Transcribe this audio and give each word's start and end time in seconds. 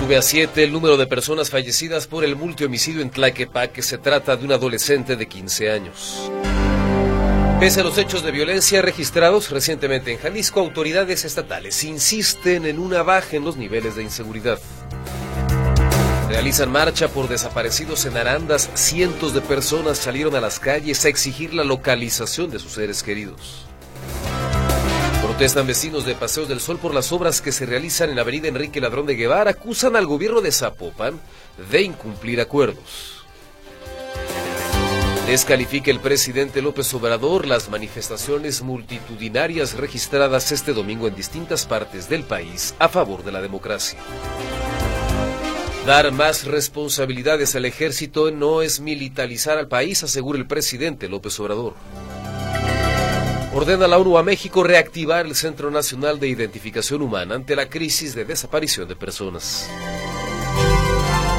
Sube 0.00 0.16
a 0.16 0.22
siete 0.22 0.64
el 0.64 0.72
número 0.72 0.96
de 0.96 1.06
personas 1.06 1.50
fallecidas 1.50 2.06
por 2.06 2.24
el 2.24 2.34
multihomicidio 2.34 3.02
en 3.02 3.10
Tlaquepaque. 3.10 3.82
Se 3.82 3.98
trata 3.98 4.34
de 4.34 4.46
un 4.46 4.52
adolescente 4.52 5.14
de 5.14 5.28
15 5.28 5.70
años. 5.70 6.30
Pese 7.60 7.80
a 7.80 7.84
los 7.84 7.98
hechos 7.98 8.22
de 8.22 8.30
violencia 8.30 8.80
registrados 8.80 9.50
recientemente 9.50 10.10
en 10.10 10.18
Jalisco, 10.18 10.60
autoridades 10.60 11.26
estatales 11.26 11.84
insisten 11.84 12.64
en 12.64 12.78
una 12.78 13.02
baja 13.02 13.36
en 13.36 13.44
los 13.44 13.58
niveles 13.58 13.94
de 13.94 14.02
inseguridad. 14.02 14.58
Realizan 16.30 16.72
marcha 16.72 17.08
por 17.08 17.28
desaparecidos 17.28 18.06
en 18.06 18.16
Arandas. 18.16 18.70
Cientos 18.72 19.34
de 19.34 19.42
personas 19.42 19.98
salieron 19.98 20.34
a 20.34 20.40
las 20.40 20.58
calles 20.58 21.04
a 21.04 21.10
exigir 21.10 21.52
la 21.52 21.62
localización 21.62 22.50
de 22.50 22.58
sus 22.58 22.72
seres 22.72 23.02
queridos. 23.02 23.69
Protestan 25.40 25.66
vecinos 25.66 26.04
de 26.04 26.14
Paseos 26.14 26.48
del 26.48 26.60
Sol 26.60 26.78
por 26.78 26.92
las 26.92 27.12
obras 27.12 27.40
que 27.40 27.50
se 27.50 27.64
realizan 27.64 28.10
en 28.10 28.16
la 28.16 28.20
avenida 28.20 28.48
Enrique 28.48 28.78
Ladrón 28.78 29.06
de 29.06 29.14
Guevara. 29.14 29.52
Acusan 29.52 29.96
al 29.96 30.04
gobierno 30.04 30.42
de 30.42 30.52
Zapopan 30.52 31.18
de 31.70 31.80
incumplir 31.80 32.42
acuerdos. 32.42 33.24
Descalifica 35.26 35.90
el 35.90 35.98
presidente 35.98 36.60
López 36.60 36.92
Obrador 36.92 37.46
las 37.46 37.70
manifestaciones 37.70 38.60
multitudinarias 38.60 39.78
registradas 39.78 40.52
este 40.52 40.74
domingo 40.74 41.08
en 41.08 41.14
distintas 41.14 41.64
partes 41.64 42.06
del 42.10 42.24
país 42.24 42.74
a 42.78 42.90
favor 42.90 43.24
de 43.24 43.32
la 43.32 43.40
democracia. 43.40 43.98
Dar 45.86 46.12
más 46.12 46.44
responsabilidades 46.44 47.56
al 47.56 47.64
ejército 47.64 48.30
no 48.30 48.60
es 48.60 48.80
militarizar 48.80 49.56
al 49.56 49.68
país, 49.68 50.02
asegura 50.02 50.38
el 50.38 50.46
presidente 50.46 51.08
López 51.08 51.40
Obrador. 51.40 51.76
Ordena 53.52 53.88
la 53.88 53.98
ONU 53.98 54.16
a 54.16 54.22
México 54.22 54.62
reactivar 54.62 55.26
el 55.26 55.34
Centro 55.34 55.72
Nacional 55.72 56.20
de 56.20 56.28
Identificación 56.28 57.02
Humana 57.02 57.34
ante 57.34 57.56
la 57.56 57.68
crisis 57.68 58.14
de 58.14 58.24
desaparición 58.24 58.86
de 58.86 58.94
personas. 58.94 59.68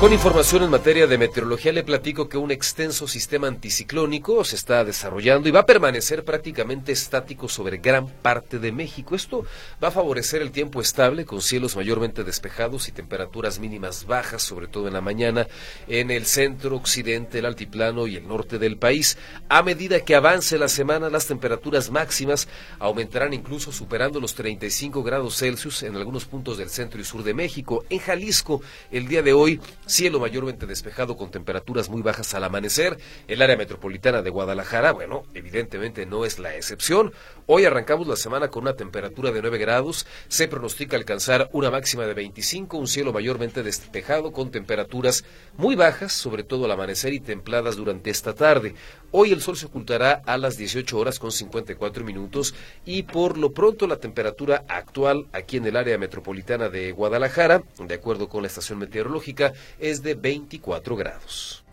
Con 0.01 0.13
información 0.13 0.63
en 0.63 0.71
materia 0.71 1.05
de 1.05 1.19
meteorología 1.19 1.71
le 1.71 1.83
platico 1.83 2.27
que 2.27 2.39
un 2.39 2.49
extenso 2.49 3.07
sistema 3.07 3.45
anticiclónico 3.47 4.43
se 4.43 4.55
está 4.55 4.83
desarrollando 4.83 5.47
y 5.47 5.51
va 5.51 5.59
a 5.59 5.65
permanecer 5.67 6.25
prácticamente 6.25 6.91
estático 6.91 7.47
sobre 7.47 7.77
gran 7.77 8.07
parte 8.07 8.57
de 8.57 8.71
México. 8.71 9.13
Esto 9.13 9.45
va 9.81 9.89
a 9.89 9.91
favorecer 9.91 10.41
el 10.41 10.49
tiempo 10.49 10.81
estable 10.81 11.23
con 11.23 11.39
cielos 11.39 11.75
mayormente 11.75 12.23
despejados 12.23 12.87
y 12.87 12.93
temperaturas 12.93 13.59
mínimas 13.59 14.07
bajas, 14.07 14.41
sobre 14.41 14.67
todo 14.67 14.87
en 14.87 14.93
la 14.93 15.01
mañana, 15.01 15.45
en 15.87 16.09
el 16.09 16.25
centro, 16.25 16.77
occidente, 16.77 17.37
el 17.37 17.45
altiplano 17.45 18.07
y 18.07 18.15
el 18.15 18.27
norte 18.27 18.57
del 18.57 18.77
país. 18.77 19.19
A 19.49 19.61
medida 19.61 19.99
que 19.99 20.15
avance 20.15 20.57
la 20.57 20.67
semana, 20.67 21.11
las 21.11 21.27
temperaturas 21.27 21.91
máximas 21.91 22.47
aumentarán 22.79 23.35
incluso 23.35 23.71
superando 23.71 24.19
los 24.19 24.33
35 24.33 25.03
grados 25.03 25.37
Celsius 25.37 25.83
en 25.83 25.95
algunos 25.95 26.25
puntos 26.25 26.57
del 26.57 26.71
centro 26.71 26.99
y 26.99 27.03
sur 27.03 27.21
de 27.21 27.35
México. 27.35 27.85
En 27.91 27.99
Jalisco, 27.99 28.63
el 28.89 29.07
día 29.07 29.21
de 29.21 29.33
hoy, 29.33 29.61
cielo 29.91 30.19
mayormente 30.19 30.65
despejado 30.65 31.17
con 31.17 31.31
temperaturas 31.31 31.89
muy 31.89 32.01
bajas 32.01 32.33
al 32.33 32.43
amanecer. 32.43 32.97
El 33.27 33.41
área 33.41 33.57
metropolitana 33.57 34.21
de 34.21 34.29
Guadalajara, 34.29 34.93
bueno, 34.93 35.23
evidentemente 35.33 36.05
no 36.05 36.25
es 36.25 36.39
la 36.39 36.55
excepción. 36.55 37.13
Hoy 37.53 37.65
arrancamos 37.65 38.07
la 38.07 38.15
semana 38.15 38.47
con 38.47 38.63
una 38.63 38.77
temperatura 38.77 39.29
de 39.29 39.41
9 39.41 39.57
grados. 39.57 40.07
Se 40.29 40.47
pronostica 40.47 40.95
alcanzar 40.95 41.49
una 41.51 41.69
máxima 41.69 42.05
de 42.05 42.13
25, 42.13 42.77
un 42.77 42.87
cielo 42.87 43.11
mayormente 43.11 43.61
despejado 43.61 44.31
con 44.31 44.51
temperaturas 44.51 45.25
muy 45.57 45.75
bajas, 45.75 46.13
sobre 46.13 46.43
todo 46.43 46.63
al 46.63 46.71
amanecer 46.71 47.11
y 47.11 47.19
templadas 47.19 47.75
durante 47.75 48.09
esta 48.09 48.35
tarde. 48.35 48.73
Hoy 49.11 49.33
el 49.33 49.41
sol 49.41 49.57
se 49.57 49.65
ocultará 49.65 50.21
a 50.25 50.37
las 50.37 50.55
18 50.55 50.97
horas 50.97 51.19
con 51.19 51.33
54 51.33 52.05
minutos 52.05 52.55
y 52.85 53.03
por 53.03 53.37
lo 53.37 53.51
pronto 53.51 53.85
la 53.85 53.97
temperatura 53.97 54.63
actual 54.69 55.27
aquí 55.33 55.57
en 55.57 55.65
el 55.65 55.75
área 55.75 55.97
metropolitana 55.97 56.69
de 56.69 56.93
Guadalajara, 56.93 57.63
de 57.79 57.95
acuerdo 57.95 58.29
con 58.29 58.43
la 58.43 58.47
estación 58.47 58.79
meteorológica, 58.79 59.51
es 59.77 60.01
de 60.03 60.15
24 60.15 60.95
grados. 60.95 61.65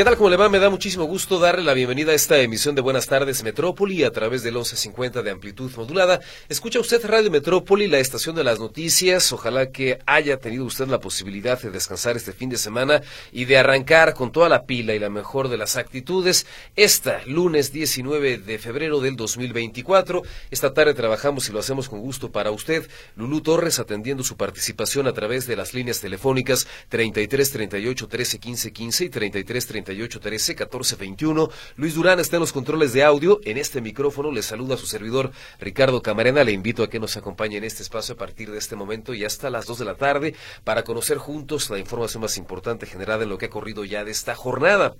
¿Qué 0.00 0.04
tal? 0.04 0.16
¿Cómo 0.16 0.30
le 0.30 0.38
va? 0.38 0.48
Me 0.48 0.58
da 0.58 0.70
muchísimo 0.70 1.04
gusto 1.04 1.38
darle 1.38 1.62
la 1.62 1.74
bienvenida 1.74 2.12
a 2.12 2.14
esta 2.14 2.38
emisión 2.38 2.74
de 2.74 2.80
Buenas 2.80 3.06
tardes 3.06 3.42
Metrópoli 3.42 4.02
a 4.02 4.10
través 4.10 4.42
del 4.42 4.54
1150 4.54 5.20
de 5.20 5.30
amplitud 5.30 5.70
modulada. 5.76 6.20
Escucha 6.48 6.80
usted 6.80 7.04
Radio 7.04 7.30
Metrópoli, 7.30 7.86
la 7.86 7.98
estación 7.98 8.34
de 8.34 8.42
las 8.42 8.58
noticias. 8.58 9.30
Ojalá 9.30 9.70
que 9.70 9.98
haya 10.06 10.38
tenido 10.38 10.64
usted 10.64 10.88
la 10.88 11.00
posibilidad 11.00 11.60
de 11.60 11.70
descansar 11.70 12.16
este 12.16 12.32
fin 12.32 12.48
de 12.48 12.56
semana 12.56 13.02
y 13.30 13.44
de 13.44 13.58
arrancar 13.58 14.14
con 14.14 14.32
toda 14.32 14.48
la 14.48 14.64
pila 14.64 14.94
y 14.94 14.98
la 14.98 15.10
mejor 15.10 15.50
de 15.50 15.58
las 15.58 15.76
actitudes. 15.76 16.46
Esta 16.76 17.20
lunes 17.26 17.70
19 17.70 18.38
de 18.38 18.58
febrero 18.58 19.00
del 19.00 19.16
2024. 19.16 20.22
Esta 20.50 20.72
tarde 20.72 20.94
trabajamos 20.94 21.46
y 21.50 21.52
lo 21.52 21.58
hacemos 21.58 21.90
con 21.90 22.00
gusto 22.00 22.32
para 22.32 22.52
usted. 22.52 22.88
Lulú 23.16 23.42
Torres 23.42 23.78
atendiendo 23.78 24.24
su 24.24 24.38
participación 24.38 25.06
a 25.08 25.12
través 25.12 25.46
de 25.46 25.56
las 25.56 25.74
líneas 25.74 26.00
telefónicas 26.00 26.66
33 26.88 27.50
38 27.50 28.08
13 28.08 28.38
15 28.38 28.72
15 28.72 29.04
y 29.04 29.08
33 29.10 29.66
38 29.66 29.89
13 29.90 30.54
14 30.54 30.96
21. 30.96 31.50
Luis 31.76 31.94
Durán 31.94 32.20
está 32.20 32.36
en 32.36 32.40
los 32.40 32.52
controles 32.52 32.92
de 32.92 33.04
audio. 33.04 33.40
En 33.44 33.58
este 33.58 33.80
micrófono 33.80 34.30
le 34.30 34.42
saluda 34.42 34.74
a 34.74 34.78
su 34.78 34.86
servidor 34.86 35.32
Ricardo 35.58 36.02
Camarena. 36.02 36.44
Le 36.44 36.52
invito 36.52 36.82
a 36.82 36.90
que 36.90 37.00
nos 37.00 37.16
acompañe 37.16 37.56
en 37.56 37.64
este 37.64 37.82
espacio 37.82 38.14
a 38.14 38.18
partir 38.18 38.50
de 38.50 38.58
este 38.58 38.76
momento 38.76 39.14
y 39.14 39.24
hasta 39.24 39.50
las 39.50 39.66
2 39.66 39.78
de 39.80 39.84
la 39.84 39.94
tarde 39.94 40.34
para 40.64 40.84
conocer 40.84 41.18
juntos 41.18 41.70
la 41.70 41.78
información 41.78 42.22
más 42.22 42.36
importante 42.36 42.86
generada 42.86 43.24
en 43.24 43.30
lo 43.30 43.38
que 43.38 43.46
ha 43.46 43.50
corrido 43.50 43.84
ya 43.84 44.04
de 44.04 44.10
esta 44.10 44.34
jornada. 44.34 44.94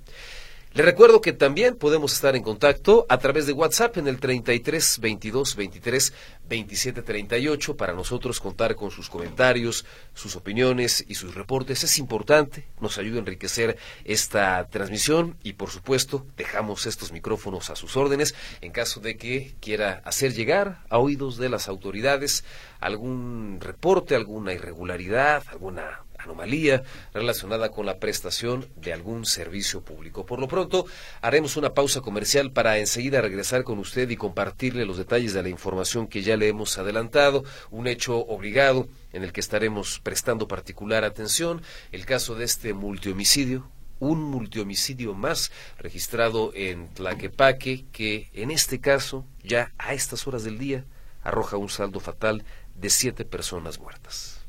Le 0.72 0.84
recuerdo 0.84 1.20
que 1.20 1.32
también 1.32 1.74
podemos 1.74 2.12
estar 2.12 2.36
en 2.36 2.44
contacto 2.44 3.04
a 3.08 3.18
través 3.18 3.44
de 3.44 3.52
WhatsApp 3.52 3.96
en 3.96 4.06
el 4.06 4.20
33 4.20 5.00
22 5.00 5.56
23 5.56 6.12
27 6.50 7.02
38 7.02 7.76
para 7.76 7.94
nosotros 7.94 8.40
contar 8.40 8.74
con 8.74 8.90
sus 8.90 9.08
comentarios, 9.08 9.86
sus 10.14 10.34
opiniones 10.34 11.04
y 11.08 11.14
sus 11.14 11.34
reportes. 11.34 11.84
Es 11.84 11.98
importante, 11.98 12.66
nos 12.80 12.98
ayuda 12.98 13.16
a 13.16 13.20
enriquecer 13.20 13.78
esta 14.04 14.68
transmisión 14.68 15.36
y 15.44 15.54
por 15.54 15.70
supuesto 15.70 16.26
dejamos 16.36 16.86
estos 16.86 17.12
micrófonos 17.12 17.70
a 17.70 17.76
sus 17.76 17.96
órdenes 17.96 18.34
en 18.60 18.72
caso 18.72 19.00
de 19.00 19.16
que 19.16 19.54
quiera 19.60 20.02
hacer 20.04 20.34
llegar 20.34 20.84
a 20.90 20.98
oídos 20.98 21.38
de 21.38 21.48
las 21.48 21.68
autoridades 21.68 22.44
algún 22.80 23.58
reporte, 23.60 24.16
alguna 24.16 24.52
irregularidad, 24.52 25.44
alguna 25.48 26.02
anomalía 26.22 26.82
relacionada 27.12 27.70
con 27.70 27.86
la 27.86 27.98
prestación 27.98 28.66
de 28.76 28.92
algún 28.92 29.26
servicio 29.26 29.82
público. 29.82 30.26
Por 30.26 30.41
lo 30.41 30.48
pronto, 30.48 30.86
haremos 31.20 31.56
una 31.56 31.75
pausa 31.75 32.00
comercial 32.00 32.53
para 32.53 32.78
enseguida 32.78 33.20
regresar 33.20 33.64
con 33.64 33.78
usted 33.78 34.08
y 34.10 34.16
compartirle 34.16 34.84
los 34.84 34.97
detalles 34.97 35.32
de 35.32 35.42
la 35.42 35.48
información 35.48 36.06
que 36.06 36.22
ya 36.22 36.36
le 36.36 36.48
hemos 36.48 36.78
adelantado, 36.78 37.44
un 37.70 37.86
hecho 37.86 38.19
obligado 38.19 38.88
en 39.12 39.25
el 39.25 39.32
que 39.32 39.41
estaremos 39.41 40.00
prestando 40.00 40.48
particular 40.48 41.04
atención, 41.04 41.62
el 41.92 42.06
caso 42.06 42.34
de 42.34 42.44
este 42.44 42.75
multihomicidio, 42.75 43.69
un 43.98 44.22
multihomicidio 44.22 45.14
más 45.14 45.53
registrado 45.78 46.53
en 46.54 46.88
Tlaquepaque, 46.88 47.84
que 47.92 48.30
en 48.32 48.50
este 48.50 48.80
caso, 48.80 49.26
ya 49.42 49.72
a 49.78 49.94
estas 49.94 50.26
horas 50.26 50.42
del 50.42 50.59
día, 50.59 50.84
arroja 51.22 51.56
un 51.56 51.69
saldo 51.69 52.00
fatal 52.00 52.44
de 52.75 52.91
siete 52.91 53.25
personas 53.25 53.78
muertas. 53.78 54.41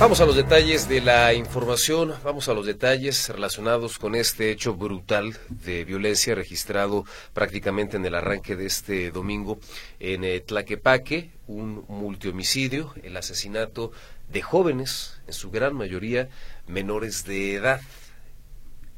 Vamos 0.00 0.20
a 0.20 0.26
los 0.26 0.36
detalles 0.36 0.88
de 0.88 1.00
la 1.00 1.34
información, 1.34 2.14
vamos 2.22 2.48
a 2.48 2.54
los 2.54 2.66
detalles 2.66 3.28
relacionados 3.30 3.98
con 3.98 4.14
este 4.14 4.52
hecho 4.52 4.74
brutal 4.74 5.36
de 5.48 5.84
violencia 5.84 6.36
registrado 6.36 7.04
prácticamente 7.34 7.96
en 7.96 8.06
el 8.06 8.14
arranque 8.14 8.54
de 8.54 8.66
este 8.66 9.10
domingo 9.10 9.58
en 9.98 10.22
eh, 10.22 10.38
Tlaquepaque, 10.38 11.30
un 11.48 11.84
multihomicidio, 11.88 12.94
el 13.02 13.16
asesinato 13.16 13.90
de 14.30 14.40
jóvenes, 14.40 15.20
en 15.26 15.32
su 15.32 15.50
gran 15.50 15.74
mayoría 15.74 16.28
menores 16.68 17.24
de 17.24 17.54
edad. 17.54 17.80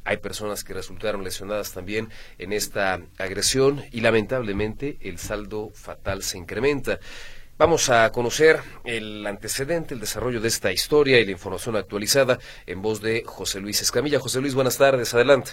Hay 0.03 0.17
personas 0.17 0.63
que 0.63 0.75
resultaron 0.75 1.23
lesionadas 1.23 1.71
también 1.71 2.09
en 2.37 2.53
esta 2.53 3.01
agresión 3.17 3.83
y 3.91 4.01
lamentablemente 4.01 4.99
el 5.01 5.17
saldo 5.17 5.71
fatal 5.73 6.21
se 6.21 6.37
incrementa. 6.37 6.99
Vamos 7.61 7.91
a 7.91 8.11
conocer 8.11 8.59
el 8.85 9.23
antecedente, 9.27 9.93
el 9.93 9.99
desarrollo 9.99 10.41
de 10.41 10.47
esta 10.47 10.71
historia 10.71 11.19
y 11.19 11.25
la 11.25 11.31
información 11.33 11.75
actualizada 11.75 12.39
en 12.65 12.81
voz 12.81 13.03
de 13.03 13.23
José 13.23 13.59
Luis 13.59 13.79
Escamilla. 13.83 14.19
José 14.19 14.41
Luis, 14.41 14.55
buenas 14.55 14.79
tardes, 14.79 15.13
adelante. 15.13 15.51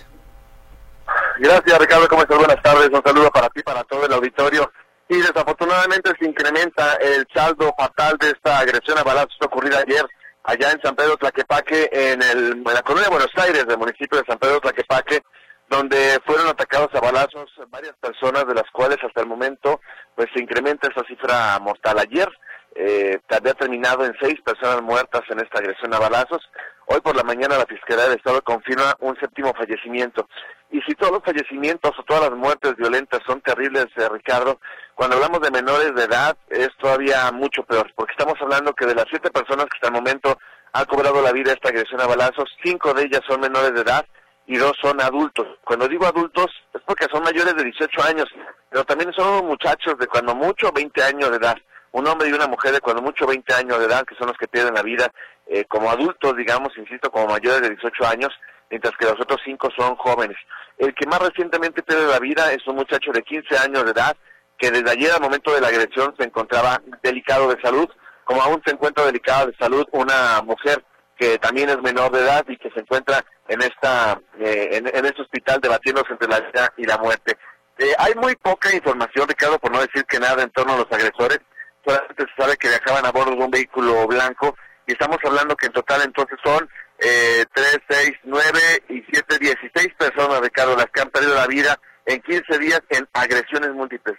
Gracias, 1.38 1.78
Ricardo. 1.78 2.08
¿Cómo 2.08 2.22
estás? 2.22 2.38
Buenas 2.38 2.62
tardes. 2.62 2.88
Un 2.88 3.02
saludo 3.05 3.31
para 3.31 3.50
ti, 3.50 3.62
para 3.62 3.84
todo 3.84 4.06
el 4.06 4.12
auditorio. 4.14 4.72
Y 5.06 5.19
desafortunadamente 5.19 6.12
se 6.19 6.25
incrementa 6.25 6.94
el 6.94 7.26
saldo 7.34 7.75
fatal 7.76 8.16
de 8.19 8.31
esta 8.31 8.58
agresión 8.61 8.96
a 8.96 9.02
balazos 9.02 9.37
ocurrida 9.43 9.81
ayer 9.87 10.06
allá 10.44 10.72
en 10.72 10.81
San 10.81 10.96
Pedro 10.96 11.19
Tlaquepaque, 11.19 11.90
en, 11.93 12.22
el, 12.22 12.52
en 12.52 12.64
la 12.64 12.81
colonia 12.81 13.11
de 13.11 13.16
Buenos 13.16 13.32
Aires, 13.37 13.66
del 13.66 13.76
municipio 13.76 14.19
de 14.19 14.25
San 14.26 14.38
Pedro 14.38 14.61
Tlaquepaque, 14.61 15.20
donde 15.69 16.19
fueron 16.25 16.49
atacados 16.49 16.88
a 16.94 17.00
balazos 17.00 17.50
varias 17.69 17.93
personas, 18.00 18.46
de 18.46 18.54
las 18.54 18.70
cuales 18.72 18.96
hasta 19.04 19.20
el 19.20 19.26
momento 19.26 19.82
pues 20.19 20.31
se 20.35 20.43
incrementa 20.43 20.88
esa 20.88 21.06
cifra 21.06 21.56
mortal. 21.61 21.97
Ayer 22.00 22.29
eh, 22.75 23.20
había 23.29 23.55
terminado 23.55 24.05
en 24.05 24.12
seis 24.20 24.35
personas 24.44 24.82
muertas 24.82 25.23
en 25.31 25.38
esta 25.38 25.61
agresión 25.61 25.94
a 25.94 26.00
balazos. 26.00 26.43
Hoy 26.87 27.00
por 27.00 27.15
la 27.15 27.23
mañana 27.23 27.56
la 27.56 27.67
Fiscalía 27.67 28.09
del 28.09 28.19
Estado 28.19 28.43
confirma 28.43 28.97
un 28.99 29.15
séptimo 29.20 29.55
fallecimiento. 29.55 30.29
Y 30.73 30.81
si 30.81 30.97
todos 30.97 31.12
los 31.12 31.23
fallecimientos 31.23 31.93
o 31.97 32.03
todas 32.03 32.31
las 32.31 32.37
muertes 32.37 32.75
violentas 32.75 33.20
son 33.29 33.41
terribles, 33.43 33.87
eh, 33.94 34.09
Ricardo, 34.11 34.59
cuando 34.97 35.15
hablamos 35.15 35.41
de 35.41 35.53
menores 35.53 35.94
de 35.94 36.03
edad 36.03 36.37
es 36.50 36.71
todavía 36.81 37.31
mucho 37.31 37.62
peor, 37.62 37.93
porque 37.94 38.14
estamos 38.19 38.35
hablando 38.43 38.73
que 38.73 38.87
de 38.87 38.97
las 38.97 39.06
siete 39.09 39.31
personas 39.31 39.67
que 39.67 39.76
hasta 39.76 39.87
el 39.87 40.03
momento 40.03 40.37
han 40.73 40.85
cobrado 40.87 41.23
la 41.23 41.31
vida 41.31 41.53
esta 41.53 41.69
agresión 41.69 42.00
a 42.00 42.09
balazos, 42.09 42.50
cinco 42.64 42.93
de 42.93 43.05
ellas 43.05 43.21
son 43.29 43.41
menores 43.41 43.73
de 43.73 43.82
edad 43.82 44.05
y 44.49 44.56
dos 44.56 44.73
son 44.81 45.00
adultos. 45.00 45.47
Cuando 45.62 45.87
digo 45.87 46.06
adultos 46.06 46.47
es 46.75 46.81
porque 46.85 47.06
son 47.12 47.23
mayores 47.23 47.55
de 47.55 47.65
18 47.65 48.03
años, 48.03 48.27
pero 48.71 48.83
también 48.85 49.12
son 49.12 49.47
muchachos 49.47 49.97
de 49.99 50.06
cuando 50.09 50.35
mucho 50.35 50.73
20 50.73 51.03
años 51.05 51.31
de 51.31 51.37
edad 51.37 51.56
un 51.93 52.06
hombre 52.06 52.29
y 52.29 52.33
una 52.33 52.47
mujer 52.47 52.73
de 52.73 52.81
cuando 52.81 53.03
mucho 53.03 53.27
20 53.27 53.55
años 53.55 53.79
de 53.79 53.87
edad, 53.87 54.05
que 54.05 54.15
son 54.17 54.29
los 54.29 54.37
que 54.37 54.49
pierden 54.49 54.75
la 54.75 54.83
vida 54.83 55.11
eh, 55.47 55.65
como 55.65 55.91
adultos, 55.91 56.37
digamos, 56.37 56.77
insisto, 56.77 57.11
como 57.11 57.29
mayores 57.29 57.62
de 57.62 57.71
18 57.71 58.06
años, 58.06 58.31
mientras 58.71 58.95
que 58.97 59.06
los 59.06 59.21
otros 59.21 59.41
cinco 59.45 59.69
son 59.77 59.97
jóvenes. 59.97 60.37
El 60.77 60.95
que 60.95 61.06
más 61.06 61.21
recientemente 61.21 61.83
pierde 61.83 62.06
la 62.06 62.19
vida 62.19 62.53
es 62.53 62.67
un 62.67 62.77
muchacho 62.77 63.11
de 63.12 63.23
15 63.23 63.59
años 63.59 63.85
de 63.85 63.93
edad, 63.93 64.17
que 64.59 64.71
desde 64.71 64.91
ayer 64.91 65.12
al 65.12 65.21
momento 65.21 65.53
de 65.53 65.61
la 65.61 65.69
agresión 65.69 66.15
se 66.19 66.25
encontraba 66.25 66.81
delicado 67.03 67.49
de 67.49 67.61
salud, 67.61 67.89
como 68.25 68.43
aún 68.43 68.61
se 68.67 68.73
encuentra 68.73 69.05
delicada 69.06 69.47
de 69.47 69.56
salud 69.56 69.87
una 69.93 70.43
mujer 70.43 70.85
que 71.17 71.39
también 71.39 71.69
es 71.69 71.81
menor 71.83 72.12
de 72.12 72.21
edad 72.21 72.45
y 72.49 72.56
que 72.59 72.71
se 72.71 72.81
encuentra 72.81 73.25
en 73.49 73.62
esta 73.62 74.21
eh, 74.39 74.69
en, 74.73 75.05
este 75.05 75.23
hospital 75.23 75.61
debatiéndose 75.61 76.12
entre 76.12 76.29
la 76.29 76.41
vida 76.41 76.73
y 76.77 76.85
la 76.85 76.99
muerte. 76.99 77.37
Eh, 77.79 77.95
hay 77.99 78.15
muy 78.15 78.35
poca 78.37 78.75
información, 78.75 79.29
Ricardo, 79.29 79.59
por 79.59 79.73
no 79.73 79.81
decir 79.81 80.05
que 80.05 80.19
nada 80.19 80.43
en 80.43 80.50
torno 80.50 80.75
a 80.75 80.79
los 80.79 80.93
agresores 80.93 81.41
solamente 81.85 82.25
se 82.25 82.43
sabe 82.43 82.56
que 82.56 82.69
viajaban 82.69 83.06
a 83.06 83.12
bordo 83.12 83.37
de 83.37 83.45
un 83.45 83.50
vehículo 83.50 84.06
blanco 84.06 84.56
y 84.87 84.93
estamos 84.93 85.19
hablando 85.25 85.56
que 85.56 85.67
en 85.67 85.73
total 85.73 86.03
entonces 86.03 86.39
son 86.45 86.69
eh, 86.99 87.45
3, 87.53 87.79
6, 87.89 88.11
9 88.25 88.59
y 88.89 89.05
7, 89.12 89.39
16 89.39 89.89
personas, 89.97 90.41
Ricardo, 90.41 90.77
las 90.77 90.87
que 90.87 91.00
han 91.00 91.11
perdido 91.11 91.35
la 91.35 91.47
vida 91.47 91.79
en 92.06 92.21
15 92.23 92.59
días 92.59 92.81
en 92.89 93.06
agresiones 93.12 93.71
múltiples. 93.75 94.17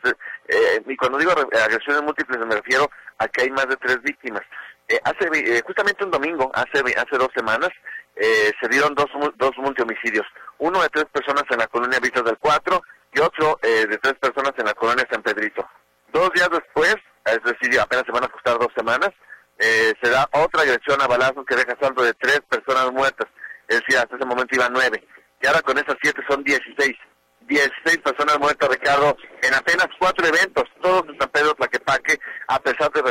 Eh, 0.48 0.82
y 0.88 0.96
cuando 0.96 1.18
digo 1.18 1.32
agresiones 1.32 2.04
múltiples 2.04 2.40
me 2.46 2.56
refiero 2.56 2.90
a 3.18 3.28
que 3.28 3.42
hay 3.44 3.50
más 3.50 3.68
de 3.68 3.76
tres 3.78 4.02
víctimas. 4.02 4.44
Eh, 4.88 5.00
hace 5.04 5.30
eh, 5.34 5.62
justamente 5.66 6.04
un 6.04 6.12
domingo, 6.12 6.52
hace 6.54 6.80
hace 6.98 7.18
dos 7.18 7.30
semanas, 7.36 7.70
eh, 8.20 8.52
se 8.62 8.68
dieron 8.68 8.94
dos, 8.96 9.08
dos 9.38 9.52
multihomicidios. 9.58 10.26
Uno 10.58 10.82
de 10.82 10.90
tres 10.90 11.06
personas 11.06 11.44
en 11.50 11.58
la 11.58 11.68
colonia 11.68 12.00
Vistas 12.00 12.26
del 12.26 12.38
4 12.38 12.82
y 13.14 13.20
otro 13.20 13.58
eh, 13.64 13.88
de 13.88 13.98
tres 13.98 14.16
personas 14.16 14.52
en 14.58 14.66
la 14.66 14.74
colonia 14.74 15.08
San 15.10 15.24
Pedrito. 15.24 15.66
Dos 16.12 16.30
días 16.34 16.50
después, 16.52 16.96
es 17.26 17.40
decir, 17.44 17.80
apenas 17.80 18.04
se 18.06 18.12
van 18.12 18.26
a 18.26 18.28
costar 18.28 18.58
dos 18.60 18.74
semanas, 18.76 19.10
eh, 19.58 19.94
se 20.02 20.10
da 20.10 20.28
otra 20.34 20.64
agresión 20.64 21.02
a 21.02 21.08
balazos 21.08 21.46
que 21.46 21.56
deja 21.56 21.78
saldo 21.80 22.04
de 22.04 22.14
tres 22.14 22.42
personas 22.50 22.92
muertas, 22.92 23.28
es 23.68 23.80
decir, 23.80 23.98
hasta 23.98 24.16
ese 24.16 24.26
momento 24.26 24.56
iban 24.56 24.74
nueve, 24.74 25.02
y 25.42 25.48
ahora 25.48 25.62
con 25.62 25.78
esas 25.78 25.96
siete 26.02 26.22
son 26.28 26.44
dieciséis. 26.44 26.98
Dieciséis 27.42 27.98
personas 28.04 28.38
muertas, 28.38 28.70
Ricardo, 28.70 29.16
en 29.42 29.54
apenas 29.54 29.88
cuatro 29.98 30.28
eventos, 30.28 30.66
todos 30.82 31.04
en 31.08 31.18
San 31.18 31.30
Pedro 31.30 31.56
Tlaquepaque, 31.56 32.20
a 32.48 32.60
pesar 32.60 32.92
de, 32.92 33.02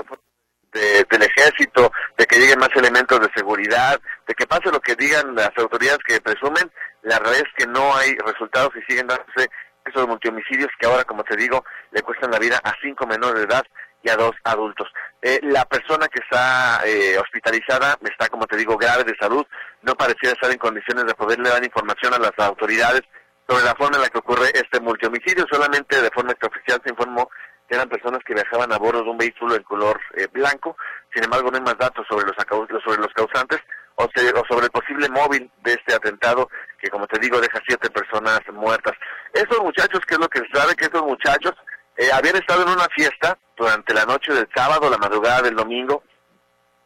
de, 0.73 1.05
del 1.11 1.23
ejército, 1.23 1.91
de 2.17 2.27
que 2.27 2.39
lleguen 2.39 2.59
más 2.59 2.71
elementos 2.75 3.21
de 3.21 3.31
seguridad, 3.35 4.01
de 4.27 4.35
que 4.35 4.47
pase 4.47 4.71
lo 4.71 4.81
que 4.81 4.95
digan 4.95 5.35
las 5.35 5.51
autoridades 5.57 6.01
que 6.07 6.21
presumen, 6.21 6.71
la 7.03 7.19
realidad 7.19 7.47
es 7.47 7.65
que 7.65 7.71
no 7.71 7.95
hay 7.97 8.17
resultados 8.19 8.71
y 8.77 8.83
siguen 8.91 9.07
dándose 9.07 9.49
esos 9.85 10.07
multihomicidios 10.07 10.69
que 10.79 10.87
ahora, 10.87 11.05
como 11.05 11.25
te 11.25 11.37
digo, 11.37 11.65
le 11.93 12.03
cuestan 12.03 12.31
la 12.31 12.39
vida 12.39 12.61
a 12.63 12.75
cinco 12.83 13.07
menores 13.07 13.41
de 13.41 13.47
edad 13.47 13.65
y 14.03 14.11
a 14.11 14.17
dos 14.17 14.33
adultos. 14.45 14.89
Eh, 15.23 15.41
la 15.43 15.65
persona 15.65 16.07
que 16.09 16.21
está 16.21 16.83
eh, 16.87 17.19
hospitalizada 17.19 17.99
está, 18.03 18.29
como 18.29 18.47
te 18.47 18.57
digo, 18.57 18.77
grave 18.77 19.05
de 19.05 19.17
salud, 19.19 19.45
no 19.83 19.95
parecía 19.95 20.33
estar 20.33 20.51
en 20.51 20.59
condiciones 20.59 21.07
de 21.07 21.15
poderle 21.15 21.49
dar 21.49 21.65
información 21.65 22.15
a 22.15 22.19
las 22.19 22.33
autoridades 22.39 23.03
sobre 23.49 23.65
la 23.65 23.75
forma 23.75 23.97
en 23.97 24.03
la 24.03 24.09
que 24.09 24.19
ocurre 24.19 24.51
este 24.55 24.79
multihomicidio, 24.81 25.47
solamente 25.51 26.01
de 26.01 26.11
forma 26.11 26.33
extraoficial 26.33 26.81
se 26.85 26.91
informó 26.91 27.31
eran 27.69 27.89
personas 27.89 28.21
que 28.25 28.35
viajaban 28.35 28.73
a 28.73 28.79
bordo 28.79 29.03
de 29.03 29.11
un 29.11 29.19
vehículo 29.19 29.55
en 29.55 29.63
color 29.63 30.01
eh, 30.17 30.27
blanco, 30.33 30.77
sin 31.13 31.25
embargo 31.25 31.51
no 31.51 31.57
hay 31.57 31.63
más 31.63 31.79
datos 31.79 32.07
sobre 32.09 32.27
los, 32.27 32.37
sobre 32.85 33.01
los 33.01 33.13
causantes 33.15 33.61
o, 33.97 34.05
o 34.05 34.45
sobre 34.49 34.67
el 34.67 34.71
posible 34.71 35.09
móvil 35.09 35.51
de 35.63 35.73
este 35.73 35.95
atentado 35.95 36.49
que 36.79 36.89
como 36.89 37.07
te 37.07 37.19
digo 37.19 37.41
deja 37.41 37.61
siete 37.67 37.91
personas 37.91 38.41
muertas. 38.53 38.95
Estos 39.33 39.59
muchachos, 39.63 40.01
¿qué 40.07 40.15
es 40.15 40.21
lo 40.21 40.29
que 40.29 40.41
se 40.41 40.59
sabe? 40.59 40.75
Que 40.75 40.85
estos 40.85 41.03
muchachos 41.03 41.55
eh, 41.97 42.11
habían 42.13 42.37
estado 42.37 42.63
en 42.63 42.69
una 42.71 42.87
fiesta 42.95 43.37
durante 43.57 43.93
la 43.93 44.05
noche 44.05 44.33
del 44.33 44.49
sábado, 44.55 44.89
la 44.89 44.99
madrugada 44.99 45.43
del 45.43 45.57
domingo, 45.57 46.05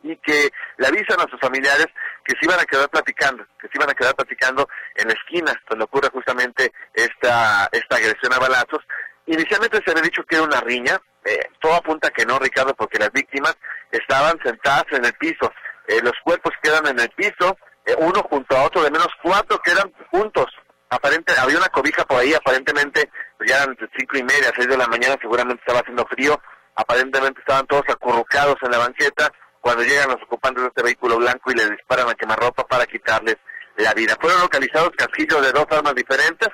y 0.02 0.16
que 0.16 0.50
le 0.78 0.86
avisan 0.86 1.20
a 1.20 1.30
sus 1.30 1.38
familiares 1.38 1.86
que 2.24 2.34
se 2.38 2.44
iban 2.44 2.58
a 2.58 2.64
quedar 2.64 2.88
platicando, 2.88 3.44
que 3.60 3.68
se 3.68 3.74
iban 3.74 3.90
a 3.90 3.94
quedar 3.94 4.14
platicando 4.14 4.68
en 4.96 5.08
la 5.08 5.14
esquina 5.14 5.52
donde 5.68 5.84
ocurre 5.84 6.08
justamente 6.12 6.72
esta, 6.94 7.68
esta 7.72 7.96
agresión 7.96 8.32
a 8.32 8.38
balazos. 8.38 8.80
Inicialmente 9.26 9.80
se 9.84 9.90
había 9.90 10.02
dicho 10.02 10.22
que 10.24 10.36
era 10.36 10.44
una 10.44 10.60
riña, 10.60 11.00
eh, 11.24 11.48
todo 11.60 11.74
apunta 11.74 12.10
que 12.10 12.26
no, 12.26 12.38
Ricardo, 12.38 12.74
porque 12.74 12.98
las 12.98 13.12
víctimas 13.12 13.56
estaban 13.90 14.38
sentadas 14.42 14.84
en 14.90 15.04
el 15.04 15.12
piso, 15.14 15.52
eh, 15.86 16.00
los 16.02 16.14
cuerpos 16.24 16.52
quedan 16.62 16.86
en 16.88 16.98
el 16.98 17.08
piso, 17.10 17.56
eh, 17.86 17.94
uno 17.98 18.22
junto 18.28 18.56
a 18.56 18.64
otro, 18.64 18.82
de 18.82 18.90
menos 18.90 19.08
cuatro 19.22 19.60
quedan 19.62 19.92
juntos. 20.10 20.46
Aparente, 20.90 21.32
había 21.38 21.58
una 21.58 21.68
cobija 21.68 22.04
por 22.04 22.18
ahí, 22.20 22.34
aparentemente 22.34 23.08
pues 23.38 23.48
ya 23.48 23.62
eran 23.62 23.76
cinco 23.96 24.18
y 24.18 24.22
media, 24.22 24.52
seis 24.54 24.68
de 24.68 24.76
la 24.76 24.86
mañana, 24.88 25.16
seguramente 25.20 25.62
estaba 25.62 25.80
haciendo 25.80 26.04
frío, 26.06 26.40
aparentemente 26.74 27.40
estaban 27.40 27.66
todos 27.66 27.84
acurrucados 27.88 28.56
en 28.62 28.70
la 28.72 28.78
banqueta 28.78 29.32
cuando 29.60 29.84
llegan 29.84 30.08
los 30.08 30.22
ocupantes 30.22 30.62
de 30.62 30.68
este 30.68 30.82
vehículo 30.82 31.16
blanco 31.18 31.50
y 31.50 31.54
le 31.54 31.70
disparan 31.70 32.08
a 32.08 32.14
quemarropa 32.14 32.64
para 32.66 32.84
quitarles 32.84 33.36
la 33.76 33.94
vida. 33.94 34.16
Fueron 34.20 34.40
localizados 34.40 34.90
casquillos 34.96 35.40
de 35.40 35.52
dos 35.52 35.66
armas 35.70 35.94
diferentes 35.94 36.48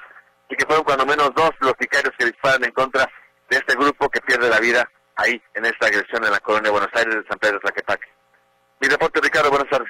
y 0.49 0.57
que 0.57 0.67
fueron 0.67 0.85
cuando 0.85 1.07
menos 1.07 1.31
dos 1.35 1.51
los 1.61 1.75
sicarios 1.79 2.15
que 2.19 2.27
disparan 2.27 2.65
en 2.65 2.73
contra 2.73 3.11
de 3.51 3.57
este 3.57 3.75
grupo 3.75 4.09
que 4.09 4.21
pierde 4.21 4.49
la 4.49 4.61
vida 4.61 4.89
ahí 5.17 5.41
en 5.55 5.67
esta 5.67 5.87
agresión 5.87 6.25
en 6.25 6.31
la 6.31 6.41
colonia 6.41 6.71
de 6.71 6.79
Buenos 6.79 6.91
Aires 6.95 7.15
de 7.15 7.29
San 7.29 7.39
Pedro 7.39 7.55
de 7.55 7.61
Tlaquepaque. 7.61 8.07
Mi 8.81 8.89
reporte, 8.89 9.21
Ricardo, 9.21 9.51
buenas 9.51 9.69
tardes. 9.69 9.89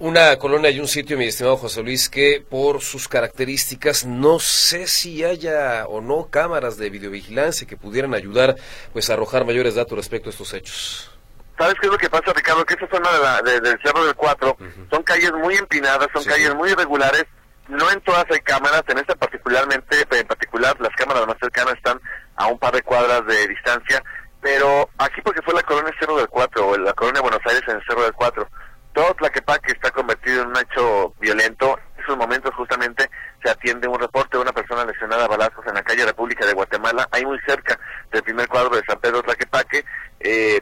Una 0.00 0.36
colonia 0.38 0.70
y 0.70 0.78
un 0.78 0.86
sitio, 0.86 1.18
mi 1.18 1.26
estimado 1.26 1.56
José 1.56 1.82
Luis, 1.82 2.08
que 2.08 2.44
por 2.48 2.82
sus 2.82 3.08
características 3.08 4.06
no 4.06 4.38
sé 4.38 4.86
si 4.86 5.24
haya 5.24 5.86
o 5.88 6.00
no 6.00 6.28
cámaras 6.30 6.76
de 6.76 6.88
videovigilancia 6.88 7.66
que 7.66 7.76
pudieran 7.76 8.14
ayudar 8.14 8.54
pues 8.92 9.10
a 9.10 9.14
arrojar 9.14 9.44
mayores 9.44 9.74
datos 9.74 9.98
respecto 9.98 10.28
a 10.28 10.30
estos 10.30 10.54
hechos. 10.54 11.18
¿Sabes 11.58 11.74
qué 11.80 11.86
es 11.88 11.92
lo 11.92 11.98
que 11.98 12.08
pasa, 12.08 12.32
Ricardo? 12.32 12.64
Que 12.64 12.74
esta 12.74 12.88
zona 12.88 13.10
de 13.10 13.18
la, 13.18 13.60
del 13.60 13.78
Cerro 13.82 14.04
del 14.04 14.14
Cuatro 14.14 14.56
son 14.88 15.02
calles 15.02 15.32
muy 15.32 15.56
empinadas, 15.56 16.06
son 16.14 16.22
calles 16.22 16.54
muy 16.54 16.70
irregulares. 16.70 17.24
No 17.68 17.90
en 17.90 18.00
todas 18.00 18.24
hay 18.30 18.40
cámaras, 18.40 18.82
en 18.88 18.98
esta 18.98 19.14
particularmente, 19.14 20.06
en 20.10 20.26
particular 20.26 20.74
las 20.80 20.94
cámaras 20.96 21.26
más 21.26 21.36
cercanas 21.38 21.74
están 21.74 22.00
a 22.36 22.46
un 22.46 22.58
par 22.58 22.72
de 22.74 22.82
cuadras 22.82 23.26
de 23.26 23.48
distancia 23.48 24.02
pero 24.40 24.88
aquí 24.98 25.20
porque 25.22 25.42
fue 25.42 25.54
la 25.54 25.62
colonia 25.62 25.92
Cerro 25.98 26.16
del 26.16 26.28
Cuatro, 26.28 26.68
o 26.68 26.78
la 26.78 26.92
colonia 26.92 27.22
Buenos 27.22 27.40
Aires 27.44 27.62
en 27.66 27.76
el 27.76 27.84
Cerro 27.84 28.02
del 28.02 28.12
Cuatro, 28.12 28.48
todo 28.92 29.14
Tlaquepaque 29.14 29.72
está 29.72 29.90
convertido 29.90 30.42
en 30.42 30.48
un 30.48 30.56
hecho 30.56 31.12
violento. 31.20 31.78
En 31.96 32.04
esos 32.04 32.16
momentos 32.16 32.54
justamente 32.54 33.10
se 33.42 33.50
atiende 33.50 33.88
un 33.88 33.98
reporte 33.98 34.36
de 34.36 34.42
una 34.42 34.52
persona 34.52 34.84
lesionada 34.84 35.24
a 35.24 35.28
balazos 35.28 35.64
en 35.66 35.74
la 35.74 35.82
calle 35.82 36.06
República 36.06 36.46
de 36.46 36.54
Guatemala, 36.54 37.08
ahí 37.12 37.24
muy 37.24 37.38
cerca 37.46 37.78
del 38.12 38.22
primer 38.22 38.48
cuadro 38.48 38.74
de 38.76 38.82
San 38.86 38.98
Pedro 38.98 39.22
Tlaquepaque. 39.22 39.84
Eh, 40.20 40.60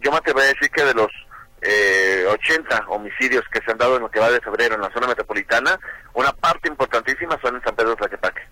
yo 0.00 0.10
me 0.10 0.18
atrevería 0.18 0.50
a 0.50 0.54
decir 0.54 0.70
que 0.70 0.84
de 0.84 0.94
los 0.94 1.10
eh, 1.64 2.26
80 2.28 2.86
homicidios 2.88 3.44
que 3.50 3.60
se 3.64 3.72
han 3.72 3.78
dado 3.78 3.96
en 3.96 4.02
lo 4.02 4.10
que 4.10 4.20
va 4.20 4.30
de 4.30 4.40
febrero 4.40 4.74
en 4.74 4.82
la 4.82 4.92
zona 4.92 5.06
metropolitana, 5.06 5.78
una 6.12 6.32
parte 6.32 6.68
importantísima 6.68 7.38
son 7.40 7.56
en 7.56 7.62
San 7.62 7.74
Pedro 7.74 7.96
Tlaquepaque. 7.96 8.42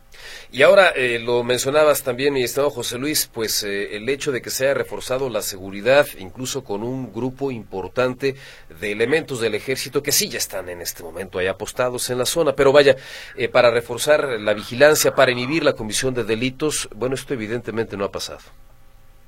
Y 0.51 0.63
ahora 0.63 0.89
eh, 0.91 1.19
lo 1.19 1.43
mencionabas 1.45 2.03
también, 2.03 2.35
mi 2.35 2.43
estado 2.43 2.71
José 2.71 2.99
Luis, 2.99 3.31
pues 3.33 3.63
eh, 3.65 3.97
el 3.97 4.09
hecho 4.09 4.33
de 4.33 4.41
que 4.43 4.51
se 4.51 4.65
haya 4.65 4.75
reforzado 4.75 5.29
la 5.29 5.43
seguridad, 5.43 6.07
incluso 6.19 6.65
con 6.65 6.83
un 6.83 7.13
grupo 7.13 7.51
importante 7.51 8.35
de 8.81 8.93
elementos 8.93 9.41
del 9.41 9.55
ejército 9.55 10.03
que 10.03 10.13
sí 10.13 10.29
ya 10.29 10.39
están 10.39 10.69
en 10.69 10.81
este 10.81 11.03
momento 11.03 11.39
ahí 11.39 11.47
apostados 11.47 12.09
en 12.11 12.19
la 12.19 12.27
zona, 12.27 12.55
pero 12.55 12.73
vaya, 12.73 12.97
eh, 13.37 13.49
para 13.49 13.71
reforzar 13.71 14.41
la 14.41 14.55
vigilancia, 14.55 15.15
para 15.15 15.33
inhibir 15.33 15.65
la 15.65 15.75
comisión 15.75 16.15
de 16.15 16.25
delitos, 16.25 16.89
bueno, 16.95 17.15
esto 17.15 17.35
evidentemente 17.35 17.97
no 17.97 18.05
ha 18.05 18.13
pasado. 18.13 18.41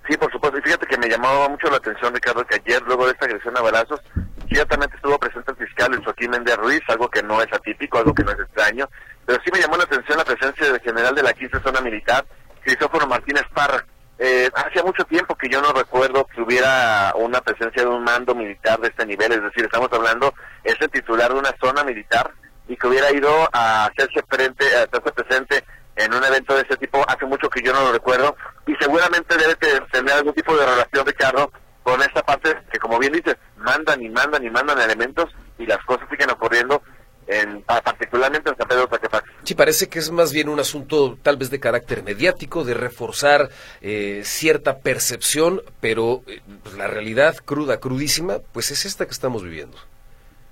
Sí, 0.09 0.17
por 0.19 0.31
supuesto. 0.31 0.59
Y 0.59 0.63
fíjate 0.63 0.87
que 0.87 0.99
me 0.99 1.09
llamaba 1.09 1.49
mucho 1.49 1.69
la 1.71 1.79
atención, 1.79 2.15
Ricardo, 2.15 2.45
que 2.47 2.57
ayer, 2.57 2.83
luego 2.83 3.07
de 3.07 3.13
esta 3.13 3.25
agresión 3.25 3.57
a 3.57 3.63
balazos, 3.63 4.01
ciertamente 4.49 4.97
estuvo 4.97 5.19
presente 5.19 5.53
el 5.53 5.67
fiscal 5.67 6.05
Joaquín 6.05 6.31
Méndez 6.31 6.57
Ruiz, 6.57 6.83
algo 6.89 7.09
que 7.09 7.23
no 7.23 7.41
es 7.41 7.53
atípico, 7.53 7.99
algo 7.99 8.13
que 8.13 8.23
no 8.23 8.33
es 8.33 8.41
extraño, 8.41 8.89
pero 9.25 9.41
sí 9.45 9.51
me 9.53 9.61
llamó 9.61 9.77
la 9.77 9.85
atención 9.85 10.19
la 10.19 10.25
presencia 10.25 10.71
del 10.71 10.81
general 10.81 11.15
de 11.15 11.23
la 11.23 11.33
15 11.33 11.61
Zona 11.61 11.81
Militar, 11.81 12.25
Cristóforo 12.63 13.07
Martínez 13.07 13.45
Parra. 13.55 13.85
Eh, 14.19 14.49
hacía 14.55 14.83
mucho 14.85 15.05
tiempo 15.05 15.35
que 15.35 15.49
yo 15.49 15.61
no 15.61 15.73
recuerdo 15.73 16.27
que 16.27 16.41
hubiera 16.41 17.13
una 17.17 17.41
presencia 17.41 17.83
de 17.83 17.89
un 17.89 18.05
mando 18.05 18.35
militar 18.35 18.79
de 18.81 18.89
este 18.89 19.07
nivel, 19.07 19.33
es 19.33 19.43
decir, 19.43 19.65
estamos 19.65 19.89
hablando, 19.93 20.33
es 20.63 20.77
el 20.81 20.91
titular 20.91 21.33
de 21.33 21.39
una 21.39 21.55
zona 21.61 21.83
militar 21.83 22.31
y 22.69 22.77
que 22.77 22.87
hubiera 22.87 23.11
ido 23.11 23.31
a 23.53 23.87
hacerse, 23.87 24.23
frente, 24.29 24.65
a 24.77 24.83
hacerse 24.85 25.13
presente 25.13 25.65
en 25.97 26.13
un 26.13 26.25
evento 26.25 26.55
de 26.55 26.63
ese 26.63 26.77
tipo, 26.77 27.05
hace 27.09 27.25
mucho 27.27 27.49
que 27.49 27.63
yo 27.63 27.73
no 27.73 27.83
lo 27.83 27.93
recuerdo, 27.93 28.37
y 28.67 28.75
seguramente 28.77 29.37
debe 29.37 29.55
tener 29.57 30.13
algún 30.13 30.35
tipo 30.35 30.57
de 30.57 30.67
relación, 30.67 31.07
Ricardo, 31.07 31.53
con 31.83 32.01
esta 32.01 32.23
parte 32.23 32.57
que, 32.73 32.79
como 32.79 32.99
bien 32.99 33.13
dices, 33.13 33.37
mandan 33.59 34.03
y 34.03 34.09
mandan 34.09 34.45
y 34.45 34.51
mandan 34.51 34.81
elementos 34.81 35.31
y 35.59 35.67
las 35.67 35.79
cosas 35.85 36.09
siguen 36.11 36.31
ocurriendo 36.31 36.83
en, 37.27 37.63
particularmente 37.63 38.51
en 38.51 38.57
San 38.57 38.69
Pedro 38.69 38.89
Tlaquepaque. 38.89 39.31
Sí, 39.45 39.55
parece 39.55 39.89
que 39.89 39.99
es 39.99 40.11
más 40.11 40.33
bien 40.33 40.49
un 40.49 40.61
asunto 40.61 41.19
tal 41.23 41.37
vez 41.37 41.51
de 41.51 41.61
carácter 41.61 42.03
mediático, 42.03 42.65
de 42.65 42.75
reforzar 42.75 43.51
eh, 43.81 44.23
cierta 44.25 44.79
percepción, 44.79 45.63
pero 45.81 46.23
eh, 46.27 46.43
pues, 46.63 46.75
la 46.75 46.87
realidad 46.87 47.37
cruda, 47.45 47.79
crudísima, 47.79 48.39
pues 48.53 48.71
es 48.71 48.85
esta 48.85 49.05
que 49.05 49.13
estamos 49.13 49.43
viviendo. 49.43 49.77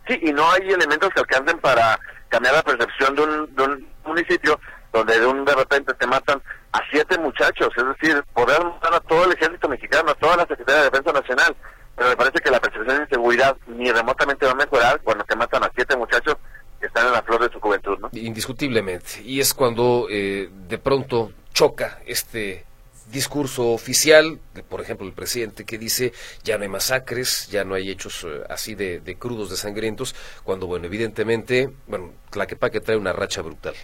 Sí, 0.07 0.19
y 0.21 0.33
no 0.33 0.51
hay 0.51 0.69
elementos 0.69 1.11
que 1.15 1.21
alcancen 1.21 1.59
para 1.59 1.99
cambiar 2.29 2.55
la 2.55 2.63
percepción 2.63 3.15
de 3.15 3.23
un, 3.23 3.55
de 3.55 3.63
un 3.63 3.89
municipio 4.05 4.59
donde 4.93 5.19
de, 5.19 5.27
un, 5.27 5.45
de 5.45 5.55
repente 5.55 5.95
te 5.95 6.07
matan 6.07 6.43
a 6.73 6.81
siete 6.91 7.19
muchachos, 7.19 7.69
es 7.77 7.85
decir, 7.99 8.23
poder 8.35 8.63
matar 8.63 8.95
a 8.95 9.01
todo 9.01 9.25
el 9.25 9.33
ejército 9.33 9.69
mexicano, 9.69 10.11
a 10.11 10.15
toda 10.15 10.37
la 10.37 10.47
Secretaría 10.47 10.83
de 10.83 10.91
Defensa 10.91 11.13
Nacional, 11.13 11.57
pero 11.97 12.11
me 12.11 12.17
parece 12.17 12.39
que 12.39 12.51
la 12.51 12.61
percepción 12.61 12.97
de 12.97 13.05
inseguridad 13.05 13.57
ni 13.67 13.91
remotamente 13.91 14.47
va 14.47 14.53
a 14.53 14.57
mejorar 14.57 15.01
cuando 15.03 15.25
te 15.25 15.37
matan 15.37 15.65
a 15.65 15.71
siete 15.75 15.97
muchachos 15.97 16.37
que 16.81 16.87
están 16.87 17.07
en 17.07 17.13
la 17.13 17.23
flor 17.23 17.43
de 17.43 17.53
su 17.53 17.61
juventud, 17.61 17.99
¿no? 17.99 18.11
Indiscutiblemente. 18.13 19.23
Y 19.23 19.41
es 19.41 19.55
cuando 19.55 20.07
eh, 20.11 20.51
de 20.51 20.79
pronto 20.79 21.33
choca 21.53 22.01
este 22.07 22.65
discurso 23.11 23.69
oficial, 23.69 24.41
de, 24.55 24.63
por 24.63 24.81
ejemplo, 24.81 25.07
el 25.07 25.13
presidente 25.13 25.65
que 25.65 25.79
dice 25.79 26.13
ya 26.43 26.57
no 26.57 26.65
hay 26.65 26.69
masacres, 26.69 27.49
ya 27.51 27.65
no 27.65 27.75
hay 27.75 27.91
hechos 27.91 28.25
eh, 28.25 28.43
así 28.49 28.75
de, 28.75 29.01
de, 29.01 29.17
crudos, 29.17 29.51
de 29.51 29.57
sangrientos, 29.57 30.15
cuando, 30.45 30.67
bueno, 30.67 30.87
evidentemente, 30.87 31.71
bueno, 31.87 32.13
Tlaquepaque 32.31 32.81
trae 32.81 32.97
una 32.97 33.13
racha 33.13 33.43
brutal. 33.43 33.75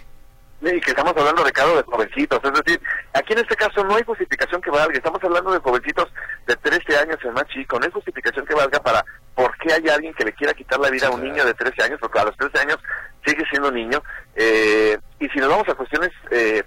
Y 0.61 0.81
que 0.81 0.91
estamos 0.91 1.13
hablando, 1.15 1.43
Ricardo, 1.43 1.77
de 1.77 1.83
jovencitos. 1.83 2.39
Es 2.43 2.51
decir, 2.51 2.81
aquí 3.13 3.33
en 3.33 3.39
este 3.39 3.55
caso 3.55 3.83
no 3.83 3.95
hay 3.95 4.03
justificación 4.03 4.61
que 4.61 4.69
valga. 4.69 4.93
Estamos 4.93 5.23
hablando 5.23 5.51
de 5.51 5.59
jovencitos 5.59 6.11
de 6.47 6.55
13 6.57 6.97
años, 6.97 7.17
el 7.23 7.31
más 7.31 7.45
chico. 7.47 7.79
No 7.79 7.85
hay 7.85 7.91
justificación 7.91 8.45
que 8.45 8.55
valga 8.55 8.79
para 8.79 9.05
por 9.35 9.55
qué 9.57 9.73
hay 9.73 9.87
alguien 9.87 10.13
que 10.13 10.25
le 10.25 10.33
quiera 10.33 10.53
quitar 10.53 10.79
la 10.79 10.89
vida 10.89 11.07
a 11.07 11.11
un 11.11 11.23
niño 11.23 11.45
de 11.45 11.53
13 11.53 11.83
años, 11.83 11.99
porque 12.01 12.19
a 12.19 12.25
los 12.25 12.35
13 12.35 12.59
años 12.59 12.77
sigue 13.25 13.45
siendo 13.49 13.71
niño. 13.71 14.03
Eh, 14.35 14.97
y 15.19 15.29
si 15.29 15.39
nos 15.39 15.49
vamos 15.49 15.69
a 15.69 15.75
cuestiones, 15.75 16.11
eh, 16.29 16.63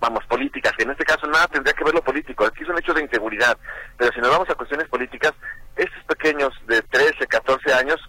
vamos, 0.00 0.24
políticas, 0.26 0.72
que 0.76 0.82
en 0.82 0.90
este 0.90 1.04
caso 1.04 1.26
nada 1.28 1.46
tendría 1.46 1.74
que 1.74 1.84
ver 1.84 1.94
lo 1.94 2.02
político. 2.02 2.46
Aquí 2.46 2.62
es 2.62 2.68
un 2.68 2.78
hecho 2.78 2.94
de 2.94 3.02
inseguridad. 3.02 3.56
Pero 3.96 4.12
si 4.12 4.20
nos 4.20 4.30
vamos 4.30 4.50
a 4.50 4.54
cuestiones 4.54 4.88
políticas, 4.88 5.32
estos 5.76 6.02
pequeños 6.04 6.52
de 6.66 6.82
13, 6.82 7.26
14 7.26 7.72
años, 7.74 8.00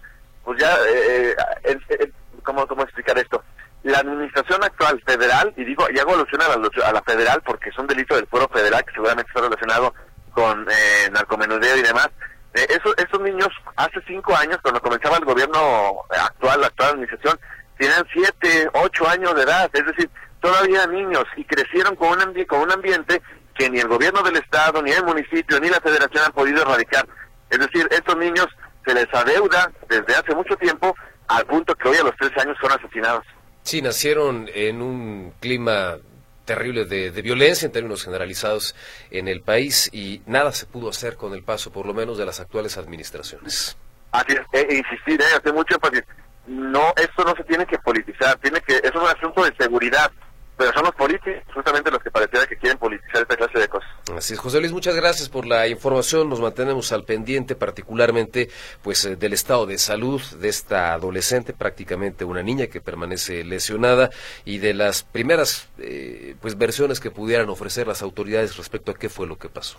pues 0.44 0.60
ya, 0.60 0.76
eh, 0.88 1.36
eh, 1.64 2.12
¿cómo, 2.44 2.66
¿cómo 2.68 2.84
explicar 2.84 3.18
esto? 3.18 3.44
La 3.84 4.00
administración 4.00 4.64
actual 4.64 5.02
federal, 5.06 5.54
y 5.56 5.64
digo, 5.64 5.86
y 5.94 6.00
hago 6.00 6.14
alusión 6.14 6.42
a 6.42 6.50
la, 6.50 6.88
a 6.88 6.94
la 6.94 7.02
federal 7.02 7.42
porque 7.46 7.70
es 7.70 7.78
un 7.78 7.88
delito 7.88 8.16
del 8.16 8.28
fuero 8.28 8.48
federal 8.50 8.84
que 8.86 8.94
seguramente 8.94 9.30
está 9.30 9.42
relacionado 9.42 9.94
con 10.32 10.68
eh, 10.70 11.10
narcomenudeo 11.12 11.78
y 11.78 11.82
demás, 11.82 12.10
eh, 12.54 12.68
eso, 12.70 12.96
esos 12.98 13.22
niños 13.22 13.50
hace 13.76 14.02
cinco 14.08 14.36
años, 14.36 14.58
cuando 14.62 14.82
comenzaba 14.82 15.18
el 15.18 15.26
gobierno 15.26 16.02
actual, 16.10 16.62
la 16.62 16.68
actual 16.68 16.90
administración, 16.92 17.40
tenían 17.78 18.06
siete, 18.12 18.70
ocho 18.74 19.08
años 19.08 19.36
de 19.36 19.44
edad, 19.44 19.70
es 19.72 19.86
decir, 19.86 20.10
todavía 20.42 20.86
niños 20.88 21.26
y 21.36 21.46
crecieron 21.46 21.96
con 21.96 22.10
un, 22.10 22.46
con 22.46 22.62
un 22.62 22.72
ambiente 22.72 23.22
que 23.56 23.70
ni 23.70 23.80
el 23.80 23.88
gobierno 23.88 24.22
del 24.24 24.38
estado, 24.38 24.82
ni 24.82 24.92
el 24.92 25.04
municipio, 25.04 25.60
ni 25.60 25.70
la 25.70 25.80
federación 25.82 26.24
han 26.26 26.32
podido 26.32 26.62
erradicar. 26.62 27.08
Es 27.50 27.60
decir, 27.60 27.88
estos 27.92 28.18
niños 28.18 28.48
se 28.86 28.94
les 28.94 29.08
adeuda 29.14 29.72
desde 29.88 30.16
hace 30.16 30.34
mucho 30.34 30.56
tiempo 30.58 30.96
al 31.28 31.46
punto 31.46 31.76
que 31.76 31.90
hoy 31.90 31.98
a 31.98 32.04
los 32.04 32.16
tres 32.18 32.32
años 32.38 32.58
son 32.60 32.72
asesinados. 32.72 33.26
Sí, 33.70 33.84
nacieron 33.84 34.50
en 34.56 34.82
un 34.82 35.32
clima 35.40 36.00
terrible 36.46 36.86
de, 36.86 37.12
violencia 37.22 37.68
en 37.68 37.72
términos 37.72 38.04
generalizados 38.04 38.76
en 39.12 39.28
el 39.28 39.42
país 39.42 39.92
y 39.94 40.24
nada 40.26 40.52
se 40.54 40.66
pudo 40.66 40.90
hacer 40.90 41.18
con 41.18 41.36
el 41.36 41.44
paso, 41.44 41.72
por 41.72 41.86
lo 41.86 41.94
menos, 41.94 42.18
de 42.18 42.26
las 42.26 42.40
actuales 42.40 42.80
administraciones. 42.80 43.78
Así 44.12 44.34
es, 44.34 44.42
e, 44.54 44.76
insistir, 44.76 45.22
eh, 45.22 45.26
hace 45.38 45.54
mucho 45.54 45.76
énfasis. 45.76 46.04
No, 46.48 46.96
esto 46.96 47.24
no 47.24 47.36
se 47.36 47.44
tiene 47.44 47.68
que 47.68 47.78
politizar, 47.78 48.40
tiene 48.40 48.60
que, 48.62 48.78
es 48.78 48.96
un 48.96 49.06
asunto 49.06 49.44
de 49.44 49.54
seguridad 49.56 50.12
pero 50.60 50.74
son 50.74 50.84
los 50.84 50.94
políticos 50.94 51.42
justamente 51.54 51.90
los 51.90 52.04
que 52.04 52.12
pareciera 52.12 52.46
que 52.46 52.58
quieren 52.58 52.78
politizar 52.78 53.22
esta 53.22 53.38
clase 53.38 53.60
de 53.60 53.68
cosas. 53.70 53.90
Así 54.14 54.34
es, 54.34 54.40
José 54.42 54.60
Luis, 54.60 54.74
muchas 54.74 54.94
gracias 54.94 55.30
por 55.30 55.46
la 55.46 55.70
información. 55.70 56.28
Nos 56.28 56.42
mantenemos 56.42 56.92
al 56.92 57.06
pendiente, 57.06 57.56
particularmente 57.56 58.50
pues 58.82 59.06
eh, 59.06 59.16
del 59.16 59.32
estado 59.32 59.66
de 59.66 59.78
salud 59.78 60.22
de 60.22 60.50
esta 60.50 60.94
adolescente, 60.94 61.54
prácticamente 61.54 62.26
una 62.26 62.44
niña 62.44 62.68
que 62.68 62.82
permanece 62.82 63.46
lesionada 63.46 64.10
y 64.44 64.58
de 64.58 64.74
las 64.74 65.04
primeras 65.04 65.70
eh, 65.78 66.36
pues 66.42 66.58
versiones 66.58 67.00
que 67.00 67.10
pudieran 67.10 67.48
ofrecer 67.48 67.88
las 67.88 68.02
autoridades 68.02 68.58
respecto 68.58 68.92
a 68.92 68.96
qué 68.96 69.08
fue 69.08 69.28
lo 69.28 69.38
que 69.38 69.48
pasó. 69.48 69.78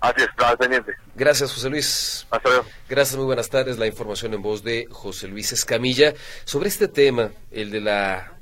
Así 0.00 0.22
es, 0.22 0.28
al 0.38 0.58
pendiente. 0.58 0.92
Gracias, 1.14 1.52
José 1.52 1.70
Luis. 1.70 2.26
Hasta 2.30 2.48
luego. 2.48 2.64
Gracias, 2.88 3.16
muy 3.16 3.26
buenas 3.26 3.48
tardes. 3.48 3.78
La 3.78 3.86
información 3.86 4.34
en 4.34 4.42
voz 4.42 4.64
de 4.64 4.88
José 4.90 5.28
Luis 5.28 5.52
Escamilla 5.52 6.14
sobre 6.44 6.68
este 6.68 6.88
tema, 6.88 7.30
el 7.52 7.70
de 7.70 7.80
la 7.80 8.39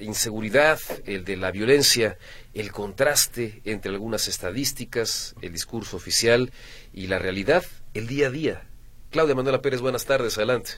inseguridad, 0.00 0.78
el 1.06 1.24
de 1.24 1.36
la 1.36 1.50
violencia, 1.50 2.16
el 2.54 2.72
contraste 2.72 3.60
entre 3.64 3.92
algunas 3.92 4.28
estadísticas, 4.28 5.34
el 5.42 5.52
discurso 5.52 5.96
oficial 5.96 6.50
y 6.92 7.06
la 7.06 7.18
realidad, 7.18 7.62
el 7.94 8.06
día 8.06 8.28
a 8.28 8.30
día. 8.30 8.62
Claudia 9.10 9.34
Manuela 9.34 9.60
Pérez, 9.60 9.80
buenas 9.80 10.06
tardes, 10.06 10.36
adelante. 10.38 10.70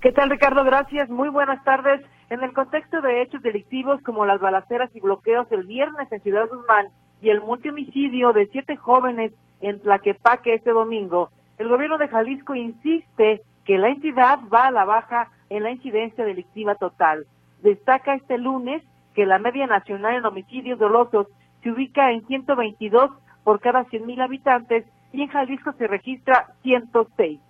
¿Qué 0.00 0.12
tal, 0.12 0.28
Ricardo? 0.28 0.64
Gracias, 0.64 1.08
muy 1.08 1.28
buenas 1.28 1.62
tardes. 1.64 2.00
En 2.30 2.42
el 2.42 2.52
contexto 2.52 3.00
de 3.00 3.22
hechos 3.22 3.42
delictivos 3.42 4.00
como 4.02 4.26
las 4.26 4.40
balaceras 4.40 4.90
y 4.94 5.00
bloqueos 5.00 5.46
el 5.50 5.64
viernes 5.64 6.10
en 6.10 6.20
Ciudad 6.22 6.48
Guzmán 6.48 6.88
y 7.22 7.30
el 7.30 7.40
multihomicidio 7.40 8.32
de 8.32 8.48
siete 8.48 8.76
jóvenes 8.76 9.32
en 9.60 9.80
Tlaquepaque 9.80 10.54
este 10.54 10.70
domingo, 10.70 11.30
el 11.58 11.68
gobierno 11.68 11.96
de 11.98 12.08
Jalisco 12.08 12.54
insiste 12.54 13.42
que 13.64 13.78
la 13.78 13.88
entidad 13.88 14.40
va 14.52 14.66
a 14.66 14.70
la 14.70 14.84
baja 14.84 15.30
en 15.48 15.62
la 15.62 15.70
incidencia 15.70 16.24
delictiva 16.24 16.74
total. 16.74 17.26
Destaca 17.64 18.14
este 18.14 18.36
lunes 18.36 18.82
que 19.14 19.24
la 19.24 19.38
media 19.38 19.66
nacional 19.66 20.16
en 20.16 20.26
homicidios 20.26 20.78
dolosos 20.78 21.28
se 21.62 21.70
ubica 21.70 22.12
en 22.12 22.26
122 22.26 23.10
por 23.42 23.58
cada 23.58 23.86
100.000 23.86 24.22
habitantes 24.22 24.84
y 25.14 25.22
en 25.22 25.28
Jalisco 25.28 25.72
se 25.78 25.86
registra 25.86 26.52
106. 26.62 27.40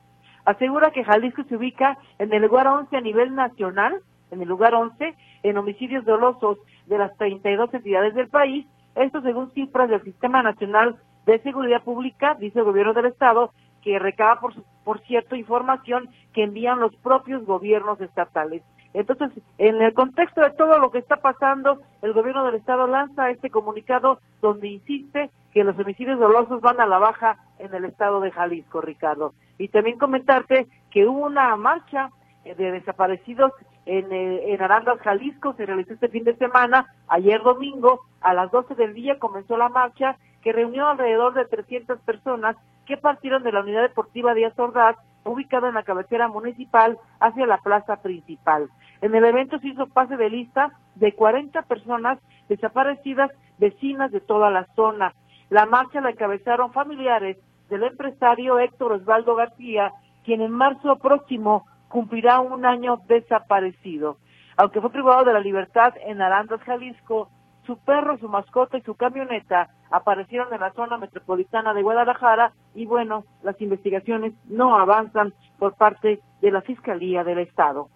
Asegura 0.45 0.93
que 0.93 1.03
Jalisco 1.03 1.43
se 1.43 1.57
ubica 1.57 1.99
en 2.21 2.33
el 2.33 2.43
lugar 2.43 2.69
11 2.69 2.97
a 2.97 3.01
nivel 3.01 3.35
nacional, 3.35 4.03
en 4.31 4.41
el 4.41 4.47
lugar 4.47 4.75
11 4.75 5.17
en 5.43 5.59
homicidios 5.59 6.05
dolosos 6.05 6.59
de 6.87 6.97
las 6.97 7.17
32 7.17 7.75
entidades 7.75 8.15
del 8.15 8.29
país, 8.29 8.69
esto 8.95 9.21
según 9.21 9.51
cifras 9.51 9.91
del 9.91 10.05
Sistema 10.05 10.45
Nacional 10.45 10.95
de 11.27 11.41
Seguridad 11.41 11.83
Pública, 11.83 12.37
dice 12.39 12.61
el 12.61 12.67
gobierno 12.67 12.93
del 12.93 13.07
Estado, 13.07 13.51
que 13.83 13.99
recaba, 13.99 14.39
por, 14.39 14.55
por 14.85 15.01
cierto, 15.01 15.35
información 15.35 16.09
que 16.33 16.45
envían 16.45 16.79
los 16.79 16.95
propios 16.95 17.45
gobiernos 17.45 18.01
estatales. 18.01 18.63
Entonces, 18.95 19.31
en 19.59 19.83
el 19.83 19.93
contexto 19.93 20.41
de 20.41 20.51
todo 20.51 20.79
lo 20.79 20.93
que 20.93 20.99
está 20.99 21.17
pasando, 21.17 21.81
el 22.01 22.13
gobierno 22.13 22.45
del 22.45 22.55
estado 22.55 22.87
lanza 22.87 23.29
este 23.29 23.51
comunicado 23.51 24.21
donde 24.41 24.69
insiste 24.69 25.31
que 25.53 25.65
los 25.65 25.79
homicidios 25.79 26.19
dolosos 26.19 26.61
van 26.61 26.81
a 26.81 26.87
la 26.87 26.99
baja 26.99 27.37
en 27.59 27.75
el 27.75 27.85
estado 27.85 28.21
de 28.21 28.31
Jalisco, 28.31 28.81
Ricardo. 28.81 29.35
Y 29.59 29.69
también 29.69 29.99
comentarte 29.99 30.69
que 30.91 31.07
hubo 31.07 31.27
una 31.27 31.57
marcha 31.57 32.11
eh, 32.45 32.55
de 32.55 32.71
desaparecidos 32.71 33.53
en, 33.85 34.13
eh, 34.13 34.55
en 34.55 34.63
Arandas, 34.63 35.01
Jalisco, 35.01 35.55
se 35.55 35.67
realizó 35.67 35.95
este 35.95 36.09
fin 36.09 36.25
de 36.25 36.37
semana, 36.37 36.95
ayer 37.09 37.43
domingo, 37.43 38.03
a 38.21 38.33
las 38.33 38.51
12 38.53 38.77
del 38.77 38.95
día 38.95 39.19
comenzó 39.19 39.57
la 39.57 39.69
marcha 39.69 40.17
que 40.43 40.53
reunió 40.53 40.87
alrededor 40.87 41.35
de 41.35 41.47
300 41.47 41.99
personas 42.01 42.57
que 42.87 42.97
partieron 42.97 43.43
de 43.43 43.53
la 43.53 43.61
unidad 43.61 43.83
deportiva 43.83 44.35
Díaz 44.35 44.59
Ordaz, 44.59 44.97
ubicada 45.25 45.69
en 45.69 45.75
la 45.75 45.83
cabecera 45.83 46.29
municipal, 46.29 46.99
hacia 47.19 47.47
la 47.47 47.59
plaza 47.59 47.97
principal. 47.97 48.69
En 49.01 49.15
el 49.15 49.25
evento 49.25 49.59
se 49.59 49.69
hizo 49.69 49.87
pase 49.87 50.17
de 50.17 50.31
lista 50.31 50.73
de 50.95 51.13
40 51.13 51.63
personas 51.63 52.19
desaparecidas, 52.49 53.31
vecinas 53.59 54.11
de 54.13 54.21
toda 54.21 54.51
la 54.51 54.67
zona. 54.75 55.15
La 55.51 55.67
marcha 55.67 56.01
la 56.01 56.11
encabezaron 56.11 56.73
familiares 56.73 57.37
del 57.69 57.85
empresario 57.85 58.59
Héctor 58.59 58.93
Osvaldo 58.93 59.35
García, 59.35 59.93
quien 60.25 60.41
en 60.41 60.53
marzo 60.53 60.97
próximo 60.97 61.67
cumplirá 61.89 62.41
un 62.41 62.65
año 62.65 62.99
desaparecido. 63.07 64.19
Aunque 64.57 64.81
fue 64.81 64.91
privado 64.91 65.25
de 65.25 65.33
la 65.33 65.41
libertad 65.41 65.95
en 66.07 66.21
Arandas, 66.23 66.61
Jalisco, 66.63 67.29
su 67.67 67.79
perro, 67.79 68.19
su 68.19 68.29
mascota 68.29 68.79
y 68.79 68.83
su 68.83 68.95
camioneta 68.95 69.69
aparecieron 69.91 70.53
en 70.53 70.61
la 70.61 70.73
zona 70.73 70.99
metropolitana 70.99 71.73
de 71.73 71.83
Guadalajara 71.83 72.53
y 72.75 72.87
bueno, 72.87 73.25
las 73.43 73.61
investigaciones 73.61 74.35
no 74.47 74.77
avanzan 74.77 75.33
por 75.59 75.75
parte 75.75 76.21
de 76.41 76.51
la 76.51 76.63
Fiscalía 76.63 77.25
del 77.25 77.39
Estado. 77.39 77.89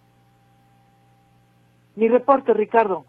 Mi 1.99 2.07
reporte, 2.07 2.55
Ricardo. 2.55 3.05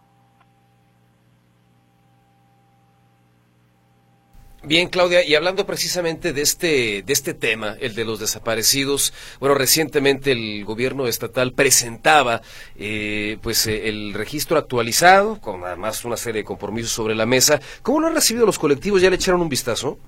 Bien, 4.64 4.90
Claudia, 4.90 5.24
y 5.24 5.36
hablando 5.36 5.68
precisamente 5.68 6.34
de 6.34 6.42
este, 6.42 7.04
de 7.04 7.14
este 7.14 7.36
tema, 7.36 7.76
el 7.80 7.94
de 7.94 8.04
los 8.04 8.20
desaparecidos, 8.20 9.14
bueno, 9.40 9.54
recientemente 9.54 10.32
el 10.32 10.66
gobierno 10.66 11.06
estatal 11.06 11.54
presentaba 11.54 12.42
eh, 12.78 13.38
pues 13.44 13.68
eh, 13.68 13.90
el 13.90 14.16
registro 14.16 14.58
actualizado, 14.58 15.40
con 15.40 15.64
además 15.64 16.04
una 16.04 16.18
serie 16.18 16.42
de 16.42 16.46
compromisos 16.46 16.92
sobre 16.92 17.14
la 17.14 17.28
mesa. 17.28 17.62
¿Cómo 17.84 18.00
lo 18.00 18.08
han 18.08 18.16
recibido 18.16 18.48
los 18.48 18.58
colectivos? 18.58 19.04
¿Ya 19.04 19.12
le 19.12 19.18
echaron 19.18 19.42
un 19.42 19.50
vistazo? 19.50 20.00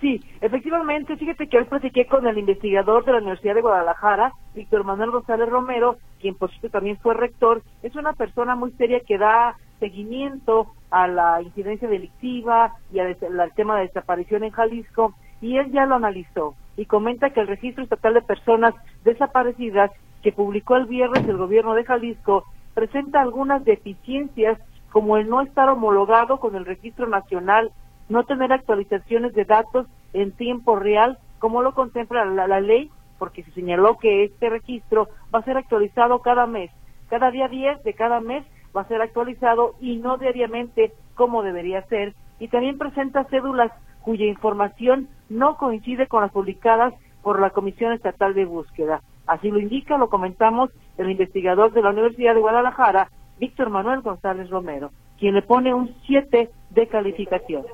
Sí, 0.00 0.22
efectivamente, 0.42 1.16
fíjate 1.16 1.48
que 1.48 1.56
hoy 1.58 1.64
platiqué 1.64 2.06
con 2.06 2.26
el 2.26 2.36
investigador 2.36 3.04
de 3.04 3.12
la 3.12 3.18
Universidad 3.18 3.54
de 3.54 3.62
Guadalajara, 3.62 4.32
Víctor 4.54 4.84
Manuel 4.84 5.10
González 5.10 5.48
Romero, 5.48 5.96
quien 6.20 6.34
por 6.34 6.50
cierto 6.50 6.68
también 6.68 6.98
fue 6.98 7.14
rector, 7.14 7.62
es 7.82 7.94
una 7.96 8.12
persona 8.12 8.54
muy 8.56 8.72
seria 8.72 9.00
que 9.00 9.16
da 9.16 9.56
seguimiento 9.80 10.66
a 10.90 11.08
la 11.08 11.40
incidencia 11.42 11.88
delictiva 11.88 12.74
y 12.92 12.98
al 12.98 13.16
tema 13.54 13.76
de 13.76 13.86
desaparición 13.86 14.44
en 14.44 14.50
Jalisco 14.50 15.14
y 15.40 15.56
él 15.56 15.70
ya 15.72 15.86
lo 15.86 15.94
analizó 15.94 16.54
y 16.76 16.86
comenta 16.86 17.30
que 17.30 17.40
el 17.40 17.46
registro 17.46 17.82
estatal 17.82 18.14
de 18.14 18.22
personas 18.22 18.74
desaparecidas 19.04 19.90
que 20.22 20.32
publicó 20.32 20.76
el 20.76 20.86
viernes 20.86 21.26
el 21.26 21.36
gobierno 21.36 21.74
de 21.74 21.84
Jalisco 21.84 22.44
presenta 22.74 23.20
algunas 23.20 23.64
deficiencias 23.64 24.58
como 24.90 25.16
el 25.16 25.28
no 25.28 25.42
estar 25.42 25.68
homologado 25.68 26.38
con 26.38 26.54
el 26.56 26.64
registro 26.64 27.06
nacional, 27.06 27.70
no 28.08 28.24
tener 28.24 28.52
actualizaciones 28.52 29.34
de 29.34 29.44
datos 29.44 29.86
en 30.12 30.32
tiempo 30.32 30.76
real 30.76 31.18
como 31.38 31.62
lo 31.62 31.74
contempla 31.74 32.24
la, 32.24 32.46
la 32.46 32.60
ley, 32.60 32.90
porque 33.18 33.42
se 33.42 33.50
señaló 33.52 33.98
que 33.98 34.24
este 34.24 34.48
registro 34.50 35.08
va 35.34 35.40
a 35.40 35.44
ser 35.44 35.56
actualizado 35.56 36.20
cada 36.20 36.46
mes, 36.46 36.70
cada 37.08 37.30
día 37.30 37.48
10 37.48 37.82
de 37.82 37.94
cada 37.94 38.20
mes 38.20 38.44
va 38.76 38.82
a 38.82 38.88
ser 38.88 39.00
actualizado 39.00 39.74
y 39.80 39.96
no 39.96 40.18
diariamente 40.18 40.92
como 41.14 41.42
debería 41.42 41.82
ser. 41.82 42.14
Y 42.38 42.48
también 42.48 42.78
presenta 42.78 43.24
cédulas 43.24 43.72
cuya 44.02 44.26
información 44.26 45.08
no 45.28 45.56
coincide 45.56 46.06
con 46.06 46.22
las 46.22 46.30
publicadas 46.30 46.94
por 47.22 47.40
la 47.40 47.50
Comisión 47.50 47.92
Estatal 47.92 48.34
de 48.34 48.44
Búsqueda. 48.44 49.02
Así 49.26 49.50
lo 49.50 49.58
indica, 49.58 49.98
lo 49.98 50.08
comentamos, 50.08 50.70
el 50.98 51.10
investigador 51.10 51.72
de 51.72 51.82
la 51.82 51.90
Universidad 51.90 52.34
de 52.34 52.40
Guadalajara, 52.40 53.10
Víctor 53.38 53.70
Manuel 53.70 54.02
González 54.02 54.48
Romero, 54.48 54.90
quien 55.18 55.34
le 55.34 55.42
pone 55.42 55.72
un 55.72 55.94
7 56.06 56.50
de 56.70 56.88
calificación. 56.88 57.64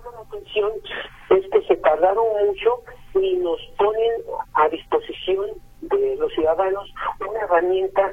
Es 1.31 1.51
que 1.51 1.63
se 1.67 1.77
tardaron 1.77 2.25
mucho 2.47 2.71
y 3.15 3.37
nos 3.37 3.61
ponen 3.77 4.13
a 4.55 4.69
disposición 4.69 5.47
de 5.81 6.17
los 6.17 6.33
ciudadanos 6.33 6.93
una 7.21 7.41
herramienta 7.41 8.13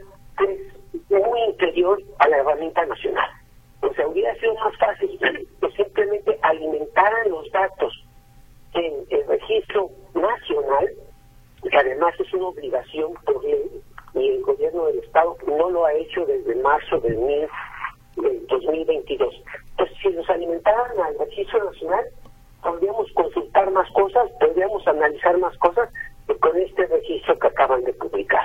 muy 1.09 1.41
inferior 1.49 2.01
a 2.19 2.27
la 2.27 2.37
herramienta 2.37 2.85
nacional. 2.85 3.29
O 3.81 3.93
sea, 3.93 4.07
hubiera 4.07 4.33
sido 4.35 4.53
más 4.55 4.75
fácil 4.77 5.17
que 5.19 5.71
simplemente 5.71 6.37
alimentaran 6.41 7.29
los 7.29 7.49
datos 7.51 7.93
en 8.73 8.93
el 9.09 9.27
registro 9.27 9.89
nacional, 10.13 10.89
que 11.69 11.77
además 11.77 12.13
es 12.19 12.33
una 12.33 12.47
obligación 12.47 13.13
por 13.25 13.43
ley, 13.43 13.81
y 14.15 14.29
el 14.29 14.41
gobierno 14.41 14.85
del 14.85 14.99
Estado 14.99 15.35
no 15.47 15.69
lo 15.69 15.85
ha 15.85 15.93
hecho 15.93 16.25
desde 16.25 16.55
marzo 16.55 16.99
del, 16.99 17.17
2022. 18.47 19.43
Entonces, 19.71 19.97
si 20.01 20.09
nos 20.09 20.29
alimentaran 20.29 20.99
al 21.05 21.17
registro 21.19 21.63
nacional, 21.65 22.05
podríamos 22.61 23.11
consultar 23.13 23.71
más 23.71 23.89
cosas, 23.91 24.29
podríamos 24.39 24.87
analizar 24.87 25.37
más 25.37 25.57
cosas 25.57 25.89
con 26.39 26.57
este 26.57 26.85
registro 26.85 27.37
que 27.39 27.47
acaban 27.47 27.83
de 27.83 27.93
publicar 27.93 28.43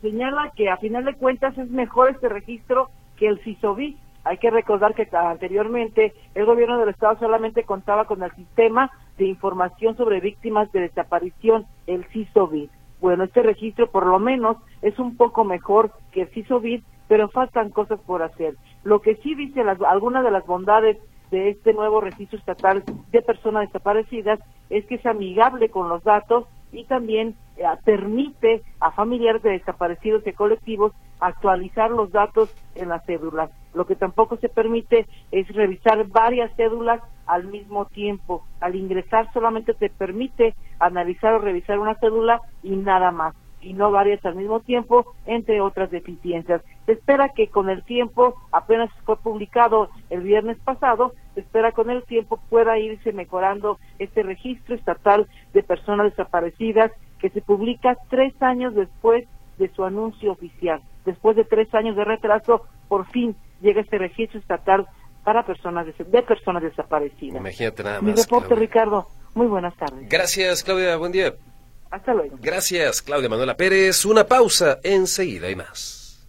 señala 0.00 0.52
que 0.56 0.68
a 0.68 0.76
final 0.76 1.04
de 1.04 1.14
cuentas 1.14 1.56
es 1.58 1.70
mejor 1.70 2.10
este 2.10 2.28
registro 2.28 2.88
que 3.16 3.28
el 3.28 3.38
CISOBI. 3.40 3.96
Hay 4.24 4.38
que 4.38 4.50
recordar 4.50 4.94
que 4.94 5.08
anteriormente 5.12 6.12
el 6.34 6.44
gobierno 6.44 6.78
del 6.78 6.90
estado 6.90 7.18
solamente 7.18 7.64
contaba 7.64 8.04
con 8.04 8.22
el 8.22 8.32
sistema 8.32 8.90
de 9.16 9.26
información 9.26 9.96
sobre 9.96 10.20
víctimas 10.20 10.70
de 10.72 10.80
desaparición, 10.80 11.66
el 11.86 12.04
CISOBI. 12.06 12.70
Bueno, 13.00 13.24
este 13.24 13.42
registro 13.42 13.90
por 13.90 14.06
lo 14.06 14.18
menos 14.18 14.56
es 14.82 14.98
un 14.98 15.16
poco 15.16 15.44
mejor 15.44 15.92
que 16.12 16.22
el 16.22 16.28
CISOBI, 16.28 16.82
pero 17.06 17.28
faltan 17.28 17.70
cosas 17.70 18.00
por 18.00 18.22
hacer. 18.22 18.54
Lo 18.88 19.02
que 19.02 19.16
sí 19.16 19.34
dice 19.34 19.60
algunas 19.86 20.24
de 20.24 20.30
las 20.30 20.46
bondades 20.46 20.96
de 21.30 21.50
este 21.50 21.74
nuevo 21.74 22.00
registro 22.00 22.38
estatal 22.38 22.82
de 23.12 23.20
personas 23.20 23.66
desaparecidas 23.66 24.40
es 24.70 24.86
que 24.86 24.94
es 24.94 25.04
amigable 25.04 25.68
con 25.68 25.90
los 25.90 26.02
datos 26.04 26.46
y 26.72 26.84
también 26.84 27.36
eh, 27.58 27.64
permite 27.84 28.62
a 28.80 28.90
familiares 28.92 29.42
de 29.42 29.50
desaparecidos 29.50 30.26
y 30.26 30.32
colectivos 30.32 30.92
actualizar 31.20 31.90
los 31.90 32.10
datos 32.12 32.48
en 32.76 32.88
las 32.88 33.04
cédulas. 33.04 33.50
Lo 33.74 33.86
que 33.86 33.94
tampoco 33.94 34.38
se 34.38 34.48
permite 34.48 35.04
es 35.32 35.46
revisar 35.54 36.08
varias 36.08 36.50
cédulas 36.56 37.02
al 37.26 37.44
mismo 37.44 37.84
tiempo. 37.84 38.46
Al 38.58 38.74
ingresar 38.74 39.30
solamente 39.34 39.74
se 39.74 39.90
permite 39.90 40.54
analizar 40.78 41.34
o 41.34 41.40
revisar 41.40 41.78
una 41.78 41.96
cédula 41.96 42.40
y 42.62 42.74
nada 42.74 43.10
más 43.10 43.34
y 43.60 43.72
no 43.72 43.90
varias 43.90 44.24
al 44.24 44.36
mismo 44.36 44.60
tiempo, 44.60 45.14
entre 45.26 45.60
otras 45.60 45.90
deficiencias. 45.90 46.62
Se 46.86 46.92
espera 46.92 47.30
que 47.30 47.48
con 47.48 47.70
el 47.70 47.82
tiempo, 47.82 48.34
apenas 48.52 48.90
fue 49.04 49.16
publicado 49.16 49.90
el 50.10 50.22
viernes 50.22 50.58
pasado, 50.58 51.12
se 51.34 51.40
espera 51.40 51.72
con 51.72 51.90
el 51.90 52.04
tiempo 52.04 52.40
pueda 52.48 52.78
irse 52.78 53.12
mejorando 53.12 53.78
este 53.98 54.22
registro 54.22 54.74
estatal 54.74 55.26
de 55.52 55.62
personas 55.62 56.10
desaparecidas 56.10 56.92
que 57.18 57.30
se 57.30 57.42
publica 57.42 57.96
tres 58.08 58.32
años 58.40 58.74
después 58.74 59.26
de 59.58 59.68
su 59.74 59.84
anuncio 59.84 60.32
oficial. 60.32 60.80
Después 61.04 61.36
de 61.36 61.44
tres 61.44 61.72
años 61.74 61.96
de 61.96 62.04
retraso, 62.04 62.66
por 62.88 63.06
fin 63.06 63.34
llega 63.60 63.80
este 63.80 63.98
registro 63.98 64.38
estatal 64.38 64.86
para 65.24 65.44
personas 65.44 65.86
de, 65.86 66.22
personas 66.22 66.62
desaparecidas. 66.62 67.36
Imagínate 67.36 67.82
nada 67.82 68.00
más. 68.00 68.04
Mi 68.04 68.22
reporte, 68.22 68.54
Ricardo. 68.54 69.06
Muy 69.34 69.46
buenas 69.46 69.76
tardes. 69.76 70.08
Gracias, 70.08 70.62
Claudia. 70.64 70.96
Buen 70.96 71.12
día. 71.12 71.34
Hasta 71.90 72.12
luego. 72.12 72.36
Gracias, 72.40 73.02
Claudia 73.02 73.28
Manuela 73.28 73.56
Pérez. 73.56 74.04
Una 74.04 74.24
pausa, 74.24 74.78
enseguida 74.82 75.48
y 75.50 75.56
más. 75.56 76.28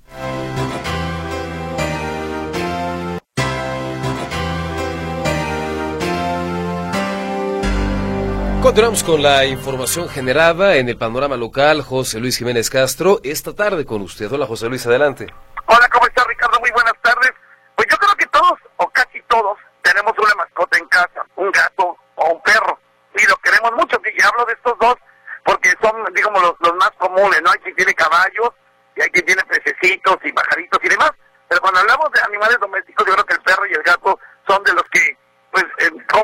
Continuamos 8.61 9.03
con 9.03 9.23
la 9.23 9.45
información 9.45 10.09
generada 10.09 10.75
en 10.75 10.89
el 10.89 10.97
panorama 10.97 11.37
local. 11.37 11.81
José 11.81 12.19
Luis 12.19 12.37
Jiménez 12.37 12.69
Castro, 12.69 13.19
esta 13.23 13.55
tarde 13.55 13.85
con 13.85 14.01
usted. 14.01 14.31
Hola, 14.31 14.45
José 14.45 14.67
Luis, 14.67 14.85
adelante. 14.85 15.27
Hola, 15.65 15.89
¿cómo 15.89 16.05
está 16.05 16.25
Ricardo? 16.25 16.59
Muy 16.59 16.69
buenas 16.71 16.93
tardes. 17.01 17.31
Pues 17.75 17.87
yo 17.89 17.97
creo 17.97 18.15
que 18.15 18.25
todos, 18.27 18.59
o 18.75 18.87
casi 18.89 19.21
todos, 19.29 19.57
tenemos 19.81 20.13
una 20.19 20.35
mascota 20.35 20.77
en 20.77 20.85
casa, 20.87 21.25
un 21.37 21.49
gato 21.51 21.95
o 22.15 22.33
un 22.33 22.41
perro. 22.41 22.77
Y 23.15 23.25
lo 23.27 23.37
queremos 23.37 23.71
mucho. 23.77 23.97
Y 24.03 24.21
hablo 24.21 24.45
de 24.45 24.53
estos 24.53 24.77
dos 24.79 24.95
porque 25.49 25.73
son, 25.81 26.13
digamos, 26.13 26.43
los, 26.59 26.75
más 26.75 26.91
comunes, 26.99 27.41
¿no? 27.41 27.49
Hay 27.49 27.57
quien 27.59 27.75
tiene 27.75 27.93
caballos 27.95 28.51
y 28.95 29.01
hay 29.01 29.09
quien 29.09 29.25
tiene 29.25 29.41
pececitos 29.45 30.17
y 30.23 30.31
pajaritos 30.31 30.79
y 30.83 30.89
demás. 30.89 31.11
Pero 31.47 31.59
cuando 31.61 31.79
hablamos 31.79 32.11
de 32.11 32.21
animales 32.21 32.59
domésticos, 32.59 33.07
yo 33.07 33.13
creo 33.13 33.25
que 33.25 33.33
el 33.33 33.41
perro 33.41 33.65
y 33.65 33.73
el 33.73 33.81
gato 33.81 34.19
son 34.47 34.63
de 34.63 34.73
los 34.73 34.83
que, 34.91 35.17
pues, 35.51 35.65
con, 36.07 36.21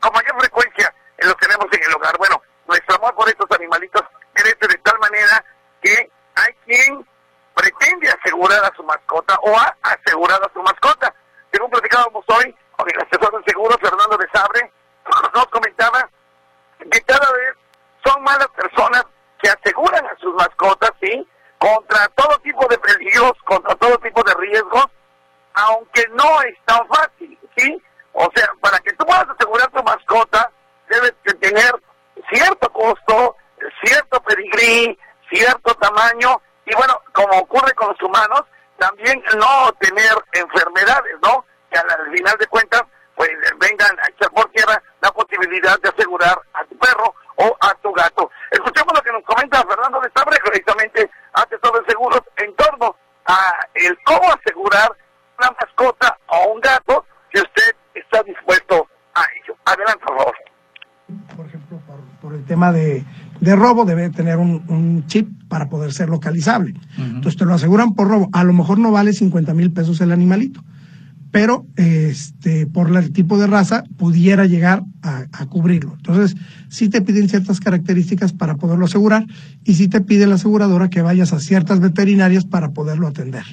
con 0.00 0.12
mayor 0.12 0.40
frecuencia 0.40 0.92
los 1.18 1.36
tenemos 1.36 1.66
en 1.70 1.84
el 1.84 1.94
hogar. 1.94 2.18
Bueno, 2.18 2.42
nuestro 2.66 2.96
amor 2.96 3.14
por 3.14 3.28
estos 3.28 3.46
animalitos 3.52 4.02
crece 4.32 4.66
de 4.66 4.78
tal 4.78 4.98
manera 4.98 5.44
que 5.80 6.10
hay 6.34 6.52
quien 6.66 7.08
pretende 7.54 8.10
asegurar 8.10 8.64
a 8.64 8.74
su 8.74 8.82
mascota 8.82 9.38
o 9.42 9.56
ha 9.56 9.76
asegurado 9.82 10.46
a 10.46 10.52
su 10.52 10.60
mascota. 10.64 11.14
Según 11.52 11.70
platicábamos 11.70 12.24
hoy 12.26 12.52
con 12.76 12.88
el 12.90 13.06
asesor 13.06 13.38
de 13.38 13.52
seguros, 13.52 13.78
Fernando 13.80 14.16
de 14.16 14.28
Sabre, 14.34 14.72
nos 15.32 15.46
comentaba 15.46 16.10
que 16.90 17.00
cada 17.02 17.30
vez 17.30 17.63
son 18.04 18.22
malas 18.22 18.48
personas 18.48 19.04
que 19.42 19.50
aseguran 19.50 20.06
a 20.06 20.16
sus 20.18 20.34
mascotas, 20.34 20.90
¿sí? 21.00 21.26
Contra 21.58 22.08
todo 22.08 22.38
tipo 22.38 22.66
de 22.68 22.78
peligros, 22.78 23.32
contra 23.44 23.74
todo 23.76 23.96
tipo 23.98 24.22
de 24.22 24.34
riesgos, 24.34 24.86
aunque 25.54 26.06
no 26.14 26.42
es 26.42 26.56
tan 26.64 26.86
fácil, 26.88 27.38
¿sí? 27.56 27.82
O 28.14 28.30
sea, 28.34 28.48
para 28.60 28.78
que 28.78 28.92
tú 28.92 29.04
puedas 29.04 29.26
asegurar 29.28 29.68
tu 29.70 29.82
mascota, 29.82 30.50
debes 30.88 31.14
de 31.24 31.34
tener 31.34 31.72
cierto 32.30 32.72
costo, 32.72 33.36
cierto 33.82 34.22
pedigrí, 34.22 34.96
cierto 35.28 35.74
tamaño, 35.74 36.40
y 36.64 36.74
bueno, 36.76 37.00
como 37.12 37.38
ocurre 37.38 37.74
con 37.74 37.88
los 37.88 38.02
humanos, 38.02 38.42
también 38.78 39.22
no 39.36 39.72
tener 39.80 40.14
enfermedades, 40.32 41.16
¿no? 41.22 41.44
Que 41.70 41.78
al 41.78 42.10
final 42.12 42.36
de 42.38 42.46
cuentas, 42.46 42.82
pues 43.16 43.30
vengan 43.58 43.98
a 44.00 44.08
echar 44.08 44.30
por 44.30 44.48
tierra 44.52 44.80
la 45.02 45.10
posibilidad 45.10 45.78
de 45.80 45.88
asegurar 45.88 46.40
a 46.54 46.64
tu 46.66 46.78
perro 46.78 47.14
o 47.36 47.56
a 47.60 47.74
tu 47.82 47.92
gato. 47.92 48.30
Escuchemos 48.50 48.94
lo 48.94 49.02
que 49.02 49.12
nos 49.12 49.24
comenta 49.24 49.64
Fernando 49.64 50.00
de 50.00 50.10
Sabre, 50.14 50.38
precisamente 50.44 51.10
asesor 51.32 51.80
de 51.80 51.90
seguros, 51.90 52.22
en 52.36 52.54
torno 52.54 52.96
a 53.26 53.58
el 53.74 53.98
cómo 54.04 54.32
asegurar 54.32 54.92
una 55.38 55.50
mascota 55.60 56.16
o 56.28 56.52
un 56.52 56.60
gato 56.60 57.04
que 57.30 57.40
usted 57.40 57.74
tema 62.54 62.72
robo 63.56 63.84
debe 63.84 64.10
tener 64.10 64.38
un, 64.38 65.04
chip 65.06 65.28
para 65.48 65.68
poder 65.68 65.92
ser 65.92 66.08
localizable. 66.08 66.74
Entonces 66.98 67.36
te 67.36 67.44
lo 67.44 67.54
aseguran 67.54 67.94
por 67.94 68.08
robo. 68.08 68.28
A 68.32 68.44
lo 68.44 68.52
mejor 68.52 68.78
no 68.78 68.90
vale 68.90 69.12
50 69.12 69.54
mil 69.54 69.72
pesos 69.72 70.00
el 70.00 70.12
animalito, 70.12 70.64
pero 71.30 71.66
este, 71.76 72.66
por 72.66 72.96
el 72.96 73.12
tipo 73.12 73.38
de 73.38 73.46
raza 73.46 73.84
pudiera 73.96 74.46
llegar 74.46 74.84
a, 75.02 75.46
cubrirlo. 75.46 75.94
Entonces, 75.96 76.36
sí 76.68 76.88
te 76.88 77.02
piden 77.02 77.28
ciertas 77.28 77.60
características 77.60 78.32
para 78.32 78.54
poderlo 78.54 78.86
asegurar 78.86 79.26
y 79.64 79.74
sí 79.74 79.88
te 79.88 80.00
pide 80.00 80.26
la 80.26 80.36
aseguradora 80.36 80.88
que 80.88 81.02
vayas 81.02 81.32
a 81.32 81.40
ciertas 81.40 81.80
veterinarias 81.80 82.44
para 82.44 82.70
poderlo 82.70 83.06
atender. 83.06 83.44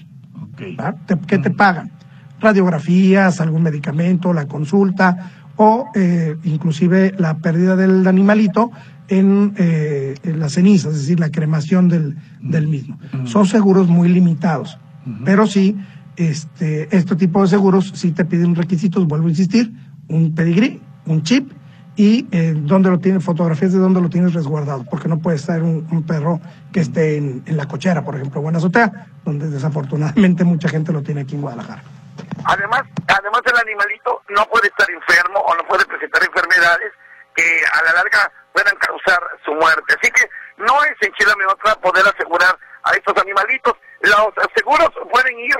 ¿Qué 1.27 1.39
te 1.39 1.49
pagan? 1.49 1.91
Radiografías, 2.39 3.41
algún 3.41 3.63
medicamento, 3.63 4.33
la 4.33 4.47
consulta 4.47 5.31
o 5.55 5.87
eh, 5.93 6.35
inclusive 6.43 7.13
la 7.17 7.37
pérdida 7.37 7.75
del 7.75 8.07
animalito 8.07 8.71
en, 9.12 9.54
eh, 9.58 10.15
en, 10.24 10.39
las 10.39 10.54
cenizas, 10.54 10.93
es 10.93 11.02
decir, 11.02 11.19
la 11.19 11.30
cremación 11.30 11.89
del, 11.89 12.17
del 12.39 12.67
mismo. 12.67 12.97
Son 13.26 13.45
seguros 13.45 13.89
muy 13.89 14.08
limitados, 14.08 14.80
pero 15.26 15.45
sí, 15.47 15.78
este, 16.15 16.88
este 16.95 17.17
tipo 17.17 17.41
de 17.41 17.50
seguros 17.50 17.91
sí 17.93 18.13
te 18.13 18.24
piden 18.24 18.56
requisitos, 18.56 19.06
vuelvo 19.06 19.28
a 19.28 19.32
insistir, 19.32 19.74
un 20.08 20.34
pedigrí, 20.34 20.82
un 21.06 21.24
chip 21.24 21.52
y 21.97 22.26
eh, 22.32 22.54
dónde 22.56 22.89
lo 22.89 23.00
tienes, 23.00 23.21
fotografías 23.21 23.74
de 23.74 23.80
dónde 23.80 24.00
lo 24.00 24.10
tienes 24.10 24.34
resguardado, 24.34 24.86
porque 24.89 25.10
no 25.10 25.19
puede 25.19 25.36
estar 25.36 25.62
un, 25.62 25.86
un 25.91 26.04
perro 26.04 26.39
que 26.71 26.80
esté 26.80 27.17
en, 27.17 27.43
en, 27.45 27.58
la 27.58 27.67
cochera, 27.67 28.06
por 28.06 28.15
ejemplo, 28.15 28.39
o 28.39 28.47
en 28.47 28.56
azotea, 28.56 29.08
donde 29.26 29.50
desafortunadamente 29.50 30.45
mucha 30.45 30.69
gente 30.69 30.93
lo 30.93 31.04
tiene 31.04 31.21
aquí 31.21 31.36
en 31.36 31.41
Guadalajara. 31.41 31.84
Además, 32.45 32.84
además 33.08 33.41
el 33.45 33.58
animalito 33.58 34.21
no 34.30 34.45
puede 34.45 34.67
estar 34.67 34.88
enfermo 34.89 35.39
o 35.39 35.56
no 35.56 35.67
puede 35.67 35.86
presentar 35.86 36.24
enfermedades 36.24 36.93
que 37.36 37.43
a 37.74 37.84
la 37.84 37.93
larga 37.93 38.32
puedan 38.53 38.75
causar 38.77 39.21
su 39.45 39.53
muerte. 39.53 39.95
Así 39.99 40.11
que 40.11 40.29
no 40.57 40.83
es 40.83 40.95
en 41.01 41.13
Chile 41.13 41.31
otra 41.47 41.75
poder 41.75 42.05
asegurar 42.05 42.57
a 42.83 42.91
estos 42.91 43.17
animalitos. 43.17 43.73
Los 44.01 44.33
seguros 44.55 44.89
pueden 45.11 45.39
ir 45.39 45.57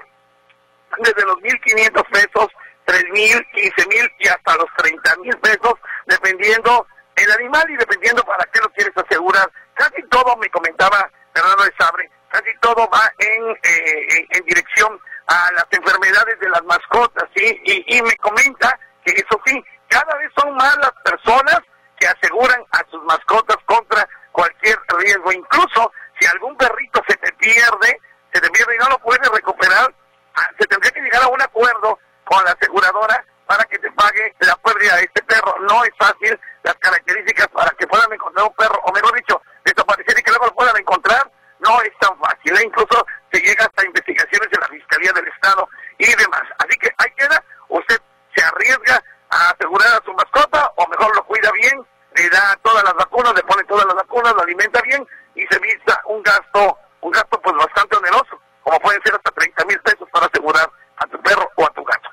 desde 1.00 1.26
los 1.26 1.38
1.500 1.38 2.10
pesos, 2.10 2.48
3.000, 2.86 3.48
15.000 3.54 4.12
y 4.20 4.28
hasta 4.28 4.56
los 4.58 4.66
30.000 4.78 5.40
pesos, 5.40 5.74
dependiendo 6.06 6.86
el 7.16 7.32
animal 7.32 7.70
y 7.70 7.78
dependiendo 7.78 8.24
para 8.24 8.46
qué 8.52 8.60
lo 8.60 8.70
quieres 8.72 8.94
asegurar. 8.98 9.50
Casi 9.74 10.02
todo, 10.10 10.36
me 10.38 10.50
comentaba 10.50 11.10
Fernando 11.34 11.64
de 11.64 11.74
Sabre, 11.80 12.10
casi 12.30 12.52
todo 12.60 12.90
va 12.90 13.12
en, 13.20 13.50
eh, 13.64 14.28
en 14.30 14.46
dirección 14.46 15.00
a 15.28 15.52
las 15.54 15.68
enfermedades 15.72 16.40
de 16.40 16.50
las 16.50 16.64
mascotas, 16.64 17.30
¿sí? 17.36 17.62
Y, 17.66 17.98
y 17.98 18.02
me 18.02 18.16
comenta 18.18 18.78
que 19.06 19.14
eso 19.14 19.40
sí, 19.46 19.64
cada 19.88 20.16
vez 20.18 20.30
son 20.36 20.54
más 20.56 20.76
las 20.78 20.92
personas 21.04 21.60
que 22.00 22.08
aseguran 22.08 22.64
sus 22.90 23.04
mascotas 23.04 23.58
contra 23.66 24.08
cualquier 24.32 24.80
riesgo. 25.00 25.32
Incluso 25.32 25.92
si 26.20 26.28
algún 26.28 26.56
perrito 26.58 27.02
se 27.08 27.16
te 27.18 27.32
pierde, 27.34 28.00
se 28.34 28.42
te 28.42 28.50
pierde 28.50 28.76
y 28.76 28.80
no 28.80 28.90
lo 28.90 29.00
puedes 29.00 29.28
recuperar, 29.30 29.94
ah, 30.36 30.50
se 30.60 30.66
tendría 30.68 30.92
que 30.92 31.02
llegar 31.02 31.24
a 31.24 31.28
un 31.28 31.42
acuerdo 31.42 32.00
con 32.26 32.44
la 32.46 32.52
aseguradora 32.52 33.26
para 33.46 33.64
que 33.66 33.78
te 33.80 33.92
pague 33.92 34.34
la 34.40 34.56
pérdida 34.58 34.96
de 34.96 35.04
este 35.04 35.22
perro. 35.24 35.54
No 35.62 35.84
es 35.84 35.92
fácil 35.98 36.40
las 36.64 36.76
características 36.76 37.48
para 37.50 37.70
que 37.72 37.88
puedan 37.88 38.12
encontrar 38.14 38.48
un 38.48 38.56
perro, 38.56 38.80
o 38.86 38.92
mejor 38.94 39.14
dicho, 39.16 39.42
desaparecer 39.66 40.18
y 40.18 40.24
que 40.24 40.32
luego 40.32 40.46
lo 40.46 40.56
puedan 40.56 40.78
encontrar, 40.78 41.30
no 41.60 41.82
es 41.82 41.92
tan 42.00 42.18
fácil. 42.20 42.58
E 42.58 42.64
incluso 42.64 43.06
se 43.32 43.42
llega 43.42 43.66
hasta 43.66 43.86
investigaciones 43.86 44.50
de 44.50 44.60
la 44.60 44.68
Fiscalía 44.68 45.12
del 45.14 45.28
Estado 45.28 45.68
y 45.98 46.16
demás. 46.16 46.44
Así 46.60 46.78
que 46.78 46.90
ahí 46.98 47.12
queda, 47.18 47.44
usted 47.70 48.00
se 48.36 48.44
arriesga 48.44 49.04
a 49.30 49.50
asegurar 49.50 49.88
a 50.00 50.06
su 50.06 50.14
mascota 50.14 50.72
o 50.76 50.88
mejor 50.88 51.16
lo 51.16 51.26
cuida 51.26 51.52
bien, 51.52 51.86
le 52.16 52.30
da 52.30 52.58
todas 52.64 52.84
las 52.84 52.94
vacunas, 52.94 53.34
le 53.34 53.44
pone 53.44 53.64
todas 53.64 53.86
las 53.86 53.96
vacunas, 53.96 54.34
lo 54.34 54.44
alimenta 54.44 54.82
bien 54.82 55.06
y 55.36 55.46
se 55.48 55.60
vista 55.60 56.02
un 56.06 56.22
gasto, 56.24 56.78
un 57.02 57.12
gasto 57.12 57.42
pues 57.42 57.56
bastante 57.56 57.98
oneroso, 57.98 58.40
como 58.64 58.80
pueden 58.80 59.02
ser 59.04 59.16
hasta 59.16 59.32
30 59.32 59.66
mil 59.66 59.80
pesos 59.82 60.08
para 60.12 60.26
asegurar 60.26 60.70
a 60.98 61.08
tu 61.08 61.22
perro 61.22 61.50
o 61.56 61.66
a 61.66 61.70
tu 61.70 61.84
gato. 61.84 62.10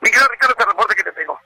Miguel 0.00 0.22
Ricardo, 0.30 0.54
este 0.58 0.70
reporte 0.70 0.94
que 0.94 1.02
te 1.02 1.12
tengo. 1.12 1.38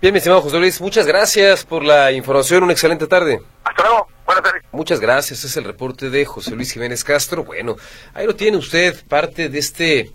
Bien, 0.00 0.03
mi 0.14 0.18
estimado 0.18 0.42
José 0.42 0.60
Luis, 0.60 0.80
muchas 0.80 1.08
gracias 1.08 1.64
por 1.64 1.82
la 1.82 2.12
información, 2.12 2.62
una 2.62 2.72
excelente 2.72 3.08
tarde. 3.08 3.40
Hasta 3.64 3.82
luego. 3.82 4.06
Buenas 4.24 4.44
tardes. 4.44 4.62
Muchas 4.70 5.00
gracias. 5.00 5.42
Es 5.42 5.56
el 5.56 5.64
reporte 5.64 6.08
de 6.08 6.24
José 6.24 6.52
Luis 6.52 6.70
Jiménez 6.70 7.02
Castro. 7.02 7.42
Bueno, 7.42 7.74
ahí 8.14 8.24
lo 8.24 8.36
tiene 8.36 8.56
usted, 8.56 9.04
parte 9.08 9.48
de 9.48 9.58
este 9.58 10.12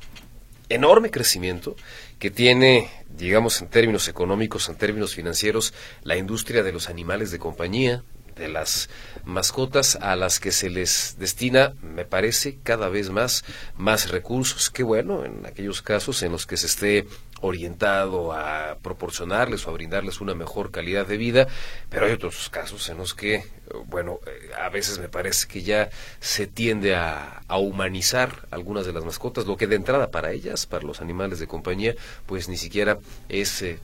enorme 0.70 1.12
crecimiento 1.12 1.76
que 2.18 2.32
tiene, 2.32 2.90
digamos, 3.10 3.60
en 3.60 3.68
términos 3.68 4.08
económicos, 4.08 4.70
en 4.70 4.78
términos 4.78 5.16
financieros, 5.16 5.74
la 6.04 6.16
industria 6.16 6.64
de 6.64 6.72
los 6.72 6.88
animales 6.88 7.30
de 7.32 7.40
compañía, 7.40 8.02
de 8.38 8.48
las 8.48 8.90
mascotas 9.26 9.98
a 9.98 10.16
las 10.16 10.40
que 10.40 10.54
se 10.54 10.70
les 10.70 11.18
destina, 11.20 11.74
me 11.82 12.06
parece, 12.06 12.58
cada 12.64 12.88
vez 12.88 13.10
más, 13.10 13.44
más 13.76 14.10
recursos. 14.10 14.70
Qué 14.70 14.84
bueno, 14.84 15.26
en 15.26 15.46
aquellos 15.46 15.82
casos 15.82 16.24
en 16.24 16.32
los 16.32 16.46
que 16.48 16.56
se 16.56 16.68
esté 16.68 17.06
orientado 17.42 18.34
a 18.34 18.59
proporcionarles 18.82 19.66
o 19.68 19.70
a 19.70 19.74
brindarles 19.74 20.22
una 20.22 20.34
mejor 20.34 20.72
calidad 20.72 21.06
de 21.06 21.18
vida, 21.18 21.48
pero 21.90 22.06
hay 22.06 22.12
otros 22.12 22.50
casos 22.50 22.90
en 22.90 22.98
los 22.98 23.14
que, 23.14 23.44
bueno, 23.86 24.20
eh, 24.26 24.52
a 24.60 24.70
veces 24.70 25.00
me 25.00 25.10
parece 25.10 25.48
que 25.48 25.62
ya 25.62 25.90
se 26.20 26.48
tiende 26.48 26.96
a, 26.96 27.42
a, 27.48 27.58
humanizar 27.58 28.48
algunas 28.52 28.86
de 28.86 28.94
las 28.94 29.06
mascotas, 29.06 29.46
lo 29.46 29.58
que 29.58 29.68
de 29.68 29.76
entrada 29.76 30.12
para 30.12 30.32
ellas, 30.32 30.66
para 30.66 30.86
los 30.86 31.02
animales 31.02 31.40
de 31.40 31.48
compañía, 31.48 31.96
pues 32.26 32.50
ni 32.50 32.58
siquiera 32.58 33.00
es 33.28 33.62
eh, 33.62 33.80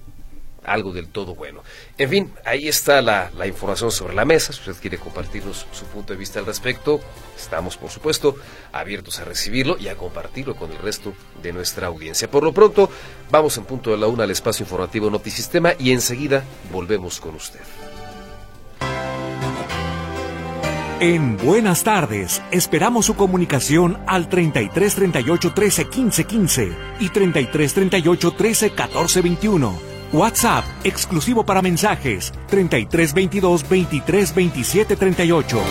algo 0.66 0.92
del 0.92 1.08
todo 1.08 1.36
bueno. 1.36 1.64
En 1.98 2.10
fin, 2.10 2.34
ahí 2.46 2.68
está 2.68 3.02
la, 3.02 3.32
la, 3.38 3.48
información 3.48 3.92
sobre 3.92 4.14
la 4.14 4.26
mesa. 4.26 4.54
Si 4.54 4.60
usted 4.60 4.82
quiere 4.82 4.98
compartirnos 4.98 5.66
su 5.72 5.86
punto 5.86 6.14
de 6.14 6.20
vista 6.20 6.40
al 6.40 6.46
respecto, 6.46 7.00
estamos, 7.36 7.78
por 7.78 7.90
supuesto, 7.90 8.36
abiertos 8.72 9.20
a 9.20 9.26
recibirlo 9.26 9.78
y 9.78 9.88
a 9.88 9.96
compartirlo 9.96 10.56
con 10.56 10.72
el 10.72 10.78
resto 10.80 11.14
de 11.42 11.54
nuestra 11.54 11.88
audiencia. 11.88 12.30
Por 12.30 12.44
lo 12.44 12.54
pronto, 12.54 12.90
vamos 13.30 13.58
en 13.58 13.66
punto 13.66 13.92
de 13.92 13.98
la 13.98 14.08
una 14.08 14.24
al 14.24 14.32
espacio 14.32 14.64
informativo 14.64 15.10
Notisistema 15.10 15.74
y 15.78 15.92
enseguida 15.92 16.44
volvemos 16.72 17.20
con 17.20 17.36
usted. 17.36 17.62
En 21.02 21.36
Buenas 21.38 21.84
tardes, 21.84 22.42
esperamos 22.52 23.06
su 23.06 23.16
comunicación 23.16 24.00
al 24.08 24.30
33 24.30 24.96
38 24.96 25.54
13 25.54 25.90
15 25.90 26.24
15 26.24 26.78
y 27.02 27.10
33 27.10 27.74
38 27.74 28.32
13 28.32 28.70
14 28.72 29.22
21 29.22 29.95
WhatsApp 30.16 30.64
exclusivo 30.86 31.46
para 31.46 31.62
mensajes 31.62 32.32
3322 32.48 33.68
23 33.68 34.36
27 34.36 34.96
38. 34.96 35.62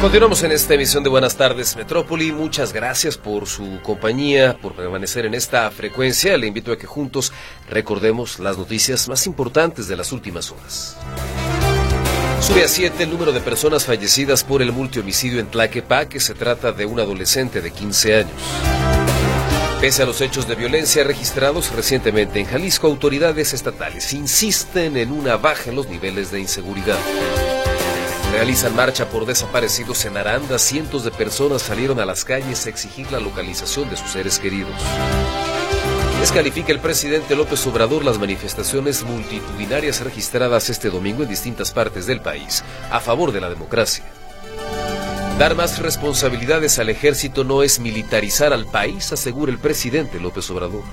Continuamos 0.00 0.42
en 0.42 0.50
esta 0.50 0.74
emisión 0.74 1.04
de 1.04 1.10
Buenas 1.10 1.36
tardes 1.36 1.76
Metrópoli. 1.76 2.32
Muchas 2.32 2.72
gracias 2.72 3.16
por 3.16 3.46
su 3.46 3.80
compañía, 3.82 4.56
por 4.60 4.74
permanecer 4.74 5.26
en 5.26 5.34
esta 5.34 5.70
frecuencia. 5.70 6.36
Le 6.36 6.48
invito 6.48 6.72
a 6.72 6.76
que 6.76 6.86
juntos 6.86 7.32
recordemos 7.70 8.40
las 8.40 8.58
noticias 8.58 9.08
más 9.08 9.26
importantes 9.26 9.86
de 9.86 9.96
las 9.96 10.10
últimas 10.10 10.50
horas. 10.50 10.98
Sube 12.42 12.64
a 12.64 12.68
7 12.68 13.04
el 13.04 13.10
número 13.10 13.30
de 13.30 13.40
personas 13.40 13.86
fallecidas 13.86 14.42
por 14.42 14.62
el 14.62 14.72
multihomicidio 14.72 15.38
en 15.38 15.46
Tlaquepaque. 15.46 16.18
Se 16.18 16.34
trata 16.34 16.72
de 16.72 16.84
un 16.84 16.98
adolescente 16.98 17.60
de 17.60 17.70
15 17.70 18.16
años. 18.16 18.32
Pese 19.80 20.02
a 20.02 20.06
los 20.06 20.20
hechos 20.20 20.48
de 20.48 20.56
violencia 20.56 21.04
registrados 21.04 21.72
recientemente 21.72 22.40
en 22.40 22.46
Jalisco, 22.46 22.88
autoridades 22.88 23.54
estatales 23.54 24.12
insisten 24.12 24.96
en 24.96 25.12
una 25.12 25.36
baja 25.36 25.70
en 25.70 25.76
los 25.76 25.88
niveles 25.88 26.32
de 26.32 26.40
inseguridad. 26.40 26.98
Realizan 28.32 28.74
marcha 28.74 29.08
por 29.08 29.24
desaparecidos 29.24 30.04
en 30.04 30.16
Aranda. 30.16 30.58
Cientos 30.58 31.04
de 31.04 31.12
personas 31.12 31.62
salieron 31.62 32.00
a 32.00 32.04
las 32.04 32.24
calles 32.24 32.66
a 32.66 32.70
exigir 32.70 33.10
la 33.12 33.20
localización 33.20 33.88
de 33.88 33.96
sus 33.96 34.10
seres 34.10 34.40
queridos. 34.40 34.74
Descalifica 36.22 36.70
el 36.70 36.78
presidente 36.78 37.34
López 37.34 37.66
Obrador 37.66 38.04
las 38.04 38.16
manifestaciones 38.16 39.02
multitudinarias 39.02 40.02
registradas 40.02 40.70
este 40.70 40.88
domingo 40.88 41.24
en 41.24 41.28
distintas 41.28 41.72
partes 41.72 42.06
del 42.06 42.20
país 42.20 42.62
a 42.92 43.00
favor 43.00 43.32
de 43.32 43.40
la 43.40 43.48
democracia. 43.48 44.04
Dar 45.36 45.56
más 45.56 45.80
responsabilidades 45.80 46.78
al 46.78 46.90
ejército 46.90 47.42
no 47.42 47.64
es 47.64 47.80
militarizar 47.80 48.52
al 48.52 48.66
país, 48.66 49.12
asegura 49.12 49.50
el 49.50 49.58
presidente 49.58 50.20
López 50.20 50.48
Obrador. 50.50 50.84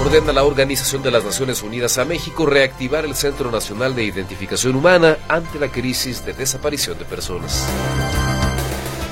Ordena 0.00 0.32
la 0.32 0.44
Organización 0.44 1.02
de 1.02 1.10
las 1.10 1.22
Naciones 1.22 1.62
Unidas 1.62 1.98
a 1.98 2.06
México 2.06 2.46
reactivar 2.46 3.04
el 3.04 3.14
Centro 3.14 3.50
Nacional 3.50 3.94
de 3.94 4.04
Identificación 4.04 4.76
Humana 4.76 5.18
ante 5.28 5.58
la 5.58 5.68
crisis 5.68 6.24
de 6.24 6.32
desaparición 6.32 6.98
de 6.98 7.04
personas. 7.04 7.66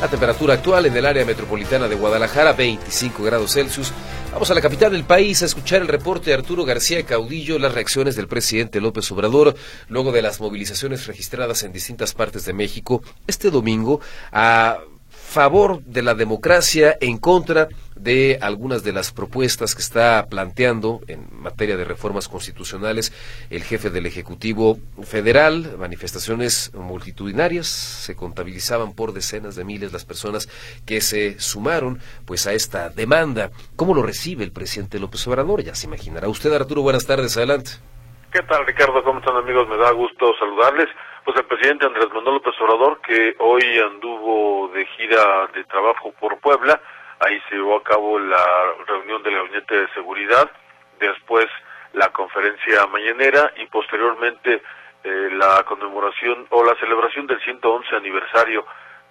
La 0.00 0.08
temperatura 0.08 0.54
actual 0.54 0.86
en 0.86 0.96
el 0.96 1.06
área 1.06 1.24
metropolitana 1.24 1.88
de 1.88 1.94
Guadalajara, 1.94 2.52
25 2.52 3.22
grados 3.22 3.52
Celsius. 3.52 3.92
Vamos 4.34 4.50
a 4.50 4.54
la 4.54 4.60
capital 4.60 4.90
del 4.90 5.04
país 5.04 5.42
a 5.42 5.44
escuchar 5.44 5.80
el 5.80 5.86
reporte 5.86 6.30
de 6.30 6.34
Arturo 6.34 6.64
García 6.64 7.04
Caudillo, 7.04 7.56
las 7.60 7.72
reacciones 7.72 8.16
del 8.16 8.26
presidente 8.26 8.80
López 8.80 9.08
Obrador 9.12 9.54
luego 9.88 10.10
de 10.10 10.22
las 10.22 10.40
movilizaciones 10.40 11.06
registradas 11.06 11.62
en 11.62 11.72
distintas 11.72 12.14
partes 12.14 12.44
de 12.44 12.52
México. 12.52 13.00
Este 13.28 13.52
domingo 13.52 14.00
a 14.32 14.78
favor 15.34 15.82
de 15.82 16.02
la 16.02 16.14
democracia, 16.14 16.96
en 17.00 17.18
contra 17.18 17.66
de 17.96 18.38
algunas 18.40 18.84
de 18.84 18.92
las 18.92 19.10
propuestas 19.10 19.74
que 19.74 19.82
está 19.82 20.26
planteando 20.30 21.00
en 21.08 21.26
materia 21.32 21.76
de 21.76 21.84
reformas 21.84 22.28
constitucionales 22.28 23.12
el 23.50 23.64
jefe 23.64 23.90
del 23.90 24.06
Ejecutivo 24.06 24.78
Federal, 25.02 25.74
manifestaciones 25.76 26.72
multitudinarias, 26.72 27.66
se 27.66 28.14
contabilizaban 28.14 28.92
por 28.92 29.12
decenas 29.12 29.56
de 29.56 29.64
miles 29.64 29.92
las 29.92 30.04
personas 30.04 30.48
que 30.86 31.00
se 31.00 31.40
sumaron 31.40 31.98
pues 32.26 32.46
a 32.46 32.52
esta 32.52 32.88
demanda. 32.90 33.50
¿Cómo 33.74 33.92
lo 33.92 34.04
recibe 34.04 34.44
el 34.44 34.52
presidente 34.52 35.00
López 35.00 35.26
Obrador? 35.26 35.64
Ya 35.64 35.74
se 35.74 35.88
imaginará 35.88 36.28
usted, 36.28 36.52
Arturo, 36.52 36.82
buenas 36.82 37.08
tardes, 37.08 37.36
adelante. 37.36 37.72
¿Qué 38.32 38.42
tal, 38.42 38.64
Ricardo? 38.66 39.02
¿Cómo 39.02 39.18
están, 39.18 39.34
amigos? 39.34 39.68
Me 39.68 39.78
da 39.78 39.90
gusto 39.90 40.32
saludarles. 40.38 40.88
Pues 41.24 41.38
el 41.38 41.46
presidente 41.46 41.87
Andrés 41.87 42.08
Manuel 42.12 42.34
López 42.34 42.54
Obrador, 42.60 43.00
que 43.00 43.34
hoy 43.38 43.78
anduvo 43.78 44.68
de 44.74 44.84
gira 44.84 45.46
de 45.54 45.64
trabajo 45.64 46.12
por 46.20 46.38
Puebla, 46.38 46.78
ahí 47.18 47.40
se 47.48 47.54
llevó 47.54 47.76
a 47.76 47.82
cabo 47.82 48.18
la 48.18 48.44
reunión 48.87 49.22
del 49.22 49.37
Gabinete 49.37 49.74
de 49.74 49.88
Seguridad, 49.94 50.50
después 51.00 51.46
la 51.94 52.10
conferencia 52.10 52.87
mañanera 52.88 53.54
y 53.56 53.64
posteriormente 53.66 54.62
eh, 55.02 55.28
la 55.32 55.62
conmemoración 55.62 56.46
o 56.50 56.62
la 56.62 56.74
celebración 56.74 57.26
del 57.26 57.40
111 57.40 57.96
aniversario 57.96 58.66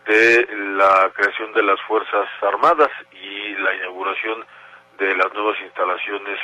de 0.05 0.47
la 0.77 1.09
creación 1.15 1.51
de 1.53 1.63
las 1.63 1.81
Fuerzas 1.81 2.29
Armadas 2.43 2.91
y 3.11 3.55
la 3.55 3.73
inauguración 3.73 4.45
de 4.99 5.15
las 5.15 5.33
nuevas 5.33 5.59
instalaciones 5.61 6.39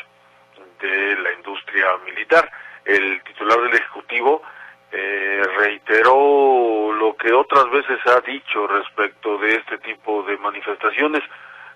de 0.82 1.16
la 1.18 1.32
industria 1.34 1.96
militar. 2.06 2.52
El 2.86 3.22
titular 3.22 3.62
del 3.62 3.76
Ejecutivo 3.76 4.42
eh, 4.92 5.44
reiteró 5.58 6.92
lo 6.94 7.16
que 7.16 7.32
otras 7.32 7.70
veces 7.70 8.00
ha 8.08 8.20
dicho 8.22 8.68
respecto 8.68 9.38
de 9.38 9.56
este 9.56 9.78
tipo 9.80 10.24
de 10.24 10.38
manifestaciones. 10.38 11.22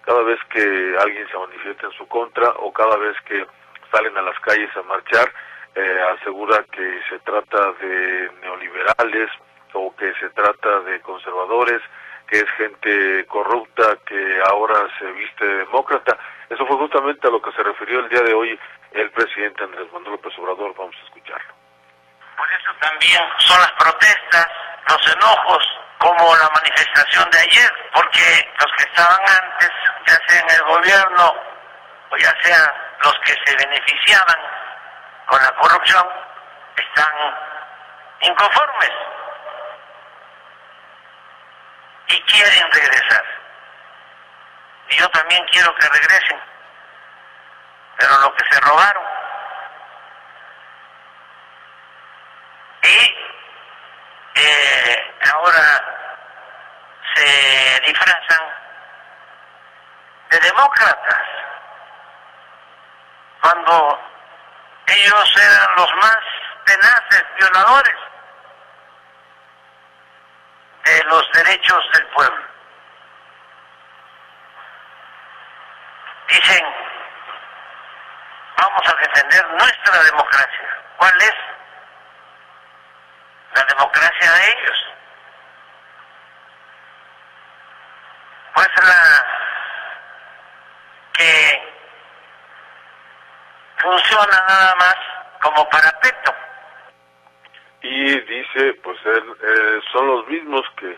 Cada 0.01 0.21
vez 0.23 0.39
que 0.49 0.95
alguien 0.99 1.27
se 1.29 1.37
manifiesta 1.37 1.87
en 1.87 1.93
su 1.93 2.07
contra 2.07 2.49
o 2.59 2.73
cada 2.73 2.97
vez 2.97 3.15
que 3.25 3.45
salen 3.91 4.17
a 4.17 4.21
las 4.21 4.39
calles 4.39 4.75
a 4.75 4.81
marchar, 4.83 5.31
eh, 5.75 5.99
asegura 6.19 6.63
que 6.71 7.01
se 7.09 7.19
trata 7.19 7.71
de 7.73 8.29
neoliberales 8.41 9.29
o 9.73 9.95
que 9.95 10.13
se 10.15 10.29
trata 10.31 10.81
de 10.81 10.99
conservadores, 11.01 11.81
que 12.27 12.37
es 12.39 12.49
gente 12.57 13.25
corrupta 13.25 13.97
que 14.05 14.41
ahora 14.49 14.87
se 14.99 15.11
viste 15.11 15.45
demócrata. 15.45 16.17
Eso 16.49 16.65
fue 16.65 16.77
justamente 16.77 17.27
a 17.27 17.31
lo 17.31 17.41
que 17.41 17.51
se 17.51 17.63
refirió 17.63 17.99
el 17.99 18.09
día 18.09 18.21
de 18.21 18.33
hoy 18.33 18.59
el 18.91 19.09
presidente 19.11 19.63
Andrés 19.63 19.91
Manuel 19.91 20.13
López 20.13 20.37
Obrador. 20.37 20.73
Vamos 20.77 20.95
a 21.01 21.05
escucharlo. 21.05 21.52
Por 22.37 22.51
eso 22.51 22.73
también 22.79 23.21
son 23.37 23.59
las 23.59 23.71
protestas, 23.73 24.47
los 24.87 25.07
enojos, 25.13 25.79
como 25.97 26.35
la 26.35 26.49
manifestación 26.49 27.29
de 27.29 27.39
ayer, 27.39 27.71
porque 27.93 28.51
los 28.59 28.71
que 28.77 28.83
estaban 28.83 29.19
antes, 29.21 29.71
ya 30.05 30.19
sea 30.27 30.41
en 30.41 30.49
el 30.49 30.61
gobierno 30.63 31.35
o 32.09 32.17
ya 32.17 32.33
sean 32.41 32.73
los 33.03 33.13
que 33.19 33.35
se 33.45 33.55
beneficiaban 33.55 34.35
con 35.27 35.41
la 35.41 35.51
corrupción, 35.51 36.05
están 36.75 37.13
inconformes 38.21 38.91
y 42.07 42.21
quieren 42.23 42.71
regresar. 42.71 43.23
Y 44.89 44.95
yo 44.95 45.09
también 45.09 45.45
quiero 45.51 45.73
que 45.75 45.87
regresen, 45.87 46.39
pero 47.97 48.17
lo 48.19 48.35
que 48.35 48.43
se 48.51 48.59
robaron 48.59 49.03
y 52.83 53.15
eh, 54.35 55.13
ahora 55.43 55.83
se 57.15 57.81
disfrazan 57.85 58.43
de 60.29 60.39
demócratas 60.39 61.21
cuando 63.41 63.99
ellos 64.87 65.37
eran 65.37 65.75
los 65.75 65.95
más 65.95 66.19
tenaces 66.65 67.25
violadores 67.37 67.95
de 70.85 71.03
los 71.03 71.31
derechos 71.33 71.91
del 71.93 72.05
pueblo. 72.07 72.43
Dicen, 76.29 76.65
vamos 78.57 78.81
a 78.87 78.95
defender 78.95 79.47
nuestra 79.51 80.03
democracia. 80.03 80.77
¿Cuál 80.97 81.21
es? 81.21 81.35
la 83.55 83.63
democracia 83.65 84.31
de 84.31 84.47
ellos. 84.49 84.92
La 88.75 89.25
que 91.13 91.61
funciona 93.77 94.43
nada 94.47 94.75
más 94.75 94.95
como 95.41 95.69
parapeto. 95.69 96.33
Y 97.81 98.19
dice, 98.21 98.73
pues 98.83 98.97
él, 99.05 99.35
eh, 99.41 99.79
son 99.91 100.07
los 100.07 100.27
mismos 100.27 100.61
que 100.77 100.97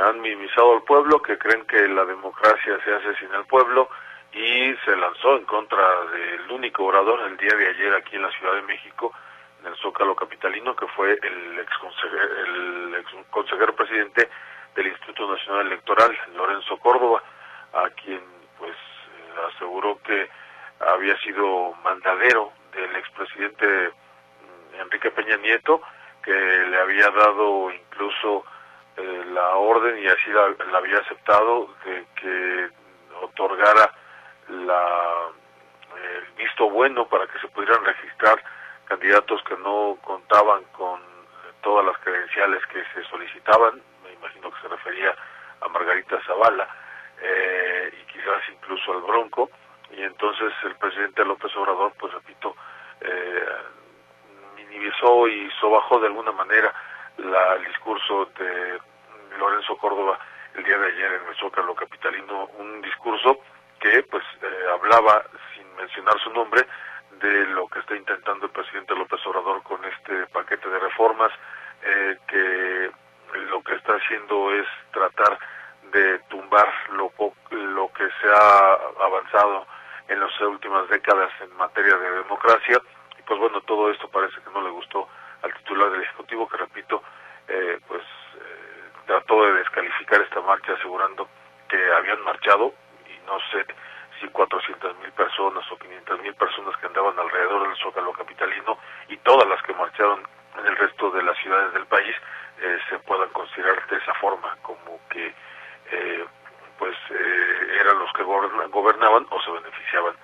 han 0.00 0.20
minimizado 0.20 0.76
al 0.76 0.82
pueblo, 0.84 1.20
que 1.20 1.36
creen 1.36 1.66
que 1.66 1.86
la 1.88 2.04
democracia 2.04 2.78
se 2.84 2.94
hace 2.94 3.14
sin 3.16 3.32
el 3.34 3.44
pueblo 3.44 3.90
y 4.32 4.74
se 4.84 4.96
lanzó 4.96 5.36
en 5.36 5.44
contra 5.44 5.86
del 6.12 6.50
único 6.50 6.84
orador 6.84 7.20
el 7.28 7.36
día 7.36 7.54
de 7.54 7.68
ayer 7.68 7.94
aquí 7.94 8.16
en 8.16 8.22
la 8.22 8.30
Ciudad 8.30 8.54
de 8.54 8.62
México, 8.62 9.12
en 9.60 9.66
el 9.66 9.76
Zócalo 9.76 10.16
Capitalino, 10.16 10.74
que 10.74 10.86
fue 10.88 11.18
el 11.22 11.58
ex 11.58 11.72
el 12.46 12.94
ex 12.98 13.10
consejero 13.30 13.76
presidente 13.76 14.30
del 14.74 14.86
Instituto 14.88 15.30
Nacional 15.30 15.66
Electoral, 15.66 16.16
Lorenzo 16.34 16.76
Córdoba, 16.78 17.22
a 17.72 17.90
quien 17.90 18.20
pues 18.58 18.76
aseguró 19.54 19.98
que 20.02 20.28
había 20.80 21.16
sido 21.18 21.74
mandadero 21.84 22.52
del 22.74 22.96
expresidente 22.96 23.66
mm, 23.66 24.80
Enrique 24.80 25.10
Peña 25.10 25.36
Nieto, 25.36 25.80
que 26.22 26.32
le 26.32 26.78
había 26.78 27.10
dado 27.10 27.70
incluso 27.70 28.44
eh, 28.96 29.24
la 29.32 29.56
orden 29.56 29.98
y 29.98 30.06
así 30.06 30.30
la, 30.30 30.76
había 30.76 30.98
aceptado 30.98 31.68
de 31.84 32.06
que 32.16 32.70
otorgara 33.22 33.92
la, 34.48 35.28
el 35.96 36.32
visto 36.36 36.68
bueno 36.70 37.06
para 37.08 37.26
que 37.26 37.38
se 37.38 37.48
pudieran 37.48 37.84
registrar 37.84 38.42
candidatos 38.84 39.42
que 39.44 39.56
no 39.56 39.96
contaban 40.02 40.62
con 40.72 41.00
todas 41.62 41.86
las 41.86 41.96
credenciales 41.98 42.64
que 42.66 42.82
se 42.92 43.08
solicitaban, 43.08 43.80
imagino 44.22 44.50
que 44.50 44.62
se 44.62 44.68
refería 44.68 45.14
a 45.60 45.68
Margarita 45.68 46.20
Zavala 46.24 46.68
eh, 47.20 47.92
y 48.00 48.12
quizás 48.12 48.42
incluso 48.52 48.92
al 48.92 49.02
Bronco, 49.02 49.50
y 49.90 50.02
entonces 50.02 50.52
el 50.64 50.76
presidente 50.76 51.24
López 51.24 51.54
Obrador, 51.56 51.92
pues 51.98 52.12
repito, 52.12 52.56
eh, 53.00 53.46
minimizó 54.56 55.28
y 55.28 55.50
sobajó 55.60 55.98
de 56.00 56.06
alguna 56.06 56.32
manera 56.32 56.72
la, 57.18 57.54
el 57.54 57.64
discurso 57.66 58.26
de 58.38 58.78
Lorenzo 59.38 59.76
Córdoba 59.76 60.18
el 60.54 60.64
día 60.64 60.78
de 60.78 60.86
ayer 60.86 61.12
en 61.12 61.28
el 61.28 61.36
Zócalo 61.36 61.74
Capitalino, 61.74 62.46
un 62.58 62.82
discurso 62.82 63.38
que 63.80 64.02
pues 64.04 64.22
eh, 64.42 64.46
hablaba 64.72 65.24
sin 65.54 65.74
mencionar 65.76 66.18
su 66.20 66.30
nombre 66.30 66.66
de 67.20 67.46
lo 67.46 67.66
que 67.68 67.80
está 67.80 67.96
intentando 67.96 68.46
el 68.46 68.52
presidente 68.52 68.94
López 68.94 69.20
Obrador 69.26 69.62
con 69.62 69.82
este 69.84 70.26
paquete 70.26 70.68
de 70.68 70.78
reformas, 70.78 71.32
eh, 71.82 72.18
que 72.28 72.90
lo 73.32 73.62
que 73.62 73.74
está 73.74 73.94
haciendo 73.94 74.52
es 74.54 74.66
tratar 74.92 75.38
de 75.92 76.18
tumbar 76.30 76.68
lo, 76.92 77.12
lo 77.50 77.92
que 77.92 78.08
se 78.20 78.28
ha 78.28 78.72
avanzado 79.04 79.66
en 80.08 80.20
las 80.20 80.40
últimas 80.40 80.88
décadas 80.88 81.30
en 81.40 81.54
materia 81.56 81.96
de 81.96 82.10
democracia. 82.10 82.80
Y 83.18 83.22
pues 83.22 83.38
bueno, 83.38 83.60
todo 83.62 83.90
esto 83.90 84.08
parece 84.08 84.40
que 84.42 84.50
no 84.50 84.62
le 84.62 84.70
gustó 84.70 85.08
al 85.42 85.52
titular 85.54 85.90
del 85.90 86.02
Ejecutivo, 86.02 86.48
que 86.48 86.56
repito, 86.56 87.02
eh, 87.48 87.78
pues 87.86 88.02
eh, 88.02 88.90
trató 89.06 89.44
de 89.44 89.54
descalificar 89.54 90.20
esta 90.20 90.40
marcha 90.40 90.72
asegurando 90.72 91.28
que 91.68 91.92
habían 91.92 92.22
marchado, 92.22 92.74
y 93.06 93.26
no 93.26 93.38
sé 93.50 93.66
si 94.20 94.28
400 94.28 94.98
mil 94.98 95.12
personas 95.12 95.64
o 95.70 95.76
500 95.76 96.20
mil 96.20 96.34
personas 96.34 96.76
que 96.76 96.86
andaban 96.86 97.18
alrededor 97.18 97.66
del 97.66 97.76
Zócalo 97.76 98.12
Capitalino 98.12 98.78
y 99.08 99.16
todas 99.18 99.48
las 99.48 99.60
que 99.62 99.74
marcharon 99.74 100.22
en 100.58 100.66
el 100.66 100.76
resto 100.76 101.10
de 101.10 101.22
las 101.22 101.36
ciudades 101.38 101.72
del 101.72 101.86
país 101.86 102.14
eh, 102.62 102.78
se 102.88 102.98
puedan 103.00 103.28
considerar 103.30 103.86
de 103.88 103.96
esa 103.96 104.14
forma, 104.14 104.56
como 104.62 104.98
que 105.10 105.26
eh, 105.26 106.24
pues 106.78 106.96
eh, 107.10 107.80
eran 107.80 107.98
los 107.98 108.12
que 108.12 108.22
gobernaban 108.22 109.26
o 109.30 109.42
se 109.42 109.50
beneficiaban 109.50 110.14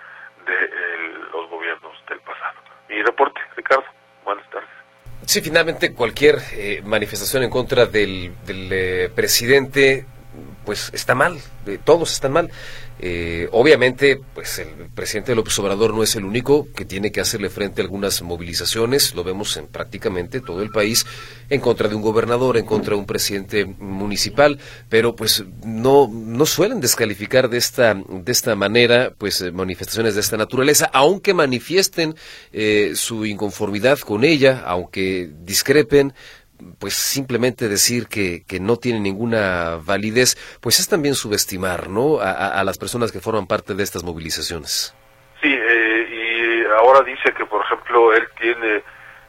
de 0.47 1.09
los 1.33 1.51
gobiernos 1.51 1.93
del 2.09 2.21
pasado. 2.21 2.59
Mi 2.89 3.03
reporte, 3.03 3.41
Ricardo. 3.57 3.85
Buenas 4.25 4.49
tardes. 4.51 4.69
Sí, 5.25 5.41
finalmente 5.43 5.95
cualquier 5.95 6.37
eh, 6.53 6.81
manifestación 6.85 7.43
en 7.43 7.51
contra 7.51 7.87
del, 7.87 8.33
del 8.47 8.73
eh, 8.73 9.11
presidente 9.15 10.07
pues 10.65 10.91
está 10.93 11.15
mal, 11.15 11.39
todos 11.85 12.13
están 12.13 12.33
mal. 12.33 12.51
Eh, 13.01 13.49
obviamente, 13.53 14.21
pues 14.35 14.59
el 14.59 14.89
presidente 14.93 15.35
López 15.35 15.57
Obrador 15.61 15.95
no 15.95 16.03
es 16.03 16.17
el 16.17 16.25
único 16.25 16.67
que 16.75 16.85
tiene 16.85 17.13
que 17.13 17.21
hacerle 17.21 17.49
frente 17.49 17.81
a 17.81 17.85
algunas 17.85 18.23
movilizaciones, 18.23 19.15
lo 19.15 19.23
vemos 19.23 19.57
en 19.57 19.69
prácticamente 19.69 20.41
todo 20.41 20.63
el 20.63 20.71
país, 20.71 21.07
en 21.49 21.61
contra 21.61 21.89
de 21.89 21.95
un 21.95 22.03
gobernador, 22.03 22.57
en 22.57 22.67
contra 22.67 22.95
de 22.95 23.01
un 23.01 23.07
presidente 23.07 23.67
municipal, 23.67 24.59
pero 24.89 25.15
pues 25.15 25.45
no, 25.65 26.11
no 26.13 26.45
suelen 26.45 26.81
descalificar 26.81 27.49
de 27.49 27.59
esta, 27.59 27.95
de 27.95 28.33
esta 28.33 28.57
manera, 28.57 29.13
pues 29.17 29.41
eh, 29.43 29.53
manifestaciones 29.53 30.15
de 30.17 30.21
esta 30.21 30.37
naturaleza, 30.37 30.91
aunque 30.93 31.35
manifiesten 31.35 32.17
eh, 32.53 32.93
su 32.97 33.27
inconformidad 33.27 34.01
con 34.01 34.25
ella, 34.25 34.65
aunque 34.67 35.31
discrepen, 35.45 36.15
pues 36.79 36.95
simplemente 36.95 37.69
decir 37.69 38.09
que, 38.09 38.45
que, 38.47 38.61
no 38.61 38.77
tiene 38.77 39.01
ninguna 39.01 39.79
validez, 39.85 40.37
pues 40.61 40.81
es 40.81 40.89
también 40.89 41.15
subestimar, 41.15 41.89
¿no? 41.89 42.19
A, 42.21 42.63
las 42.65 42.79
personas 42.79 43.13
que 43.13 43.21
forman 43.21 43.47
parte 43.47 43.75
de 43.75 43.83
estas 43.83 44.05
movilizaciones. 44.05 44.95
Sí, 45.41 45.49
eh, 45.53 46.09
y 46.11 46.65
ahora 46.81 47.03
dice 47.03 47.33
que, 47.33 47.47
por 47.47 47.65
ejemplo, 47.65 48.13
él 48.13 48.29
tiene 48.41 48.83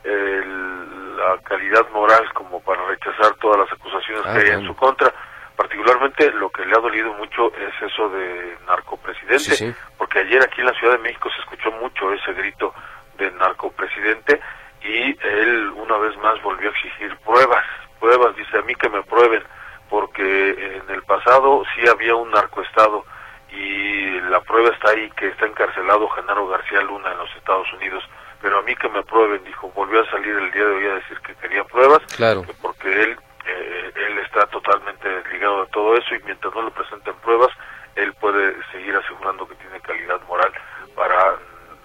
la 0.03 1.37
calidad 1.43 1.87
moral 1.91 2.23
como 2.33 2.61
para 2.61 2.85
rechazar 2.87 3.35
todas 3.35 3.59
las 3.59 3.71
acusaciones 3.71 4.23
ah, 4.25 4.33
que 4.33 4.39
hay 4.39 4.59
en 4.59 4.65
su 4.65 4.75
contra. 4.75 5.13
Particularmente 5.55 6.31
lo 6.31 6.49
que 6.49 6.65
le 6.65 6.73
ha 6.73 6.79
dolido 6.79 7.13
mucho 7.13 7.53
es 7.55 7.91
eso 7.91 8.09
de 8.09 8.57
narcopresidente, 8.65 9.75
porque 9.97 10.19
ayer 10.19 10.41
aquí 10.41 10.61
en 10.61 10.67
la 10.67 10.73
Ciudad 10.73 10.93
de 10.93 10.99
México 10.99 11.29
se 11.35 11.41
escuchó 11.41 11.71
mucho 11.73 12.13
ese 12.13 12.31
grito 12.33 12.73
de 13.17 13.29
narcopresidente 13.31 14.39
y 14.81 15.17
él 15.25 15.71
una 15.75 15.97
vez 15.97 16.15
más 16.17 16.41
volvió 16.41 16.69
a 16.69 16.71
exigir 16.71 17.15
pruebas, 17.17 17.65
pruebas, 17.99 18.35
dice 18.35 18.57
a 18.57 18.61
mí 18.61 18.73
que 18.75 18.89
me 18.89 19.03
prueben, 19.03 19.43
porque 19.89 20.49
en 20.77 20.89
el 20.93 21.03
pasado 21.03 21.63
sí 21.75 21.87
había 21.87 22.15
un 22.15 22.31
narcoestado 22.31 23.05
y 23.51 24.21
la 24.21 24.39
prueba 24.41 24.69
está 24.69 24.91
ahí 24.91 25.09
que 25.11 25.27
está 25.27 25.47
encarcelado 25.47 26.07
Genaro 26.09 26.47
García 26.47 26.81
Luna 26.81 27.11
en 27.11 27.17
los 27.17 27.35
Estados 27.35 27.71
Unidos, 27.73 28.03
pero 28.41 28.59
a 28.59 28.61
mí 28.61 28.75
que 28.75 28.89
me 28.89 29.03
prueben, 29.03 29.43
dijo, 29.43 29.71
volvió 29.75 30.01
a 30.01 30.09
salir 30.11 30.35
el 30.35 30.51
día 30.51 30.65
de 30.65 30.75
hoy 30.75 30.85
a 30.87 30.95
decir 30.95 31.19
que 31.21 31.35
quería 31.35 31.63
pruebas, 31.65 31.99
claro. 32.15 32.43
porque 32.61 32.89
él, 32.89 33.17
eh, 33.45 33.91
él 33.95 34.19
está 34.19 34.45
totalmente 34.47 35.09
ligado 35.31 35.63
a 35.63 35.67
todo 35.67 35.95
eso 35.97 36.15
y 36.15 36.23
mientras 36.23 36.53
no 36.53 36.61
le 36.61 36.71
presenten 36.71 37.15
pruebas, 37.15 37.49
él 37.95 38.13
puede 38.13 38.55
seguir 38.71 38.95
asegurando 38.95 39.47
que 39.47 39.55
tiene 39.55 39.81
calidad 39.81 40.21
moral 40.27 40.51
para 40.95 41.35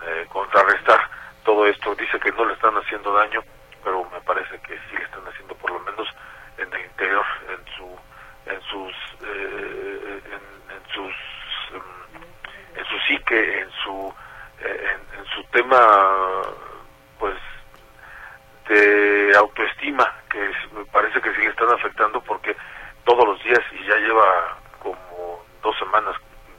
eh, 0.07 0.26
contrarrestar 0.28 1.00
todo 1.44 1.66
esto. 1.66 1.94
Dice 1.94 2.18
que 2.18 2.33
no 2.33 2.44
le 2.46 2.54
están 2.54 2.74
haciendo 2.74 3.12
daño, 3.12 3.40
pero 3.83 4.04
me 4.11 4.20
parece 4.22 4.59
que 4.61 4.74
sí 4.74 4.96
le 4.96 5.04
están 5.04 5.26
haciendo 5.28 5.54
por 5.54 5.70
lo 5.70 5.80
menos 5.80 6.09
en 6.59 6.72
el 6.72 6.85
interior, 6.85 7.24
en 7.48 7.64
su, 7.76 7.98
en 8.50 8.61
sus, 8.62 8.92
eh, 9.22 10.20
en, 10.33 10.92
sus, 10.92 11.14
em, 11.72 12.78
en 12.78 12.85
su 12.87 12.98
psique, 13.07 13.61
en 13.61 13.70
su, 13.70 14.14
eh, 14.61 14.96
en, 15.18 15.24
su 15.26 15.42
tema, 15.44 15.78
pues, 17.18 17.37
de 18.68 19.33
autoestima, 19.37 20.12
que 20.30 20.50
me 20.72 20.85
parece 20.87 21.20
que 21.20 21.35
sí 21.35 21.42
le 21.42 21.48
están 21.48 21.70
afectando 21.70 22.20
porque 22.20 22.57
todos 23.04 23.26
los 23.26 23.42
días 23.44 23.61
y 23.72 23.85
ya 23.87 23.96
lleva 23.96 24.59
como 24.80 25.44
dos 25.62 25.76
semanas 25.78 26.16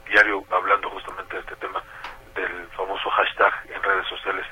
diario 0.08 0.44
hablando 0.50 0.90
justamente 0.90 1.34
de 1.34 1.40
este 1.40 1.56
tema 1.56 1.82
del 2.34 2.66
famoso 2.76 3.10
hashtag 3.10 3.52
en 3.74 3.82
redes 3.82 4.06
sociales 4.06 4.46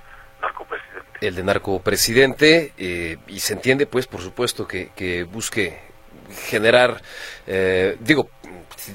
el 1.20 1.34
de 1.34 1.42
narcopresidente, 1.42 2.72
eh, 2.76 3.16
y 3.26 3.40
se 3.40 3.54
entiende, 3.54 3.86
pues, 3.86 4.06
por 4.06 4.20
supuesto, 4.20 4.66
que, 4.66 4.90
que 4.94 5.24
busque 5.24 5.78
generar, 6.30 7.02
eh, 7.46 7.96
digo, 8.00 8.30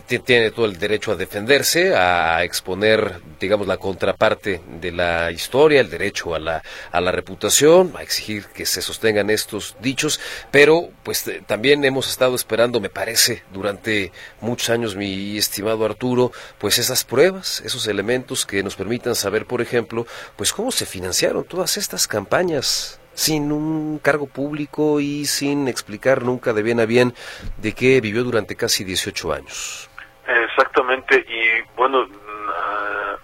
tiene 0.05 0.51
todo 0.51 0.65
el 0.65 0.77
derecho 0.77 1.11
a 1.11 1.15
defenderse, 1.15 1.95
a 1.95 2.43
exponer, 2.43 3.21
digamos, 3.39 3.67
la 3.67 3.77
contraparte 3.77 4.61
de 4.79 4.91
la 4.91 5.31
historia, 5.31 5.81
el 5.81 5.89
derecho 5.89 6.35
a 6.35 6.39
la, 6.39 6.63
a 6.91 7.01
la 7.01 7.11
reputación, 7.11 7.93
a 7.97 8.03
exigir 8.03 8.45
que 8.47 8.65
se 8.65 8.81
sostengan 8.81 9.29
estos 9.29 9.75
dichos, 9.81 10.19
pero 10.51 10.89
pues 11.03 11.27
eh, 11.27 11.41
también 11.45 11.83
hemos 11.85 12.09
estado 12.09 12.35
esperando, 12.35 12.79
me 12.79 12.89
parece, 12.89 13.43
durante 13.51 14.11
muchos 14.41 14.69
años, 14.69 14.95
mi 14.95 15.37
estimado 15.37 15.85
Arturo, 15.85 16.31
pues 16.57 16.77
esas 16.77 17.03
pruebas, 17.03 17.61
esos 17.65 17.87
elementos 17.87 18.45
que 18.45 18.63
nos 18.63 18.75
permitan 18.75 19.15
saber, 19.15 19.45
por 19.45 19.61
ejemplo, 19.61 20.05
pues 20.35 20.53
cómo 20.53 20.71
se 20.71 20.85
financiaron 20.85 21.43
todas 21.43 21.77
estas 21.77 22.07
campañas 22.07 22.99
sin 23.19 23.51
un 23.51 23.99
cargo 23.99 24.27
público 24.27 25.01
y 25.01 25.25
sin 25.25 25.67
explicar 25.67 26.23
nunca 26.23 26.53
de 26.53 26.63
bien 26.63 26.79
a 26.79 26.85
bien 26.85 27.13
de 27.57 27.73
qué 27.73 27.99
vivió 27.99 28.23
durante 28.23 28.55
casi 28.55 28.85
18 28.85 29.33
años. 29.33 29.89
Exactamente, 30.25 31.25
y 31.27 31.61
bueno, 31.75 32.07
ah, 32.47 33.17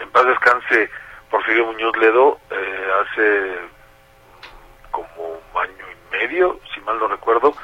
en 0.00 0.10
paz 0.10 0.26
descanse 0.26 0.90
Porfirio 1.30 1.66
Muñoz 1.66 1.96
Ledo, 1.96 2.40
eh, 2.50 2.88
hace 3.00 3.54
como 4.90 5.40
año 5.54 5.84
y 5.92 6.16
medio, 6.16 6.58
si 6.74 6.80
mal 6.80 6.98
no 6.98 7.06
recuerdo, 7.06 7.54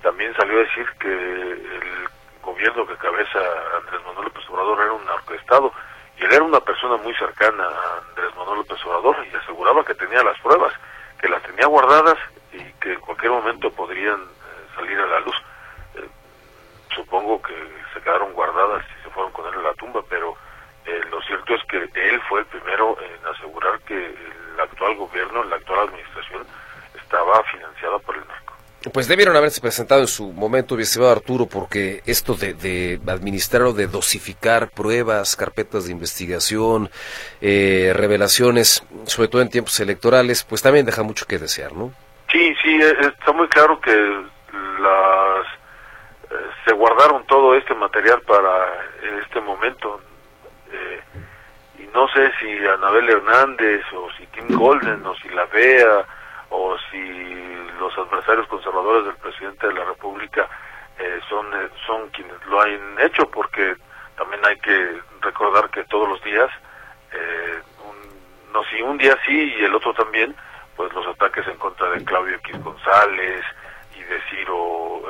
también 0.00 0.32
salió 0.36 0.58
a 0.58 0.62
decir 0.62 0.86
que 1.00 1.08
el 1.08 2.08
gobierno 2.40 2.86
que 2.86 2.94
cabeza 2.98 3.40
Andrés 3.78 4.00
Manuel 4.06 4.26
López 4.26 4.48
Obrador 4.48 4.80
era 4.80 4.92
un 4.92 5.04
narcoestado, 5.06 5.72
y 6.20 6.24
él 6.24 6.32
era 6.34 6.44
una 6.44 6.60
persona 6.60 6.98
muy 6.98 7.14
cercana 7.16 7.64
a 7.64 7.98
Andrés 8.10 8.32
Manuel 8.36 8.58
López 8.58 8.78
Obrador 8.86 9.16
y 9.26 9.36
aseguraba 9.36 9.84
que 9.84 9.94
tenía 9.94 10.22
las 10.22 10.38
pruebas 10.40 10.72
que 11.22 11.28
las 11.28 11.42
tenía 11.44 11.66
guardadas 11.66 12.18
y 12.52 12.58
que 12.80 12.94
en 12.94 13.00
cualquier 13.00 13.30
momento 13.30 13.70
podrían 13.70 14.20
eh, 14.20 14.74
salir 14.74 14.98
a 14.98 15.06
la 15.06 15.20
luz. 15.20 15.36
Eh, 15.94 16.08
supongo 16.94 17.40
que 17.40 17.54
se 17.94 18.00
quedaron 18.00 18.32
guardadas 18.32 18.84
y 18.98 19.02
se 19.04 19.10
fueron 19.10 19.32
con 19.32 19.46
él 19.46 19.60
a 19.60 19.68
la 19.68 19.74
tumba, 19.74 20.02
pero 20.10 20.36
eh, 20.84 21.00
lo 21.10 21.22
cierto 21.22 21.54
es 21.54 21.62
que 21.64 21.76
él 21.76 22.20
fue 22.28 22.40
el 22.40 22.46
primero 22.46 22.98
en 23.00 23.26
asegurar 23.26 23.78
que 23.82 23.94
el 23.94 24.60
actual 24.60 24.96
gobierno, 24.96 25.44
la 25.44 25.56
actual 25.56 25.88
administración, 25.88 26.44
estaba 26.96 27.42
financiada 27.44 27.98
por 28.00 28.16
el 28.16 28.26
narco. 28.26 28.41
Pues 28.90 29.06
debieron 29.06 29.36
haberse 29.36 29.60
presentado 29.60 30.00
en 30.00 30.08
su 30.08 30.32
momento, 30.32 30.76
estimado 30.78 31.12
Arturo, 31.12 31.46
porque 31.46 32.02
esto 32.04 32.34
de, 32.34 32.54
de 32.54 33.00
administrar 33.06 33.62
o 33.62 33.72
de 33.72 33.86
dosificar 33.86 34.70
pruebas, 34.70 35.36
carpetas 35.36 35.86
de 35.86 35.92
investigación, 35.92 36.90
eh, 37.40 37.92
revelaciones, 37.94 38.84
sobre 39.04 39.28
todo 39.28 39.40
en 39.42 39.50
tiempos 39.50 39.78
electorales, 39.78 40.42
pues 40.42 40.62
también 40.62 40.84
deja 40.84 41.04
mucho 41.04 41.26
que 41.26 41.38
desear, 41.38 41.72
¿no? 41.72 41.92
Sí, 42.30 42.54
sí, 42.62 42.74
eh, 42.82 42.96
está 43.00 43.32
muy 43.32 43.46
claro 43.48 43.80
que 43.80 43.92
las 43.92 45.46
eh, 46.30 46.50
se 46.64 46.72
guardaron 46.72 47.24
todo 47.26 47.54
este 47.54 47.74
material 47.74 48.20
para 48.22 48.50
este 49.24 49.40
momento. 49.40 50.00
y 51.78 51.86
no 51.94 52.08
sé 52.08 52.32
si 52.40 52.66
Anabel 52.66 53.08
Hernández 53.08 53.82
o 53.92 54.08
si 54.16 54.26
Kim 54.26 54.58
Golden 54.58 55.06
o 55.06 55.14
si 55.16 55.28
la 55.28 55.44
Vea 55.46 56.04
o 56.52 56.76
si 56.90 57.00
los 57.80 57.96
adversarios 57.96 58.46
conservadores 58.46 59.06
del 59.06 59.16
presidente 59.16 59.66
de 59.66 59.72
la 59.72 59.84
República 59.84 60.48
eh, 60.98 61.18
son, 61.28 61.46
eh, 61.54 61.68
son 61.86 62.10
quienes 62.10 62.44
lo 62.46 62.60
han 62.60 63.00
hecho, 63.00 63.28
porque 63.30 63.74
también 64.16 64.44
hay 64.44 64.58
que 64.58 65.00
recordar 65.22 65.70
que 65.70 65.82
todos 65.84 66.08
los 66.08 66.22
días, 66.22 66.50
eh, 67.12 67.62
no 68.52 68.62
si 68.64 68.82
un 68.82 68.98
día 68.98 69.16
sí 69.24 69.54
y 69.58 69.64
el 69.64 69.74
otro 69.74 69.94
también, 69.94 70.36
pues 70.76 70.92
los 70.92 71.06
ataques 71.06 71.46
en 71.48 71.56
contra 71.56 71.88
de 71.90 72.04
Claudio 72.04 72.36
X 72.36 72.62
González 72.62 73.44
y 73.96 74.02
de 74.02 74.20
Ciro 74.28 75.02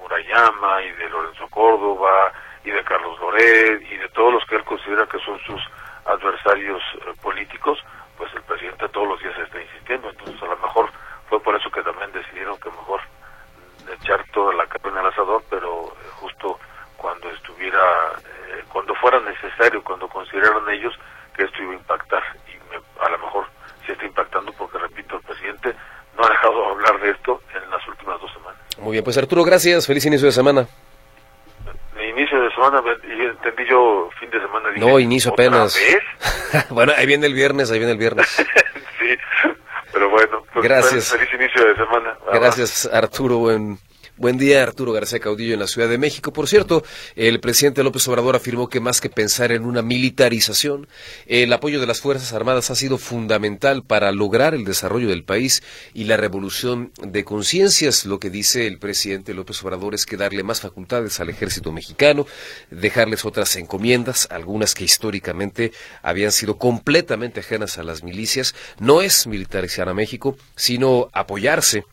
Murayama 0.00 0.82
y 0.82 0.92
de 0.92 1.08
Lorenzo 1.08 1.48
Córdoba 1.48 2.32
y 2.62 2.70
de 2.70 2.84
Carlos 2.84 3.18
Loret 3.20 3.82
y 3.90 3.96
de 3.96 4.08
todos 4.10 4.34
los 4.34 4.44
que 4.44 4.56
él 4.56 4.64
considera 4.64 5.06
que 5.06 5.18
son 5.20 5.38
sus 5.40 5.62
adversarios 6.04 6.82
políticos, 7.22 7.78
pues 8.20 8.34
el 8.34 8.42
presidente 8.42 8.86
todos 8.90 9.08
los 9.08 9.22
días 9.22 9.32
está 9.38 9.62
insistiendo, 9.62 10.10
entonces 10.10 10.42
a 10.42 10.46
lo 10.46 10.58
mejor 10.58 10.90
fue 11.30 11.40
por 11.40 11.56
eso 11.56 11.70
que 11.70 11.82
también 11.82 12.12
decidieron 12.12 12.60
que 12.60 12.68
mejor 12.68 13.00
echar 13.94 14.22
toda 14.34 14.52
la 14.52 14.66
carne 14.66 15.00
al 15.00 15.06
asador, 15.06 15.42
pero 15.48 15.86
eh, 15.86 16.08
justo 16.16 16.58
cuando 16.98 17.30
estuviera, 17.30 17.80
eh, 18.50 18.62
cuando 18.70 18.94
fuera 18.96 19.20
necesario, 19.20 19.82
cuando 19.82 20.06
consideraron 20.06 20.68
ellos 20.68 20.92
que 21.34 21.44
esto 21.44 21.62
iba 21.62 21.72
a 21.72 21.76
impactar, 21.76 22.22
y 22.46 23.02
a 23.02 23.08
lo 23.08 23.18
mejor 23.20 23.46
sí 23.86 23.92
está 23.92 24.04
impactando 24.04 24.52
porque, 24.52 24.76
repito, 24.76 25.16
el 25.16 25.22
presidente 25.22 25.74
no 26.14 26.22
ha 26.22 26.28
dejado 26.28 26.60
de 26.60 26.70
hablar 26.72 27.00
de 27.00 27.10
esto 27.12 27.40
en 27.54 27.70
las 27.70 27.88
últimas 27.88 28.20
dos 28.20 28.30
semanas. 28.34 28.60
Muy 28.76 28.92
bien, 28.92 29.04
pues 29.04 29.16
Arturo, 29.16 29.44
gracias, 29.44 29.86
feliz 29.86 30.04
inicio 30.04 30.26
de 30.26 30.32
semana. 30.32 30.68
Inicio 32.08 32.40
de 32.40 32.50
semana, 32.50 32.82
entendí 33.02 33.64
yo 33.68 34.08
fin 34.18 34.30
de 34.30 34.40
semana. 34.40 34.70
no, 34.76 34.98
inicio 34.98 35.32
apenas. 35.32 35.78
bueno, 36.70 36.92
ahí 36.96 37.06
viene 37.06 37.26
el 37.26 37.34
viernes, 37.34 37.70
ahí 37.70 37.78
viene 37.78 37.92
el 37.92 37.98
viernes. 37.98 38.26
sí, 38.98 39.16
pero 39.92 40.08
bueno, 40.10 40.44
pues, 40.52 40.64
gracias. 40.64 41.12
Feliz 41.12 41.28
inicio 41.34 41.66
de 41.66 41.76
semana. 41.76 42.16
Gracias, 42.32 42.88
Arturo. 42.92 43.38
Buen, 43.38 43.78
Buen 44.20 44.36
día, 44.36 44.62
Arturo 44.62 44.92
García 44.92 45.18
Caudillo 45.18 45.54
en 45.54 45.60
la 45.60 45.66
Ciudad 45.66 45.88
de 45.88 45.96
México. 45.96 46.30
Por 46.30 46.46
cierto, 46.46 46.84
el 47.16 47.40
presidente 47.40 47.82
López 47.82 48.06
Obrador 48.06 48.36
afirmó 48.36 48.68
que 48.68 48.78
más 48.78 49.00
que 49.00 49.08
pensar 49.08 49.50
en 49.50 49.64
una 49.64 49.80
militarización, 49.80 50.88
el 51.24 51.50
apoyo 51.54 51.80
de 51.80 51.86
las 51.86 52.02
Fuerzas 52.02 52.34
Armadas 52.34 52.70
ha 52.70 52.74
sido 52.74 52.98
fundamental 52.98 53.82
para 53.82 54.12
lograr 54.12 54.52
el 54.52 54.66
desarrollo 54.66 55.08
del 55.08 55.24
país 55.24 55.62
y 55.94 56.04
la 56.04 56.18
revolución 56.18 56.92
de 57.02 57.24
conciencias. 57.24 58.04
Lo 58.04 58.20
que 58.20 58.28
dice 58.28 58.66
el 58.66 58.76
presidente 58.78 59.32
López 59.32 59.62
Obrador 59.62 59.94
es 59.94 60.04
que 60.04 60.18
darle 60.18 60.42
más 60.42 60.60
facultades 60.60 61.18
al 61.18 61.30
ejército 61.30 61.72
mexicano, 61.72 62.26
dejarles 62.70 63.24
otras 63.24 63.56
encomiendas, 63.56 64.28
algunas 64.30 64.74
que 64.74 64.84
históricamente 64.84 65.72
habían 66.02 66.32
sido 66.32 66.58
completamente 66.58 67.40
ajenas 67.40 67.78
a 67.78 67.84
las 67.84 68.02
milicias, 68.02 68.54
no 68.80 69.00
es 69.00 69.26
militarizar 69.26 69.88
a 69.88 69.94
México, 69.94 70.36
sino 70.56 71.08
apoyarse 71.14 71.86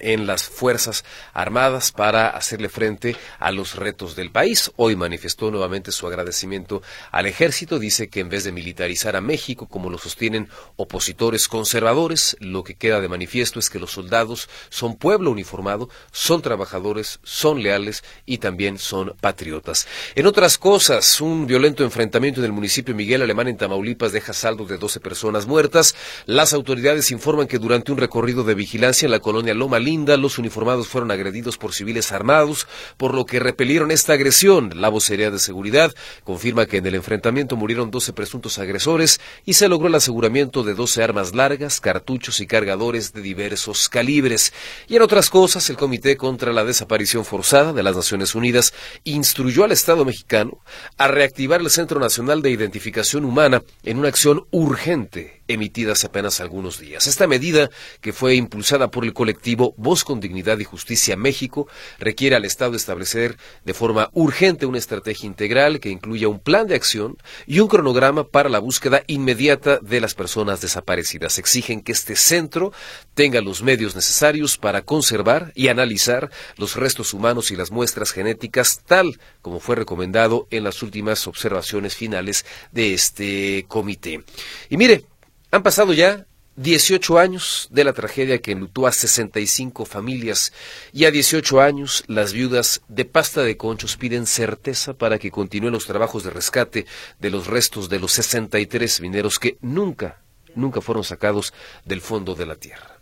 en 0.00 0.26
las 0.26 0.48
Fuerzas 0.48 1.04
Armadas 1.32 1.92
para 1.92 2.28
hacerle 2.28 2.68
frente 2.68 3.16
a 3.38 3.50
los 3.50 3.76
retos 3.76 4.16
del 4.16 4.30
país. 4.30 4.70
Hoy 4.76 4.96
manifestó 4.96 5.50
nuevamente 5.50 5.92
su 5.92 6.06
agradecimiento 6.06 6.82
al 7.10 7.26
ejército. 7.26 7.78
Dice 7.78 8.08
que 8.08 8.20
en 8.20 8.28
vez 8.28 8.44
de 8.44 8.52
militarizar 8.52 9.16
a 9.16 9.20
México, 9.20 9.66
como 9.66 9.90
lo 9.90 9.98
sostienen 9.98 10.48
opositores 10.76 11.48
conservadores, 11.48 12.36
lo 12.40 12.64
que 12.64 12.74
queda 12.74 13.00
de 13.00 13.08
manifiesto 13.08 13.58
es 13.58 13.70
que 13.70 13.78
los 13.78 13.92
soldados 13.92 14.48
son 14.68 14.96
pueblo 14.96 15.30
uniformado, 15.30 15.88
son 16.12 16.42
trabajadores, 16.42 17.20
son 17.22 17.62
leales 17.62 18.04
y 18.26 18.38
también 18.38 18.78
son 18.78 19.14
patriotas. 19.20 19.86
En 20.14 20.26
otras 20.26 20.58
cosas, 20.58 21.20
un 21.20 21.46
violento 21.46 21.84
enfrentamiento 21.84 22.40
en 22.40 22.46
el 22.46 22.52
municipio 22.52 22.94
Miguel 22.94 23.22
Alemán 23.22 23.48
en 23.48 23.56
Tamaulipas 23.56 24.12
deja 24.12 24.32
saldo 24.32 24.64
de 24.64 24.78
12 24.78 25.00
personas 25.00 25.46
muertas. 25.46 25.94
Las 26.26 26.52
autoridades 26.52 27.10
informan 27.10 27.46
que 27.46 27.58
durante 27.58 27.92
un 27.92 27.98
recorrido 27.98 28.44
de 28.44 28.54
vigilancia 28.54 29.06
en 29.06 29.12
la 29.12 29.20
colonia 29.20 29.54
Loma 29.54 29.77
Linda, 29.78 30.16
los 30.16 30.38
uniformados 30.38 30.88
fueron 30.88 31.10
agredidos 31.10 31.58
por 31.58 31.72
civiles 31.72 32.12
armados, 32.12 32.66
por 32.96 33.14
lo 33.14 33.26
que 33.26 33.40
repelieron 33.40 33.90
esta 33.90 34.14
agresión. 34.14 34.72
La 34.76 34.88
vocería 34.88 35.30
de 35.30 35.38
seguridad 35.38 35.94
confirma 36.24 36.66
que 36.66 36.78
en 36.78 36.86
el 36.86 36.94
enfrentamiento 36.94 37.56
murieron 37.56 37.90
12 37.90 38.12
presuntos 38.12 38.58
agresores 38.58 39.20
y 39.44 39.54
se 39.54 39.68
logró 39.68 39.88
el 39.88 39.94
aseguramiento 39.94 40.62
de 40.62 40.74
12 40.74 41.02
armas 41.02 41.34
largas, 41.34 41.80
cartuchos 41.80 42.40
y 42.40 42.46
cargadores 42.46 43.12
de 43.12 43.22
diversos 43.22 43.88
calibres. 43.88 44.52
Y 44.88 44.96
en 44.96 45.02
otras 45.02 45.30
cosas, 45.30 45.68
el 45.70 45.76
Comité 45.76 46.16
contra 46.16 46.52
la 46.52 46.64
Desaparición 46.64 47.24
Forzada 47.24 47.72
de 47.72 47.82
las 47.82 47.96
Naciones 47.96 48.34
Unidas 48.34 48.72
instruyó 49.04 49.64
al 49.64 49.72
Estado 49.72 50.04
mexicano 50.04 50.60
a 50.96 51.08
reactivar 51.08 51.60
el 51.60 51.70
Centro 51.70 52.00
Nacional 52.00 52.42
de 52.42 52.50
Identificación 52.50 53.24
Humana 53.24 53.62
en 53.84 53.98
una 53.98 54.08
acción 54.08 54.46
urgente 54.50 55.37
emitida 55.48 55.92
hace 55.92 56.06
apenas 56.06 56.40
algunos 56.40 56.78
días. 56.78 57.06
Esta 57.06 57.26
medida, 57.26 57.70
que 58.00 58.12
fue 58.12 58.34
impulsada 58.34 58.90
por 58.90 59.04
el 59.04 59.12
colectivo 59.12 59.74
Voz 59.76 60.04
con 60.04 60.20
Dignidad 60.20 60.58
y 60.58 60.64
Justicia 60.64 61.16
México, 61.16 61.68
requiere 61.98 62.36
al 62.36 62.44
Estado 62.44 62.76
establecer 62.76 63.36
de 63.64 63.74
forma 63.74 64.10
urgente 64.12 64.66
una 64.66 64.78
estrategia 64.78 65.26
integral 65.26 65.80
que 65.80 65.90
incluya 65.90 66.28
un 66.28 66.40
plan 66.40 66.66
de 66.66 66.74
acción 66.74 67.16
y 67.46 67.60
un 67.60 67.68
cronograma 67.68 68.28
para 68.28 68.48
la 68.48 68.58
búsqueda 68.58 69.02
inmediata 69.06 69.78
de 69.78 70.00
las 70.00 70.14
personas 70.14 70.60
desaparecidas. 70.60 71.38
Exigen 71.38 71.80
que 71.80 71.92
este 71.92 72.16
centro 72.16 72.72
tenga 73.14 73.40
los 73.40 73.62
medios 73.62 73.94
necesarios 73.94 74.58
para 74.58 74.82
conservar 74.82 75.52
y 75.54 75.68
analizar 75.68 76.30
los 76.56 76.76
restos 76.76 77.14
humanos 77.14 77.50
y 77.50 77.56
las 77.56 77.70
muestras 77.70 78.12
genéticas 78.12 78.82
tal 78.86 79.18
como 79.42 79.60
fue 79.60 79.76
recomendado 79.76 80.46
en 80.50 80.64
las 80.64 80.82
últimas 80.82 81.26
observaciones 81.26 81.96
finales 81.96 82.44
de 82.72 82.94
este 82.94 83.64
comité. 83.68 84.24
Y 84.68 84.76
mire, 84.76 85.04
han 85.50 85.62
pasado 85.62 85.92
ya 85.92 86.26
18 86.56 87.18
años 87.18 87.68
de 87.70 87.84
la 87.84 87.92
tragedia 87.92 88.40
que 88.40 88.50
enlutó 88.50 88.86
a 88.86 88.92
65 88.92 89.84
familias 89.84 90.52
y 90.92 91.04
a 91.04 91.10
18 91.12 91.60
años 91.60 92.02
las 92.08 92.32
viudas 92.32 92.82
de 92.88 93.04
pasta 93.04 93.42
de 93.42 93.56
conchos 93.56 93.96
piden 93.96 94.26
certeza 94.26 94.94
para 94.94 95.18
que 95.18 95.30
continúen 95.30 95.72
los 95.72 95.86
trabajos 95.86 96.24
de 96.24 96.30
rescate 96.30 96.86
de 97.20 97.30
los 97.30 97.46
restos 97.46 97.88
de 97.88 98.00
los 98.00 98.12
63 98.12 99.00
mineros 99.00 99.38
que 99.38 99.56
nunca, 99.60 100.20
nunca 100.56 100.80
fueron 100.80 101.04
sacados 101.04 101.54
del 101.84 102.00
fondo 102.00 102.34
de 102.34 102.46
la 102.46 102.56
tierra. 102.56 102.97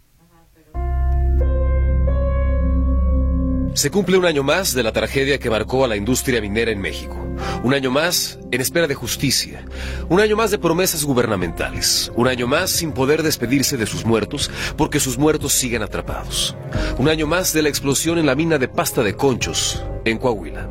Se 3.77 3.91
cumple 3.91 4.17
un 4.17 4.25
año 4.25 4.43
más 4.43 4.73
de 4.73 4.83
la 4.83 4.91
tragedia 4.91 5.37
que 5.39 5.51
marcó 5.51 5.85
a 5.85 5.89
la 5.89 5.97
industria 5.97 6.41
minera 6.41 6.71
en 6.71 6.81
México. 6.81 7.15
Un 7.63 7.75
año 7.75 7.91
más 7.91 8.39
en 8.51 8.63
espera 8.63 8.87
de 8.87 8.95
justicia. 8.95 9.67
Un 10.09 10.19
año 10.19 10.35
más 10.35 10.51
de 10.51 10.59
promesas 10.59 11.05
gubernamentales. 11.05 12.11
Un 12.17 12.27
año 12.27 12.47
más 12.47 12.71
sin 12.71 12.93
poder 12.93 13.23
despedirse 13.23 13.77
de 13.77 13.85
sus 13.85 14.07
muertos 14.07 14.51
porque 14.79 14.99
sus 14.99 15.19
muertos 15.19 15.53
siguen 15.53 15.83
atrapados. 15.83 16.57
Un 16.97 17.11
año 17.11 17.27
más 17.27 17.53
de 17.53 17.61
la 17.61 17.69
explosión 17.69 18.17
en 18.17 18.25
la 18.25 18.35
mina 18.35 18.57
de 18.57 18.69
pasta 18.69 19.03
de 19.03 19.15
conchos 19.15 19.85
en 20.07 20.17
Coahuila. 20.17 20.71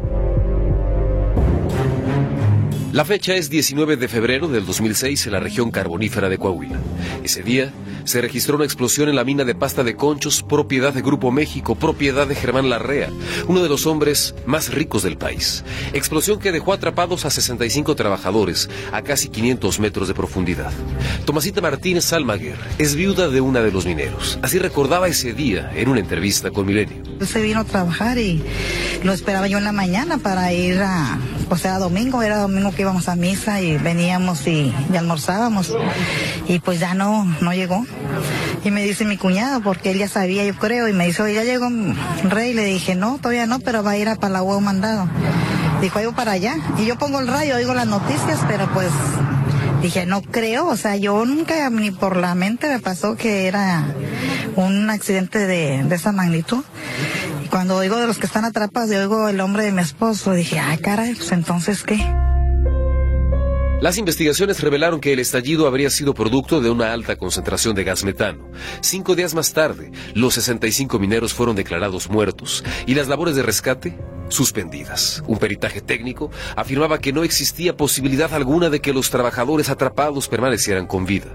La 2.91 3.05
fecha 3.05 3.35
es 3.35 3.51
19 3.51 3.97
de 3.97 4.07
febrero 4.07 4.47
del 4.47 4.65
2006 4.65 5.27
en 5.27 5.33
la 5.33 5.39
región 5.39 5.69
carbonífera 5.69 6.27
de 6.27 6.39
Coahuila. 6.39 6.79
Ese 7.23 7.43
día 7.43 7.71
se 8.05 8.21
registró 8.21 8.55
una 8.55 8.65
explosión 8.65 9.09
en 9.09 9.15
la 9.15 9.23
mina 9.23 9.43
de 9.43 9.55
pasta 9.55 9.83
de 9.83 9.95
conchos, 9.95 10.43
propiedad 10.43 10.93
de 10.93 11.01
Grupo 11.01 11.31
México, 11.31 11.75
propiedad 11.75 12.27
de 12.27 12.35
Germán 12.35 12.69
Larrea, 12.69 13.09
uno 13.47 13.61
de 13.61 13.69
los 13.69 13.85
hombres 13.85 14.35
más 14.45 14.73
ricos 14.73 15.03
del 15.03 15.17
país. 15.17 15.63
Explosión 15.93 16.39
que 16.39 16.51
dejó 16.51 16.73
atrapados 16.73 17.25
a 17.25 17.29
65 17.29 17.95
trabajadores 17.95 18.69
a 18.91 19.01
casi 19.01 19.29
500 19.29 19.79
metros 19.79 20.07
de 20.07 20.13
profundidad. 20.13 20.71
Tomasita 21.25 21.61
Martínez 21.61 22.13
Almaguer 22.13 22.57
es 22.77 22.95
viuda 22.95 23.29
de 23.29 23.41
una 23.41 23.61
de 23.61 23.71
los 23.71 23.85
mineros. 23.85 24.39
Así 24.41 24.59
recordaba 24.59 25.07
ese 25.07 25.33
día 25.33 25.71
en 25.75 25.89
una 25.89 25.99
entrevista 25.99 26.51
con 26.51 26.65
Milenio. 26.65 27.03
Se 27.25 27.41
vino 27.41 27.61
a 27.61 27.63
trabajar 27.63 28.17
y 28.17 28.43
lo 29.03 29.13
esperaba 29.13 29.47
yo 29.47 29.57
en 29.57 29.63
la 29.63 29.71
mañana 29.71 30.17
para 30.17 30.53
ir 30.53 30.79
a, 30.81 31.17
o 31.49 31.57
sea, 31.57 31.77
domingo, 31.77 32.21
era 32.21 32.37
domingo 32.37 32.71
que 32.71 32.81
íbamos 32.81 33.07
a 33.07 33.15
misa 33.15 33.61
y 33.61 33.77
veníamos 33.77 34.47
y, 34.47 34.73
almorzábamos 34.97 35.73
y 36.47 36.59
pues 36.59 36.79
ya 36.79 36.93
no, 36.93 37.25
no 37.41 37.53
llegó. 37.53 37.85
Y 38.63 38.71
me 38.71 38.83
dice 38.83 39.05
mi 39.05 39.17
cuñado, 39.17 39.61
porque 39.61 39.91
él 39.91 39.99
ya 39.99 40.07
sabía, 40.07 40.43
yo 40.43 40.55
creo, 40.55 40.87
y 40.87 40.93
me 40.93 41.05
dice, 41.05 41.21
oye, 41.21 41.35
ya 41.35 41.43
llegó 41.43 41.69
Rey. 42.23 42.53
Le 42.53 42.65
dije, 42.65 42.95
no, 42.95 43.17
todavía 43.19 43.45
no, 43.45 43.59
pero 43.59 43.83
va 43.83 43.91
a 43.91 43.97
ir 43.97 44.09
a 44.09 44.15
Palagua 44.15 44.59
mandado. 44.59 45.07
Dijo, 45.81 46.01
yo 46.01 46.13
para 46.13 46.31
allá. 46.31 46.55
Y 46.77 46.85
yo 46.85 46.97
pongo 46.97 47.19
el 47.19 47.27
rayo, 47.27 47.55
oigo 47.55 47.73
las 47.73 47.87
noticias, 47.87 48.39
pero 48.47 48.67
pues 48.73 48.89
dije, 49.81 50.07
no 50.07 50.23
creo, 50.23 50.67
o 50.67 50.77
sea, 50.77 50.95
yo 50.95 51.25
nunca 51.25 51.69
ni 51.69 51.91
por 51.91 52.17
la 52.17 52.33
mente 52.33 52.67
me 52.67 52.79
pasó 52.79 53.15
que 53.15 53.47
era 53.47 53.85
un 54.55 54.89
accidente 54.89 55.45
de, 55.45 55.83
de 55.83 55.95
esa 55.95 56.11
magnitud. 56.11 56.63
Cuando 57.49 57.77
oigo 57.77 57.97
de 57.97 58.07
los 58.07 58.17
que 58.17 58.25
están 58.25 58.45
atrapados 58.45 58.91
y 58.91 58.95
oigo 58.95 59.27
el 59.29 59.39
hombre 59.39 59.63
de 59.63 59.71
mi 59.71 59.81
esposo, 59.81 60.33
dije, 60.33 60.59
ay, 60.59 60.77
caray, 60.77 61.15
pues 61.15 61.31
entonces 61.31 61.83
qué. 61.83 61.99
Las 63.81 63.97
investigaciones 63.97 64.61
revelaron 64.61 65.01
que 65.01 65.13
el 65.13 65.19
estallido 65.19 65.67
habría 65.67 65.89
sido 65.89 66.13
producto 66.13 66.61
de 66.61 66.69
una 66.69 66.93
alta 66.93 67.17
concentración 67.17 67.75
de 67.75 67.83
gas 67.83 68.03
metano. 68.03 68.49
Cinco 68.81 69.15
días 69.15 69.35
más 69.35 69.53
tarde, 69.53 69.91
los 70.13 70.33
65 70.35 70.97
mineros 70.97 71.33
fueron 71.33 71.55
declarados 71.55 72.09
muertos 72.09 72.63
y 72.87 72.95
las 72.95 73.07
labores 73.07 73.35
de 73.35 73.43
rescate 73.43 73.97
suspendidas. 74.29 75.23
Un 75.27 75.37
peritaje 75.37 75.81
técnico 75.81 76.31
afirmaba 76.55 76.99
que 76.99 77.13
no 77.13 77.23
existía 77.23 77.77
posibilidad 77.77 78.33
alguna 78.33 78.69
de 78.69 78.79
que 78.79 78.93
los 78.93 79.09
trabajadores 79.09 79.69
atrapados 79.69 80.29
permanecieran 80.29 80.87
con 80.87 81.05
vida. 81.05 81.27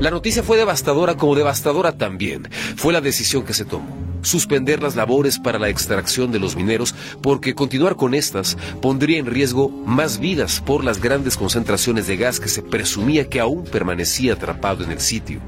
La 0.00 0.10
noticia 0.10 0.42
fue 0.42 0.56
devastadora 0.56 1.16
como 1.16 1.34
devastadora 1.34 1.92
también 1.92 2.48
fue 2.76 2.92
la 2.92 3.00
decisión 3.00 3.44
que 3.44 3.54
se 3.54 3.64
tomó 3.64 4.04
suspender 4.24 4.82
las 4.82 4.96
labores 4.96 5.38
para 5.38 5.58
la 5.58 5.68
extracción 5.68 6.32
de 6.32 6.38
los 6.38 6.56
mineros 6.56 6.94
porque 7.20 7.54
continuar 7.54 7.96
con 7.96 8.14
estas 8.14 8.56
pondría 8.80 9.18
en 9.18 9.26
riesgo 9.26 9.68
más 9.68 10.18
vidas 10.18 10.60
por 10.60 10.84
las 10.84 11.00
grandes 11.00 11.36
concentraciones 11.36 12.06
de 12.06 12.16
gas 12.16 12.40
que 12.40 12.48
se 12.48 12.62
presumía 12.62 13.28
que 13.28 13.40
aún 13.40 13.64
permanecía 13.64 14.32
atrapado 14.32 14.82
en 14.82 14.90
el 14.90 15.00
sitio. 15.00 15.40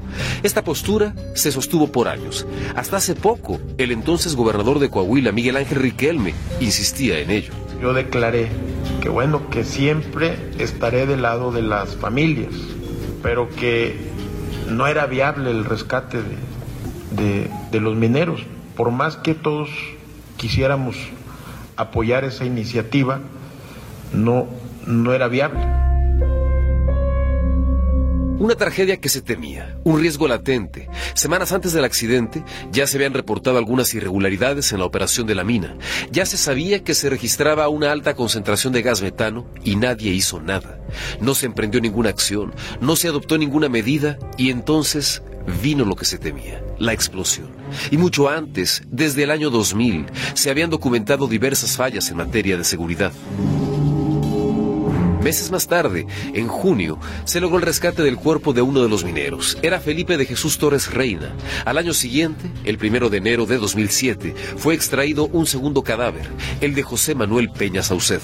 Esta 0.43 0.63
postura 0.63 1.13
se 1.35 1.51
sostuvo 1.51 1.87
por 1.87 2.07
años. 2.07 2.45
Hasta 2.75 2.97
hace 2.97 3.15
poco, 3.15 3.59
el 3.77 3.91
entonces 3.91 4.35
gobernador 4.35 4.79
de 4.79 4.89
Coahuila, 4.89 5.31
Miguel 5.31 5.57
Ángel 5.57 5.79
Riquelme, 5.79 6.33
insistía 6.59 7.19
en 7.19 7.31
ello. 7.31 7.53
Yo 7.81 7.93
declaré 7.93 8.49
que 9.01 9.09
bueno, 9.09 9.49
que 9.49 9.63
siempre 9.63 10.37
estaré 10.57 11.05
del 11.05 11.21
lado 11.21 11.51
de 11.51 11.61
las 11.61 11.95
familias, 11.95 12.53
pero 13.21 13.49
que 13.49 13.95
no 14.69 14.87
era 14.87 15.05
viable 15.05 15.51
el 15.51 15.65
rescate 15.65 16.19
de, 17.11 17.49
de 17.71 17.79
los 17.79 17.95
mineros 17.95 18.41
por 18.77 18.91
más 18.91 19.17
que 19.17 19.33
todos 19.33 19.69
quisiéramos 20.37 20.95
apoyar 21.75 22.23
esa 22.23 22.45
iniciativa, 22.45 23.19
no, 24.13 24.47
no 24.85 25.13
era 25.13 25.27
viable. 25.27 25.86
Una 28.39 28.53
tragedia 28.53 28.97
que 28.97 29.09
se 29.09 29.23
temía, 29.23 29.79
un 29.83 29.99
riesgo 29.99 30.27
latente. 30.27 30.87
Semanas 31.15 31.51
antes 31.51 31.73
del 31.73 31.85
accidente 31.85 32.43
ya 32.71 32.85
se 32.85 32.97
habían 32.97 33.15
reportado 33.15 33.57
algunas 33.57 33.91
irregularidades 33.95 34.71
en 34.71 34.79
la 34.79 34.85
operación 34.85 35.25
de 35.25 35.33
la 35.33 35.43
mina. 35.43 35.75
Ya 36.11 36.23
se 36.27 36.37
sabía 36.37 36.83
que 36.83 36.93
se 36.93 37.09
registraba 37.09 37.67
una 37.67 37.91
alta 37.91 38.13
concentración 38.13 38.73
de 38.73 38.83
gas 38.83 39.01
metano 39.01 39.47
y 39.63 39.75
nadie 39.75 40.11
hizo 40.11 40.39
nada. 40.39 40.79
No 41.19 41.33
se 41.33 41.47
emprendió 41.47 41.81
ninguna 41.81 42.09
acción, 42.09 42.53
no 42.79 42.95
se 42.95 43.07
adoptó 43.07 43.39
ninguna 43.39 43.69
medida 43.69 44.19
y 44.37 44.51
entonces 44.51 45.23
vino 45.63 45.83
lo 45.83 45.95
que 45.95 46.05
se 46.05 46.19
temía 46.19 46.61
la 46.77 46.93
explosión. 46.93 47.47
Y 47.89 47.97
mucho 47.97 48.29
antes, 48.29 48.83
desde 48.91 49.23
el 49.23 49.31
año 49.31 49.49
2000, 49.49 50.05
se 50.35 50.51
habían 50.51 50.69
documentado 50.69 51.27
diversas 51.27 51.75
fallas 51.75 52.09
en 52.11 52.17
materia 52.17 52.55
de 52.55 52.63
seguridad. 52.63 53.11
Meses 55.27 55.51
más 55.51 55.67
tarde, 55.67 56.07
en 56.33 56.47
junio, 56.47 56.97
se 57.25 57.41
logró 57.41 57.57
el 57.57 57.63
rescate 57.63 58.01
del 58.01 58.15
cuerpo 58.15 58.53
de 58.53 58.61
uno 58.61 58.81
de 58.81 58.87
los 58.87 59.03
mineros. 59.03 59.57
Era 59.61 59.81
Felipe 59.81 60.15
de 60.15 60.25
Jesús 60.25 60.57
Torres 60.57 60.89
Reina. 60.93 61.35
Al 61.65 61.77
año 61.77 61.93
siguiente, 61.93 62.49
el 62.63 62.77
primero 62.77 63.09
de 63.09 63.17
enero 63.17 63.45
de 63.45 63.57
2007, 63.57 64.33
fue 64.55 64.73
extraído 64.73 65.25
un 65.25 65.45
segundo 65.45 65.83
cadáver, 65.83 66.29
el 66.61 66.75
de 66.75 66.83
José 66.83 67.13
Manuel 67.13 67.49
Peña 67.49 67.83
Saucedo. 67.83 68.21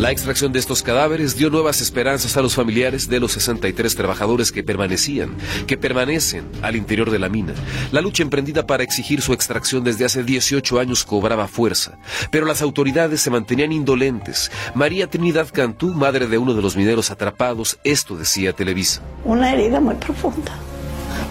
La 0.00 0.10
extracción 0.10 0.50
de 0.50 0.58
estos 0.58 0.82
cadáveres 0.82 1.36
dio 1.36 1.50
nuevas 1.50 1.82
esperanzas 1.82 2.34
a 2.38 2.40
los 2.40 2.54
familiares 2.54 3.10
de 3.10 3.20
los 3.20 3.32
63 3.32 3.94
trabajadores 3.94 4.50
que 4.50 4.62
permanecían, 4.62 5.36
que 5.66 5.76
permanecen 5.76 6.46
al 6.62 6.74
interior 6.74 7.10
de 7.10 7.18
la 7.18 7.28
mina. 7.28 7.52
La 7.92 8.00
lucha 8.00 8.22
emprendida 8.22 8.66
para 8.66 8.82
exigir 8.82 9.20
su 9.20 9.34
extracción 9.34 9.84
desde 9.84 10.06
hace 10.06 10.24
18 10.24 10.80
años 10.80 11.04
cobraba 11.04 11.48
fuerza, 11.48 11.98
pero 12.30 12.46
las 12.46 12.62
autoridades 12.62 13.20
se 13.20 13.28
mantenían 13.28 13.72
indolentes. 13.72 14.50
María 14.74 15.06
Trinidad 15.06 15.48
Cantú, 15.52 15.88
madre 15.92 16.28
de 16.28 16.38
uno 16.38 16.54
de 16.54 16.62
los 16.62 16.78
mineros 16.78 17.10
atrapados, 17.10 17.78
esto 17.84 18.16
decía 18.16 18.54
Televisa. 18.54 19.02
Una 19.26 19.52
herida 19.52 19.80
muy 19.80 19.96
profunda, 19.96 20.52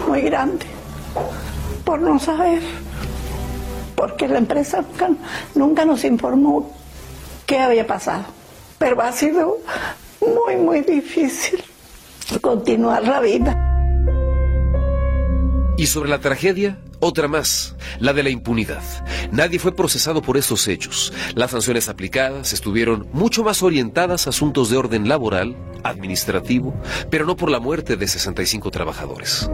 muy 0.06 0.20
grande, 0.20 0.66
por 1.84 2.00
no 2.00 2.20
saber, 2.20 2.62
porque 3.96 4.28
la 4.28 4.38
empresa 4.38 4.84
nunca, 5.56 5.84
nos 5.84 6.04
informó 6.04 6.72
qué 7.46 7.58
había 7.58 7.84
pasado 7.84 8.38
pero 8.80 9.02
ha 9.02 9.12
sido 9.12 9.58
muy, 10.22 10.56
muy 10.56 10.80
difícil 10.80 11.62
continuar 12.40 13.06
la 13.06 13.20
vida. 13.20 13.54
Y 15.76 15.86
sobre 15.86 16.08
la 16.08 16.18
tragedia, 16.18 16.78
otra 16.98 17.28
más, 17.28 17.76
la 17.98 18.14
de 18.14 18.22
la 18.22 18.30
impunidad. 18.30 18.82
Nadie 19.32 19.58
fue 19.58 19.76
procesado 19.76 20.22
por 20.22 20.38
estos 20.38 20.66
hechos. 20.66 21.12
Las 21.34 21.50
sanciones 21.50 21.90
aplicadas 21.90 22.54
estuvieron 22.54 23.06
mucho 23.12 23.44
más 23.44 23.62
orientadas 23.62 24.26
a 24.26 24.30
asuntos 24.30 24.70
de 24.70 24.78
orden 24.78 25.08
laboral, 25.08 25.56
administrativo, 25.84 26.74
pero 27.10 27.26
no 27.26 27.36
por 27.36 27.50
la 27.50 27.60
muerte 27.60 27.98
de 27.98 28.08
65 28.08 28.70
trabajadores. 28.70 29.50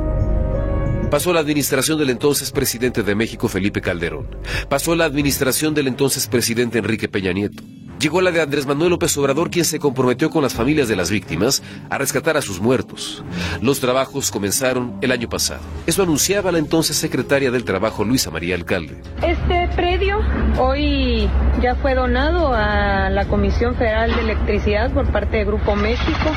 Pasó 1.10 1.32
la 1.32 1.40
administración 1.40 1.98
del 1.98 2.10
entonces 2.10 2.52
presidente 2.52 3.02
de 3.02 3.14
México, 3.16 3.48
Felipe 3.48 3.80
Calderón. 3.80 4.36
Pasó 4.68 4.94
la 4.94 5.04
administración 5.04 5.74
del 5.74 5.88
entonces 5.88 6.28
presidente 6.28 6.78
Enrique 6.78 7.08
Peña 7.08 7.32
Nieto. 7.32 7.64
Llegó 7.98 8.20
la 8.20 8.30
de 8.30 8.42
Andrés 8.42 8.66
Manuel 8.66 8.90
López 8.90 9.16
Obrador, 9.16 9.50
quien 9.50 9.64
se 9.64 9.78
comprometió 9.78 10.28
con 10.28 10.42
las 10.42 10.52
familias 10.52 10.86
de 10.86 10.96
las 10.96 11.10
víctimas 11.10 11.62
a 11.88 11.96
rescatar 11.96 12.36
a 12.36 12.42
sus 12.42 12.60
muertos. 12.60 13.24
Los 13.62 13.80
trabajos 13.80 14.30
comenzaron 14.30 14.98
el 15.00 15.12
año 15.12 15.28
pasado. 15.30 15.62
Eso 15.86 16.02
anunciaba 16.02 16.52
la 16.52 16.58
entonces 16.58 16.96
secretaria 16.96 17.50
del 17.50 17.64
Trabajo, 17.64 18.04
Luisa 18.04 18.30
María 18.30 18.54
Alcalde. 18.54 18.96
Este 19.22 19.68
predio 19.74 20.20
hoy 20.58 21.28
ya 21.62 21.74
fue 21.76 21.94
donado 21.94 22.52
a 22.52 23.08
la 23.08 23.26
Comisión 23.28 23.74
Federal 23.76 24.14
de 24.14 24.20
Electricidad 24.20 24.92
por 24.92 25.10
parte 25.10 25.38
de 25.38 25.44
Grupo 25.46 25.74
México 25.74 26.30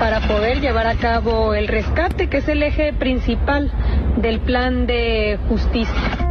para 0.00 0.26
poder 0.26 0.60
llevar 0.60 0.88
a 0.88 0.96
cabo 0.96 1.54
el 1.54 1.68
rescate, 1.68 2.28
que 2.28 2.38
es 2.38 2.48
el 2.48 2.62
eje 2.64 2.92
principal 2.92 3.70
del 4.16 4.40
plan 4.40 4.86
de 4.86 5.38
justicia. 5.48 6.25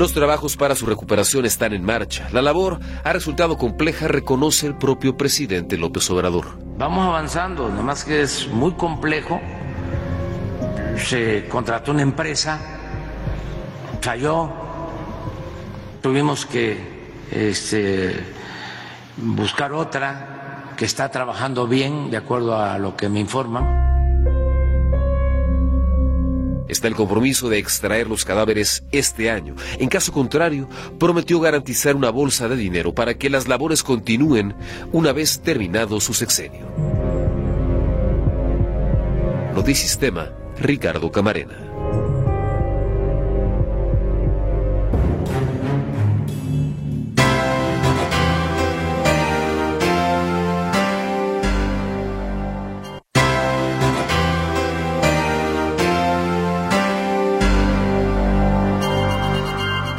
Los 0.00 0.14
trabajos 0.14 0.56
para 0.56 0.74
su 0.74 0.86
recuperación 0.86 1.44
están 1.44 1.74
en 1.74 1.84
marcha. 1.84 2.26
La 2.32 2.40
labor 2.40 2.80
ha 3.04 3.12
resultado 3.12 3.58
compleja, 3.58 4.08
reconoce 4.08 4.66
el 4.66 4.74
propio 4.74 5.18
presidente 5.18 5.76
López 5.76 6.08
Obrador. 6.08 6.56
Vamos 6.78 7.06
avanzando, 7.06 7.68
nada 7.68 7.82
más 7.82 8.04
que 8.04 8.22
es 8.22 8.48
muy 8.48 8.72
complejo. 8.72 9.42
Se 10.96 11.46
contrató 11.50 11.90
una 11.90 12.00
empresa, 12.00 12.58
falló, 14.00 14.50
tuvimos 16.00 16.46
que 16.46 16.78
este, 17.30 18.24
buscar 19.18 19.74
otra 19.74 20.72
que 20.78 20.86
está 20.86 21.10
trabajando 21.10 21.66
bien, 21.66 22.10
de 22.10 22.16
acuerdo 22.16 22.58
a 22.58 22.78
lo 22.78 22.96
que 22.96 23.10
me 23.10 23.20
informan 23.20 23.89
está 26.70 26.88
el 26.88 26.94
compromiso 26.94 27.48
de 27.48 27.58
extraer 27.58 28.08
los 28.08 28.24
cadáveres 28.24 28.84
este 28.92 29.30
año. 29.30 29.54
En 29.78 29.88
caso 29.88 30.12
contrario, 30.12 30.68
prometió 30.98 31.40
garantizar 31.40 31.96
una 31.96 32.10
bolsa 32.10 32.48
de 32.48 32.56
dinero 32.56 32.94
para 32.94 33.14
que 33.14 33.30
las 33.30 33.48
labores 33.48 33.82
continúen 33.82 34.54
una 34.92 35.12
vez 35.12 35.40
terminado 35.40 36.00
su 36.00 36.14
sexenio. 36.14 36.66
Sistema, 39.74 40.32
Ricardo 40.58 41.12
Camarena. 41.12 41.69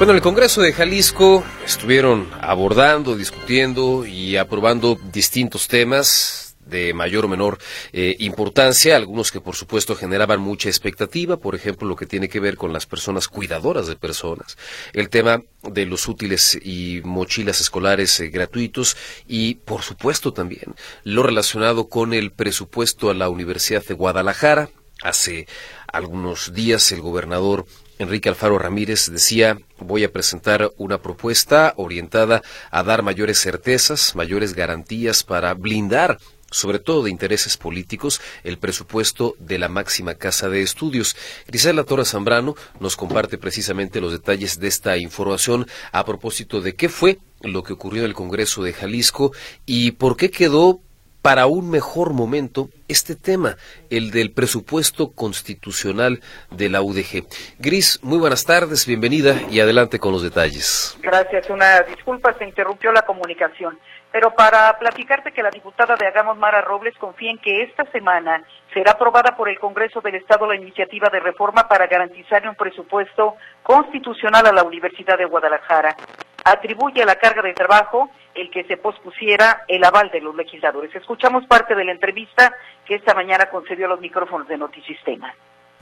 Bueno, 0.02 0.14
en 0.14 0.18
el 0.18 0.24
Congreso 0.24 0.64
de 0.64 0.74
Jalisco 0.74 1.44
estuvieron 1.64 2.28
abordando, 2.42 3.16
discutiendo 3.16 4.04
y 4.04 4.36
aprobando 4.36 4.98
distintos 5.14 5.68
temas 5.68 6.56
de 6.66 6.92
mayor 6.96 7.26
o 7.26 7.28
menor 7.28 7.60
eh, 7.94 8.16
importancia, 8.18 8.96
algunos 8.96 9.32
que 9.32 9.42
por 9.42 9.56
supuesto 9.56 9.96
generaban 9.96 10.42
mucha 10.42 10.70
expectativa, 10.70 11.38
por 11.38 11.54
ejemplo 11.54 11.88
lo 11.88 11.96
que 11.96 12.08
tiene 12.08 12.30
que 12.30 12.40
ver 12.40 12.58
con 12.58 12.74
las 12.74 12.88
personas 12.88 13.28
cuidadoras 13.28 13.86
de 13.86 13.96
personas, 13.96 14.58
el 14.94 15.10
tema 15.10 15.44
de 15.62 15.86
los 15.86 16.08
útiles 16.08 16.58
y 16.60 17.02
mochilas 17.04 17.62
escolares 17.62 18.20
eh, 18.22 18.30
gratuitos 18.30 18.98
y 19.28 19.54
por 19.54 19.84
supuesto 19.84 20.34
también 20.34 20.74
lo 21.04 21.22
relacionado 21.22 21.90
con 21.90 22.16
el 22.16 22.32
presupuesto 22.32 23.12
a 23.12 23.14
la 23.14 23.30
Universidad 23.30 23.86
de 23.86 23.94
Guadalajara. 23.94 24.70
Hace 25.04 25.48
algunos 25.92 26.54
días 26.54 26.92
el 26.92 27.02
gobernador 27.02 27.66
Enrique 28.02 28.30
Alfaro 28.30 28.58
Ramírez 28.58 29.12
decía, 29.12 29.60
voy 29.78 30.04
a 30.04 30.12
presentar 30.12 30.72
una 30.78 31.04
propuesta 31.04 31.76
orientada 31.78 32.42
a 32.72 32.82
dar 32.82 33.04
mayores 33.04 33.40
certezas, 33.40 34.16
mayores 34.16 34.56
garantías 34.56 35.24
para 35.24 35.54
blindar 35.54 36.18
sobre 36.50 36.80
todo 36.80 37.04
de 37.04 37.12
intereses 37.12 37.56
políticos, 37.56 38.20
el 38.44 38.58
presupuesto 38.58 39.36
de 39.40 39.58
la 39.58 39.70
máxima 39.70 40.16
casa 40.16 40.50
de 40.50 40.62
estudios. 40.62 41.16
Grisela 41.48 41.86
Torres 41.86 42.10
Zambrano 42.10 42.56
nos 42.82 42.98
comparte 42.98 43.38
precisamente 43.38 44.02
los 44.02 44.12
detalles 44.12 44.60
de 44.60 44.68
esta 44.68 44.98
información 44.98 45.66
a 45.94 46.04
propósito 46.04 46.60
de 46.60 46.76
qué 46.76 46.90
fue 46.90 47.20
lo 47.42 47.64
que 47.64 47.72
ocurrió 47.72 48.02
en 48.02 48.10
el 48.10 48.14
Congreso 48.14 48.64
de 48.64 48.74
Jalisco 48.74 49.32
y 49.66 49.92
por 49.92 50.18
qué 50.18 50.30
quedó 50.30 50.82
para 51.22 51.46
un 51.46 51.70
mejor 51.70 52.14
momento 52.14 52.70
este 52.88 53.16
tema, 53.16 53.56
el 53.90 54.12
del 54.12 54.32
presupuesto 54.32 55.12
constitucional 55.14 56.20
de 56.50 56.70
la 56.70 56.82
UDG. 56.82 57.26
Gris, 57.60 58.00
muy 58.04 58.18
buenas 58.18 58.46
tardes, 58.46 58.86
bienvenida 58.86 59.36
y 59.50 59.60
adelante 59.60 60.00
con 60.00 60.12
los 60.12 60.24
detalles. 60.24 60.98
Gracias, 61.02 61.50
una 61.50 61.82
disculpa, 61.82 62.34
se 62.34 62.46
interrumpió 62.46 62.92
la 62.92 63.04
comunicación. 63.04 63.78
Pero 64.12 64.32
para 64.32 64.78
platicarte 64.78 65.32
que 65.32 65.42
la 65.42 65.50
diputada 65.50 65.96
de 65.96 66.06
Hagamos 66.06 66.38
Mara 66.38 66.60
Robles 66.60 66.98
confía 66.98 67.32
en 67.32 67.38
que 67.38 67.64
esta 67.64 67.90
semana 67.92 68.44
será 68.74 68.92
aprobada 68.92 69.38
por 69.38 69.48
el 69.48 69.58
Congreso 69.58 70.02
del 70.02 70.16
Estado 70.16 70.48
la 70.48 70.56
iniciativa 70.56 71.08
de 71.10 71.22
reforma 71.22 71.68
para 71.70 71.88
garantizar 71.88 72.46
un 72.48 72.56
presupuesto 72.56 73.36
constitucional 73.64 74.46
a 74.48 74.52
la 74.52 74.64
Universidad 74.64 75.18
de 75.18 75.26
Guadalajara. 75.26 75.96
Atribuye 76.44 77.06
la 77.06 77.16
carga 77.16 77.42
de 77.42 77.54
trabajo 77.54 78.10
el 78.36 78.50
que 78.50 78.64
se 78.64 78.78
pospusiera 78.78 79.64
el 79.68 79.84
aval 79.84 80.10
de 80.12 80.22
los 80.22 80.36
legisladores. 80.36 80.94
Escuchamos 80.96 81.46
parte 81.46 81.76
de 81.76 81.86
la 81.86 81.92
entrevista 81.92 82.54
que 82.86 82.96
esta 82.96 83.14
mañana 83.14 83.48
concedió 83.48 83.86
a 83.86 83.90
los 83.90 84.02
micrófonos 84.02 84.48
de 84.48 84.58
Notisistema. 84.58 85.34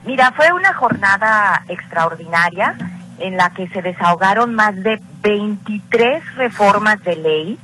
Mira, 0.04 0.32
fue 0.32 0.52
una 0.52 0.72
jornada 0.74 1.62
extraordinaria 1.68 2.76
en 3.18 3.36
la 3.36 3.50
que 3.50 3.68
se 3.68 3.82
desahogaron 3.82 4.54
más 4.54 4.74
de 4.82 4.98
23 5.22 6.36
reformas 6.36 7.02
de 7.04 7.16
ley. 7.16 7.58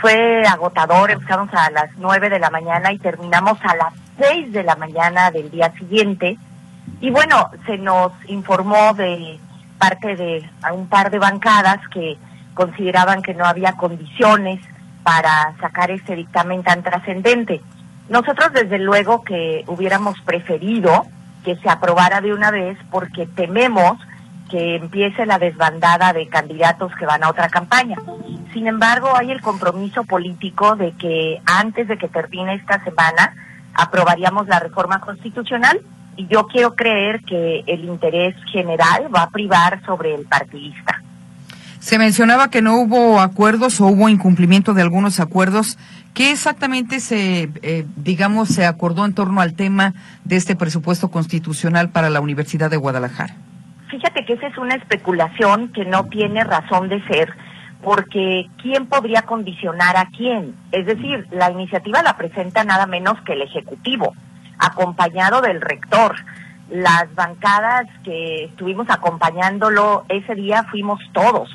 Fue 0.00 0.42
agotador, 0.46 1.10
empezamos 1.10 1.48
a 1.54 1.70
las 1.70 1.90
9 1.96 2.28
de 2.28 2.38
la 2.38 2.50
mañana 2.50 2.92
y 2.92 2.98
terminamos 2.98 3.58
a 3.62 3.76
las 3.76 3.94
6 4.18 4.52
de 4.52 4.64
la 4.64 4.76
mañana 4.76 5.30
del 5.30 5.50
día 5.50 5.72
siguiente. 5.72 6.36
Y 7.00 7.10
bueno, 7.10 7.50
se 7.66 7.78
nos 7.78 8.12
informó 8.26 8.92
de 8.94 9.38
parte 9.78 10.16
de 10.16 10.48
un 10.72 10.88
par 10.88 11.10
de 11.10 11.18
bancadas 11.18 11.78
que 11.88 12.16
consideraban 12.56 13.22
que 13.22 13.34
no 13.34 13.44
había 13.44 13.74
condiciones 13.74 14.60
para 15.04 15.54
sacar 15.60 15.90
este 15.92 16.16
dictamen 16.16 16.64
tan 16.64 16.82
trascendente. 16.82 17.60
Nosotros 18.08 18.52
desde 18.52 18.78
luego 18.78 19.22
que 19.22 19.62
hubiéramos 19.68 20.20
preferido 20.22 21.04
que 21.44 21.56
se 21.56 21.68
aprobara 21.68 22.20
de 22.20 22.32
una 22.32 22.50
vez 22.50 22.78
porque 22.90 23.26
tememos 23.26 24.00
que 24.50 24.76
empiece 24.76 25.26
la 25.26 25.38
desbandada 25.38 26.12
de 26.12 26.28
candidatos 26.28 26.92
que 26.98 27.06
van 27.06 27.22
a 27.22 27.28
otra 27.28 27.48
campaña. 27.48 27.96
Sin 28.52 28.66
embargo, 28.66 29.14
hay 29.14 29.30
el 29.30 29.42
compromiso 29.42 30.04
político 30.04 30.76
de 30.76 30.92
que 30.92 31.40
antes 31.44 31.88
de 31.88 31.98
que 31.98 32.08
termine 32.08 32.54
esta 32.54 32.82
semana 32.82 33.34
aprobaríamos 33.74 34.48
la 34.48 34.60
reforma 34.60 35.00
constitucional 35.00 35.80
y 36.16 36.26
yo 36.26 36.46
quiero 36.46 36.74
creer 36.74 37.20
que 37.20 37.64
el 37.66 37.84
interés 37.84 38.34
general 38.50 39.14
va 39.14 39.24
a 39.24 39.30
privar 39.30 39.84
sobre 39.84 40.14
el 40.14 40.24
partidista. 40.24 41.02
Se 41.86 41.98
mencionaba 41.98 42.50
que 42.50 42.62
no 42.62 42.80
hubo 42.80 43.20
acuerdos 43.20 43.80
o 43.80 43.86
hubo 43.86 44.08
incumplimiento 44.08 44.74
de 44.74 44.82
algunos 44.82 45.20
acuerdos. 45.20 45.78
¿Qué 46.14 46.32
exactamente 46.32 46.98
se, 46.98 47.48
eh, 47.62 47.86
digamos, 47.94 48.48
se 48.48 48.66
acordó 48.66 49.04
en 49.04 49.14
torno 49.14 49.40
al 49.40 49.54
tema 49.54 49.94
de 50.24 50.34
este 50.34 50.56
presupuesto 50.56 51.12
constitucional 51.12 51.90
para 51.90 52.10
la 52.10 52.20
Universidad 52.20 52.72
de 52.72 52.76
Guadalajara? 52.76 53.36
Fíjate 53.88 54.24
que 54.24 54.32
esa 54.32 54.48
es 54.48 54.58
una 54.58 54.74
especulación 54.74 55.68
que 55.68 55.84
no 55.84 56.06
tiene 56.06 56.42
razón 56.42 56.88
de 56.88 57.00
ser, 57.06 57.32
porque 57.84 58.48
¿quién 58.60 58.86
podría 58.86 59.22
condicionar 59.22 59.96
a 59.96 60.06
quién? 60.06 60.56
Es 60.72 60.86
decir, 60.86 61.28
la 61.30 61.52
iniciativa 61.52 62.02
la 62.02 62.16
presenta 62.16 62.64
nada 62.64 62.88
menos 62.88 63.14
que 63.20 63.34
el 63.34 63.42
Ejecutivo, 63.42 64.12
acompañado 64.58 65.40
del 65.40 65.60
rector. 65.60 66.16
Las 66.68 67.14
bancadas 67.14 67.86
que 68.02 68.46
estuvimos 68.46 68.90
acompañándolo 68.90 70.04
ese 70.08 70.34
día 70.34 70.64
fuimos 70.64 70.98
todos. 71.12 71.48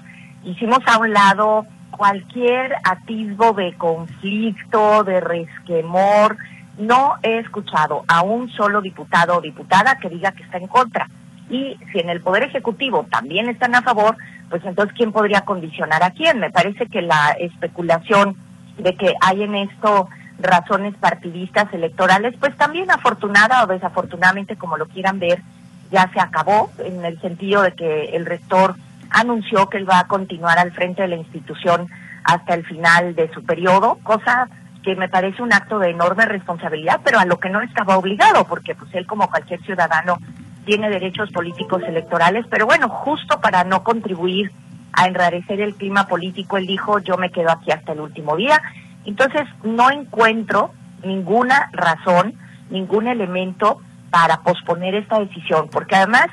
Hicimos 0.43 0.79
a 0.87 0.97
un 0.97 1.13
lado 1.13 1.65
cualquier 1.91 2.73
atisbo 2.83 3.53
de 3.53 3.73
conflicto, 3.73 5.03
de 5.03 5.19
resquemor. 5.19 6.37
No 6.77 7.15
he 7.21 7.39
escuchado 7.39 8.03
a 8.07 8.21
un 8.23 8.49
solo 8.49 8.81
diputado 8.81 9.37
o 9.37 9.41
diputada 9.41 9.97
que 9.97 10.09
diga 10.09 10.31
que 10.31 10.43
está 10.43 10.57
en 10.57 10.67
contra. 10.67 11.07
Y 11.49 11.77
si 11.91 11.99
en 11.99 12.09
el 12.09 12.21
Poder 12.21 12.43
Ejecutivo 12.43 13.05
también 13.11 13.49
están 13.49 13.75
a 13.75 13.81
favor, 13.81 14.15
pues 14.49 14.63
entonces 14.65 14.95
¿quién 14.95 15.11
podría 15.11 15.41
condicionar 15.41 16.01
a 16.01 16.11
quién? 16.11 16.39
Me 16.39 16.49
parece 16.49 16.87
que 16.87 17.01
la 17.01 17.31
especulación 17.39 18.35
de 18.77 18.95
que 18.95 19.13
hay 19.21 19.43
en 19.43 19.55
esto 19.55 20.07
razones 20.39 20.95
partidistas 20.95 21.71
electorales, 21.73 22.33
pues 22.39 22.55
también 22.57 22.89
afortunada 22.89 23.63
o 23.63 23.67
desafortunadamente, 23.67 24.55
como 24.55 24.77
lo 24.77 24.87
quieran 24.87 25.19
ver, 25.19 25.41
ya 25.91 26.09
se 26.13 26.19
acabó, 26.19 26.71
en 26.79 27.05
el 27.05 27.19
sentido 27.21 27.61
de 27.61 27.73
que 27.73 28.15
el 28.15 28.25
rector 28.25 28.75
anunció 29.12 29.70
que 29.70 29.78
él 29.78 29.89
va 29.89 29.99
a 29.99 30.07
continuar 30.07 30.57
al 30.57 30.72
frente 30.72 31.03
de 31.03 31.09
la 31.09 31.16
institución 31.16 31.88
hasta 32.24 32.53
el 32.53 32.66
final 32.66 33.16
de 33.16 33.32
su 33.34 33.43
periodo, 33.43 33.99
cosa 34.03 34.47
que 34.84 34.95
me 34.95 35.09
parece 35.09 35.43
un 35.43 35.53
acto 35.53 35.80
de 35.80 35.91
enorme 35.91 36.26
responsabilidad, 36.26 37.01
pero 37.03 37.20
a 37.20 37.26
lo 37.26 37.39
que 37.39 37.49
no 37.49 37.62
estaba 37.62 37.97
obligado, 37.97 38.45
porque 38.45 38.74
pues 38.74 38.93
él 38.95 39.05
como 39.05 39.30
cualquier 39.30 39.62
ciudadano 39.62 40.18
tiene 40.66 40.89
derechos 40.89 41.32
políticos 41.32 41.84
electorales, 41.88 42.45
pero 42.49 42.66
bueno, 42.66 42.89
justo 42.89 43.39
para 43.41 43.64
no 43.64 43.84
contribuir 43.84 44.51
a 44.93 45.07
enrarecer 45.07 45.62
el 45.62 45.76
clima 45.76 46.07
político, 46.07 46.57
él 46.57 46.68
dijo, 46.68 46.99
yo 46.99 47.18
me 47.18 47.32
quedo 47.32 47.51
aquí 47.51 47.72
hasta 47.72 47.93
el 47.93 48.01
último 48.01 48.36
día. 48.36 48.62
Entonces, 49.05 49.43
no 49.64 49.89
encuentro 49.89 50.72
ninguna 51.03 51.70
razón, 51.72 52.34
ningún 52.70 53.07
elemento 53.07 53.80
para 54.09 54.41
posponer 54.41 54.95
esta 54.95 55.20
decisión, 55.20 55.70
porque 55.70 55.95
además, 55.95 56.28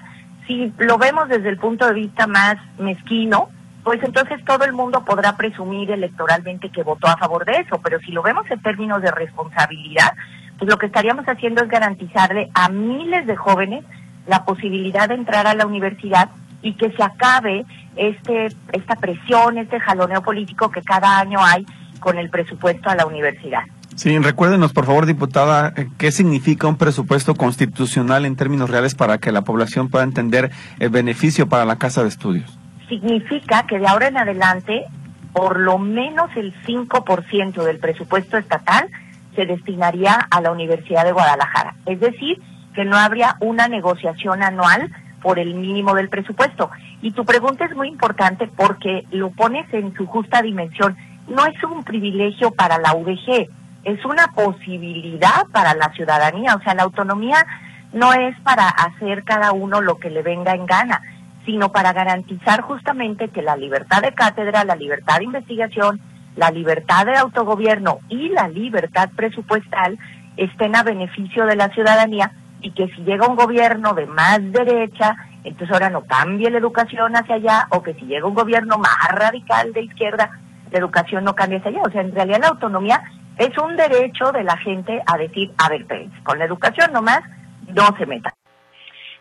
si 0.48 0.72
lo 0.78 0.98
vemos 0.98 1.28
desde 1.28 1.50
el 1.50 1.58
punto 1.58 1.86
de 1.86 1.92
vista 1.92 2.26
más 2.26 2.56
mezquino, 2.78 3.50
pues 3.84 4.02
entonces 4.02 4.42
todo 4.44 4.64
el 4.64 4.72
mundo 4.72 5.04
podrá 5.04 5.36
presumir 5.36 5.90
electoralmente 5.90 6.70
que 6.70 6.82
votó 6.82 7.06
a 7.06 7.18
favor 7.18 7.44
de 7.44 7.58
eso, 7.58 7.80
pero 7.82 8.00
si 8.00 8.10
lo 8.12 8.22
vemos 8.22 8.50
en 8.50 8.60
términos 8.60 9.00
de 9.02 9.10
responsabilidad, 9.10 10.14
pues 10.58 10.68
lo 10.68 10.78
que 10.78 10.86
estaríamos 10.86 11.26
haciendo 11.26 11.62
es 11.62 11.68
garantizarle 11.68 12.48
a 12.54 12.68
miles 12.70 13.26
de 13.26 13.36
jóvenes 13.36 13.84
la 14.26 14.44
posibilidad 14.44 15.08
de 15.08 15.14
entrar 15.14 15.46
a 15.46 15.54
la 15.54 15.66
universidad 15.66 16.30
y 16.62 16.74
que 16.74 16.90
se 16.90 17.02
acabe 17.02 17.64
este 17.94 18.48
esta 18.72 18.96
presión, 18.96 19.58
este 19.58 19.78
jaloneo 19.78 20.22
político 20.22 20.70
que 20.70 20.82
cada 20.82 21.18
año 21.18 21.38
hay 21.44 21.64
con 22.00 22.18
el 22.18 22.30
presupuesto 22.30 22.90
a 22.90 22.96
la 22.96 23.06
universidad. 23.06 23.64
Sí, 23.98 24.16
recuérdenos, 24.16 24.72
por 24.72 24.86
favor, 24.86 25.06
diputada, 25.06 25.72
eh, 25.74 25.88
qué 25.98 26.12
significa 26.12 26.68
un 26.68 26.76
presupuesto 26.76 27.34
constitucional 27.34 28.26
en 28.26 28.36
términos 28.36 28.70
reales 28.70 28.94
para 28.94 29.18
que 29.18 29.32
la 29.32 29.42
población 29.42 29.88
pueda 29.88 30.04
entender 30.04 30.52
el 30.78 30.90
beneficio 30.90 31.48
para 31.48 31.64
la 31.64 31.78
Casa 31.78 32.02
de 32.02 32.08
Estudios. 32.08 32.56
Significa 32.88 33.66
que 33.66 33.80
de 33.80 33.88
ahora 33.88 34.06
en 34.06 34.16
adelante, 34.16 34.84
por 35.32 35.58
lo 35.58 35.78
menos 35.78 36.30
el 36.36 36.54
5% 36.62 37.64
del 37.64 37.80
presupuesto 37.80 38.38
estatal 38.38 38.88
se 39.34 39.46
destinaría 39.46 40.14
a 40.30 40.40
la 40.42 40.52
Universidad 40.52 41.04
de 41.04 41.10
Guadalajara. 41.10 41.74
Es 41.84 41.98
decir, 41.98 42.40
que 42.76 42.84
no 42.84 42.96
habría 42.96 43.34
una 43.40 43.66
negociación 43.66 44.44
anual 44.44 44.92
por 45.20 45.40
el 45.40 45.54
mínimo 45.54 45.96
del 45.96 46.08
presupuesto. 46.08 46.70
Y 47.02 47.10
tu 47.10 47.24
pregunta 47.24 47.64
es 47.64 47.74
muy 47.74 47.88
importante 47.88 48.46
porque 48.46 49.08
lo 49.10 49.30
pones 49.30 49.66
en 49.74 49.92
su 49.96 50.06
justa 50.06 50.40
dimensión. 50.40 50.96
No 51.26 51.44
es 51.46 51.60
un 51.64 51.82
privilegio 51.82 52.52
para 52.52 52.78
la 52.78 52.94
UDG, 52.94 53.57
es 53.84 54.04
una 54.04 54.28
posibilidad 54.28 55.46
para 55.52 55.74
la 55.74 55.92
ciudadanía. 55.92 56.54
O 56.54 56.62
sea, 56.62 56.74
la 56.74 56.82
autonomía 56.82 57.46
no 57.92 58.12
es 58.12 58.38
para 58.40 58.68
hacer 58.68 59.24
cada 59.24 59.52
uno 59.52 59.80
lo 59.80 59.98
que 59.98 60.10
le 60.10 60.22
venga 60.22 60.52
en 60.52 60.66
gana, 60.66 61.02
sino 61.46 61.72
para 61.72 61.92
garantizar 61.92 62.60
justamente 62.60 63.28
que 63.28 63.42
la 63.42 63.56
libertad 63.56 64.02
de 64.02 64.12
cátedra, 64.12 64.64
la 64.64 64.76
libertad 64.76 65.18
de 65.18 65.24
investigación, 65.24 66.00
la 66.36 66.50
libertad 66.50 67.06
de 67.06 67.16
autogobierno 67.16 68.00
y 68.08 68.28
la 68.28 68.48
libertad 68.48 69.10
presupuestal 69.16 69.98
estén 70.36 70.76
a 70.76 70.82
beneficio 70.82 71.46
de 71.46 71.56
la 71.56 71.68
ciudadanía 71.70 72.32
y 72.60 72.72
que 72.72 72.88
si 72.88 73.02
llega 73.02 73.26
un 73.26 73.36
gobierno 73.36 73.94
de 73.94 74.06
más 74.06 74.40
derecha, 74.52 75.16
entonces 75.44 75.72
ahora 75.72 75.90
no 75.90 76.02
cambie 76.02 76.50
la 76.50 76.58
educación 76.58 77.16
hacia 77.16 77.36
allá, 77.36 77.68
o 77.70 77.82
que 77.82 77.94
si 77.94 78.06
llega 78.06 78.26
un 78.26 78.34
gobierno 78.34 78.78
más 78.78 79.08
radical 79.12 79.72
de 79.72 79.82
izquierda, 79.82 80.30
la 80.70 80.78
educación 80.78 81.24
no 81.24 81.34
cambie 81.34 81.58
hacia 81.58 81.70
allá. 81.70 81.82
O 81.86 81.90
sea, 81.90 82.02
en 82.02 82.14
realidad 82.14 82.40
la 82.40 82.48
autonomía 82.48 83.02
es 83.38 83.56
un 83.58 83.76
derecho 83.76 84.32
de 84.32 84.44
la 84.44 84.56
gente 84.58 85.00
a 85.06 85.16
decir, 85.16 85.52
a 85.58 85.68
ver, 85.68 85.86
con 86.24 86.38
la 86.38 86.44
educación 86.44 86.92
nomás 86.92 87.22
no 87.68 87.96
se 87.96 88.06
meta. 88.06 88.34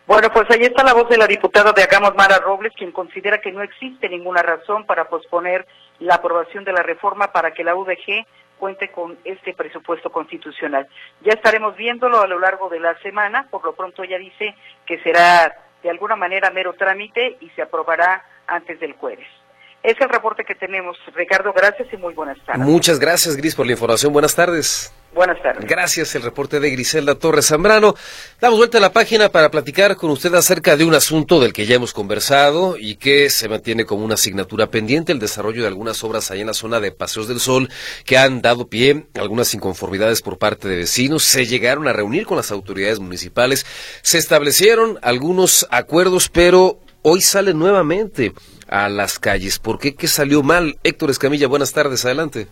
Bueno, 0.07 0.29
pues 0.31 0.49
ahí 0.49 0.61
está 0.61 0.83
la 0.83 0.93
voz 0.93 1.09
de 1.09 1.17
la 1.17 1.27
diputada 1.27 1.73
de 1.73 1.83
Agamos 1.83 2.15
Mara 2.15 2.39
Robles, 2.39 2.73
quien 2.77 2.91
considera 2.91 3.39
que 3.39 3.51
no 3.51 3.61
existe 3.61 4.07
ninguna 4.07 4.41
razón 4.41 4.85
para 4.85 5.09
posponer 5.09 5.67
la 5.99 6.15
aprobación 6.15 6.63
de 6.63 6.71
la 6.71 6.81
reforma 6.81 7.31
para 7.33 7.51
que 7.51 7.63
la 7.63 7.75
UDG 7.75 8.25
cuente 8.57 8.89
con 8.89 9.17
este 9.25 9.53
presupuesto 9.53 10.09
constitucional. 10.09 10.87
Ya 11.21 11.33
estaremos 11.33 11.75
viéndolo 11.75 12.21
a 12.21 12.27
lo 12.27 12.39
largo 12.39 12.69
de 12.69 12.79
la 12.79 12.97
semana, 12.99 13.47
por 13.51 13.63
lo 13.65 13.75
pronto 13.75 14.03
ya 14.03 14.17
dice 14.17 14.55
que 14.85 14.99
será 14.99 15.53
de 15.83 15.89
alguna 15.89 16.15
manera 16.15 16.51
mero 16.51 16.73
trámite 16.73 17.37
y 17.41 17.49
se 17.49 17.61
aprobará 17.61 18.23
antes 18.47 18.79
del 18.79 18.93
jueves. 18.93 19.27
Es 19.83 19.95
el 20.01 20.09
reporte 20.09 20.43
que 20.43 20.55
tenemos. 20.55 20.97
Ricardo, 21.15 21.53
gracias 21.53 21.87
y 21.93 21.97
muy 21.97 22.13
buenas 22.13 22.37
tardes. 22.45 22.65
Muchas 22.65 22.99
gracias, 22.99 23.37
Gris, 23.37 23.55
por 23.55 23.65
la 23.65 23.73
información. 23.73 24.11
Buenas 24.11 24.35
tardes. 24.35 24.91
Buenas 25.13 25.41
tardes. 25.41 25.65
Gracias, 25.65 26.13
el 26.15 26.23
reporte 26.23 26.59
de 26.59 26.69
Griselda 26.69 27.15
Torres 27.15 27.47
Zambrano. 27.47 27.95
Damos 28.41 28.57
vuelta 28.57 28.77
a 28.77 28.81
la 28.81 28.91
página 28.91 29.29
para 29.29 29.49
platicar 29.49 29.95
con 29.95 30.11
usted 30.11 30.33
acerca 30.35 30.75
de 30.75 30.83
un 30.83 30.93
asunto 30.93 31.39
del 31.39 31.53
que 31.53 31.65
ya 31.65 31.75
hemos 31.75 31.93
conversado 31.93 32.75
y 32.77 32.97
que 32.97 33.29
se 33.29 33.49
mantiene 33.49 33.85
como 33.85 34.03
una 34.03 34.15
asignatura 34.15 34.67
pendiente, 34.67 35.11
el 35.11 35.19
desarrollo 35.19 35.61
de 35.61 35.67
algunas 35.67 36.03
obras 36.03 36.29
allá 36.29 36.41
en 36.41 36.47
la 36.47 36.53
zona 36.53 36.79
de 36.79 36.91
Paseos 36.91 37.27
del 37.27 37.39
Sol 37.39 37.69
que 38.05 38.17
han 38.17 38.41
dado 38.41 38.67
pie 38.67 39.07
a 39.15 39.21
algunas 39.21 39.53
inconformidades 39.53 40.21
por 40.21 40.37
parte 40.37 40.67
de 40.67 40.75
vecinos. 40.75 41.23
Se 41.23 41.45
llegaron 41.45 41.87
a 41.87 41.93
reunir 41.93 42.25
con 42.25 42.37
las 42.37 42.51
autoridades 42.51 42.99
municipales, 42.99 43.65
se 44.03 44.17
establecieron 44.17 44.99
algunos 45.01 45.65
acuerdos, 45.71 46.29
pero 46.29 46.79
hoy 47.01 47.21
sale 47.21 47.53
nuevamente 47.53 48.33
a 48.69 48.89
las 48.89 49.19
calles. 49.19 49.59
¿Por 49.59 49.79
qué? 49.79 49.95
¿Qué 49.95 50.07
salió 50.07 50.43
mal? 50.43 50.77
Héctor 50.83 51.09
Escamilla, 51.09 51.47
buenas 51.47 51.73
tardes, 51.73 52.05
adelante. 52.05 52.47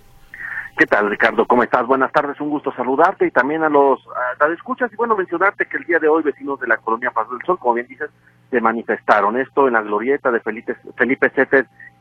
¿Qué 0.77 0.85
tal, 0.85 1.09
Ricardo? 1.09 1.45
¿Cómo 1.45 1.63
estás? 1.63 1.87
Buenas 1.87 2.11
tardes, 2.11 2.37
un 2.41 2.49
gusto 2.49 2.69
saludarte 2.73 3.25
y 3.25 3.31
también 3.31 3.63
a 3.63 3.69
los 3.69 4.05
a, 4.39 4.45
escuchas 4.51 4.91
y 4.91 4.97
bueno, 4.97 5.15
mencionarte 5.15 5.67
que 5.67 5.77
el 5.77 5.85
día 5.85 5.99
de 5.99 6.09
hoy 6.09 6.21
vecinos 6.21 6.59
de 6.59 6.67
la 6.67 6.75
colonia 6.75 7.11
Paz 7.11 7.29
del 7.29 7.39
Sol, 7.45 7.57
como 7.57 7.75
bien 7.75 7.87
dices, 7.87 8.09
se 8.51 8.59
manifestaron. 8.59 9.37
Esto 9.37 9.67
en 9.67 9.73
la 9.73 9.81
glorieta 9.81 10.31
de 10.31 10.41
Felipe, 10.41 10.75
Felipe 10.97 11.31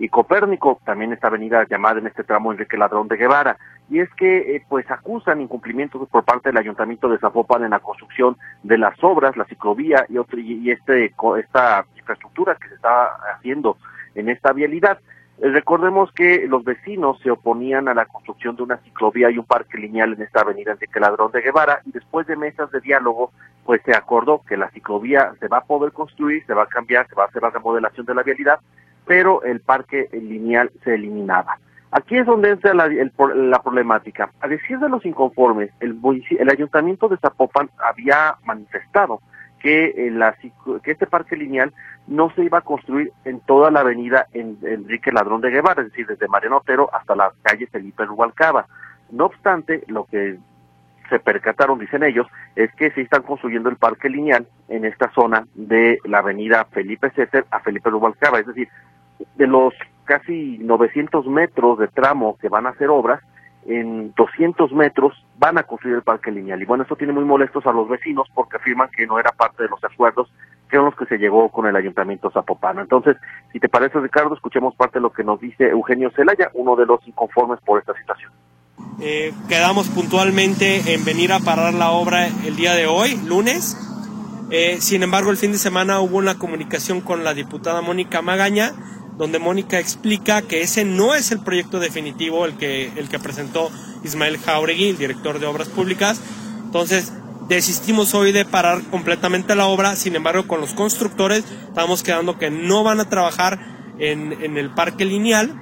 y 0.01 0.09
Copérnico, 0.09 0.81
también 0.85 1.12
esta 1.12 1.29
avenida 1.29 1.65
llamada 1.71 2.01
en 2.01 2.09
este 2.09 2.25
tramo 2.25 2.51
Enrique 2.51 2.77
Ladrón 2.77 3.07
de 3.07 3.17
Guevara. 3.17 3.57
Y 3.89 4.01
es 4.01 4.12
que 4.15 4.57
eh, 4.57 4.65
pues 4.69 4.91
acusan 4.91 5.41
incumplimientos 5.41 6.09
por 6.09 6.25
parte 6.25 6.49
del 6.49 6.59
Ayuntamiento 6.59 7.09
de 7.09 7.19
Zapopan 7.19 7.62
en 7.62 7.71
la 7.71 7.79
construcción 7.79 8.37
de 8.65 8.77
las 8.77 8.97
obras, 9.05 9.37
la 9.37 9.45
ciclovía 9.45 10.05
y, 10.09 10.19
otro, 10.19 10.41
y 10.41 10.69
este, 10.73 11.15
esta 11.39 11.85
infraestructura 11.97 12.57
que 12.57 12.69
se 12.71 12.75
está 12.75 13.07
haciendo 13.37 13.77
en 14.15 14.29
esta 14.29 14.53
vialidad. 14.53 14.99
Eh, 15.39 15.51
recordemos 15.51 16.12
que 16.12 16.47
los 16.47 16.65
vecinos 16.65 17.19
se 17.23 17.31
oponían 17.31 17.89
a 17.89 17.95
la 17.95 18.07
construcción 18.07 18.57
de 18.57 18.62
una 18.62 18.77
ciclovía 18.79 19.31
y 19.31 19.39
un 19.39 19.45
parque 19.45 19.79
lineal 19.79 20.12
en 20.12 20.23
esta 20.23 20.43
avenida 20.43 20.73
Enrique 20.73 21.01
Ladrón 21.01 21.33
de 21.33 21.43
Guevara 21.43 21.81
y 21.85 21.93
después 21.93 22.27
de 22.27 22.37
mesas 22.37 22.71
de 22.71 22.81
diálogo, 22.81 23.33
pues 23.65 23.81
se 23.85 23.95
acordó 23.95 24.43
que 24.49 24.57
la 24.57 24.71
ciclovía 24.71 25.33
se 25.41 25.49
va 25.49 25.59
a 25.59 25.65
poder 25.65 25.93
construir, 25.93 26.45
se 26.47 26.55
va 26.55 26.65
a 26.65 26.67
cambiar, 26.67 27.09
se 27.09 27.15
va 27.15 27.25
a 27.25 27.27
hacer 27.27 27.43
la 27.43 27.51
remodelación 27.51 28.07
de 28.07 28.15
la 28.15 28.23
vialidad, 28.23 28.61
pero 29.07 29.43
el 29.43 29.61
parque 29.61 30.09
lineal 30.12 30.71
se 30.85 30.95
eliminaba. 30.95 31.59
Aquí 31.91 32.17
es 32.17 32.27
donde 32.27 32.51
entra 32.51 32.75
la, 32.75 32.89
la 32.89 33.62
problemática. 33.62 34.29
A 34.41 34.49
decir 34.49 34.79
de 34.81 34.89
los 34.89 35.07
inconformes, 35.07 35.71
el, 35.79 35.97
el 36.39 36.51
ayuntamiento 36.51 37.09
de 37.09 37.17
Zapopan 37.19 37.71
había 37.79 38.35
manifestado 38.45 39.21
que, 39.65 39.95
eh, 39.97 40.11
la, 40.11 40.37
que 40.83 40.91
este 40.91 41.07
parque 41.07 41.37
lineal 41.37 41.73
no 42.07 42.29
se 42.35 42.45
iba 42.45 42.59
a 42.59 42.61
construir 42.61 43.12
en 43.25 43.41
toda 43.41 43.71
la 43.71 43.81
avenida 43.81 44.27
Enrique 44.35 45.11
Ladrón 45.11 45.41
de 45.41 45.49
Guevara, 45.49 45.81
es 45.81 45.89
decir, 45.89 46.07
desde 46.07 46.29
Mariano 46.29 46.59
Otero 46.59 46.91
hasta 46.93 47.17
la 47.17 47.33
calle 47.41 47.67
Felipe 47.69 48.05
Rubalcaba. 48.05 48.67
No 49.11 49.25
obstante, 49.25 49.83
lo 49.87 50.05
que 50.05 50.37
se 51.09 51.19
percataron, 51.19 51.79
dicen 51.79 52.03
ellos, 52.03 52.27
es 52.57 52.75
que 52.75 52.91
se 52.91 53.01
están 53.01 53.23
construyendo 53.23 53.71
el 53.71 53.77
parque 53.77 54.11
lineal 54.11 54.47
en 54.69 54.85
esta 54.85 55.11
zona 55.12 55.47
de 55.55 55.99
la 56.05 56.19
avenida 56.19 56.67
Felipe 56.67 57.09
César 57.12 57.47
a 57.51 57.61
Felipe 57.61 57.89
Rubalcaba, 57.89 58.41
es 58.41 58.47
decir, 58.47 58.69
de 59.37 59.47
los 59.47 59.73
casi 60.05 60.59
900 60.59 61.27
metros 61.29 61.79
de 61.79 61.89
tramo 61.89 62.37
que 62.37 62.51
van 62.51 62.67
a 62.67 62.71
hacer 62.71 62.91
obras, 62.91 63.23
en 63.67 64.12
200 64.15 64.73
metros 64.73 65.15
van 65.39 65.59
a 65.59 65.62
construir 65.62 65.97
el 65.97 66.03
parque 66.03 66.31
lineal. 66.31 66.61
Y 66.62 66.65
bueno, 66.65 66.83
esto 66.83 66.97
tiene 66.97 67.12
muy 67.12 67.25
molestos 67.25 67.67
a 67.67 67.73
los 67.73 67.89
vecinos 67.89 68.29
porque 68.35 68.57
afirman 68.57 68.91
que 68.91 69.07
no 69.07 69.19
era 69.19 69.33
parte 69.33 69.62
de 69.62 69.69
los 69.69 69.83
acuerdos 69.83 70.31
que 70.69 70.77
eran 70.77 70.87
los 70.87 70.97
que 70.97 71.07
se 71.07 71.19
llegó 71.19 71.51
con 71.51 71.67
el 71.67 71.77
Ayuntamiento 71.77 72.31
Zapopano. 72.31 72.81
Entonces, 72.81 73.17
si 73.53 73.61
te 73.61 73.69
parece, 73.69 74.01
Ricardo, 74.01 74.35
escuchemos 74.35 74.75
parte 74.75 74.99
de 74.99 75.03
lo 75.03 75.12
que 75.12 75.25
nos 75.25 75.41
dice 75.41 75.69
Eugenio 75.69 76.11
Zelaya, 76.11 76.51
uno 76.55 76.77
de 76.77 76.87
los 76.87 77.07
inconformes 77.07 77.61
por 77.65 77.79
esta 77.79 77.95
situación. 77.95 78.33
Eh, 79.01 79.33
quedamos 79.49 79.89
puntualmente 79.89 80.95
en 80.95 81.05
venir 81.05 81.33
a 81.33 81.41
parar 81.41 81.75
la 81.75 81.91
obra 81.91 82.27
el 82.27 82.57
día 82.57 82.75
de 82.75 82.87
hoy, 82.87 83.17
lunes. 83.27 83.77
Eh, 84.51 84.79
sin 84.81 85.03
embargo, 85.03 85.31
el 85.31 85.37
fin 85.37 85.53
de 85.53 85.59
semana 85.59 86.01
hubo 86.01 86.19
una 86.19 86.39
comunicación 86.39 87.01
con 87.01 87.25
la 87.25 87.35
diputada 87.35 87.81
Mónica 87.83 88.23
Magaña, 88.23 88.73
donde 89.17 89.39
Mónica 89.39 89.79
explica 89.79 90.43
que 90.43 90.62
ese 90.62 90.85
no 90.85 91.15
es 91.15 91.31
el 91.31 91.41
proyecto 91.41 91.79
definitivo, 91.79 92.45
el 92.45 92.57
que, 92.57 92.93
el 92.97 93.09
que 93.09 93.19
presentó 93.19 93.71
Ismael 94.03 94.39
Jauregui, 94.39 94.91
el 94.91 94.99
director 94.99 95.39
de 95.39 95.47
Obras 95.47 95.69
Públicas. 95.69 96.21
Entonces, 96.65 97.12
desistimos 97.49 98.15
hoy 98.15 98.33
de 98.33 98.45
parar 98.45 98.83
completamente 98.91 99.55
la 99.55 99.67
obra, 99.67 99.97
sin 99.97 100.17
embargo, 100.17 100.49
con 100.49 100.61
los 100.61 100.75
constructores 100.75 101.45
estamos 101.69 102.03
quedando 102.03 102.39
que 102.39 102.51
no 102.51 102.83
van 102.83 103.01
a 103.01 103.09
trabajar 103.09 103.95
en, 103.99 104.33
en 104.43 104.57
el 104.57 104.71
parque 104.71 105.05
lineal, 105.05 105.61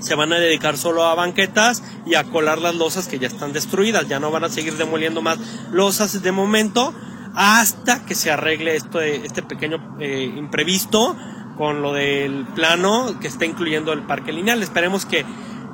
se 0.00 0.14
van 0.14 0.32
a 0.32 0.38
dedicar 0.38 0.76
solo 0.76 1.04
a 1.04 1.14
banquetas 1.14 1.82
y 2.06 2.14
a 2.14 2.24
colar 2.24 2.58
las 2.58 2.74
losas 2.74 3.08
que 3.08 3.18
ya 3.18 3.28
están 3.28 3.52
destruidas. 3.52 4.08
Ya 4.08 4.18
no 4.18 4.30
van 4.30 4.44
a 4.44 4.48
seguir 4.48 4.76
demoliendo 4.76 5.22
más 5.22 5.38
losas 5.70 6.22
de 6.22 6.32
momento 6.32 6.92
hasta 7.34 8.04
que 8.04 8.14
se 8.14 8.30
arregle 8.30 8.76
esto, 8.76 9.00
este 9.00 9.42
pequeño 9.42 9.96
eh, 10.00 10.32
imprevisto 10.36 11.16
con 11.56 11.82
lo 11.82 11.92
del 11.92 12.46
plano 12.54 13.18
que 13.20 13.28
está 13.28 13.44
incluyendo 13.44 13.92
el 13.92 14.02
parque 14.02 14.32
lineal. 14.32 14.62
Esperemos 14.62 15.04
que, 15.04 15.24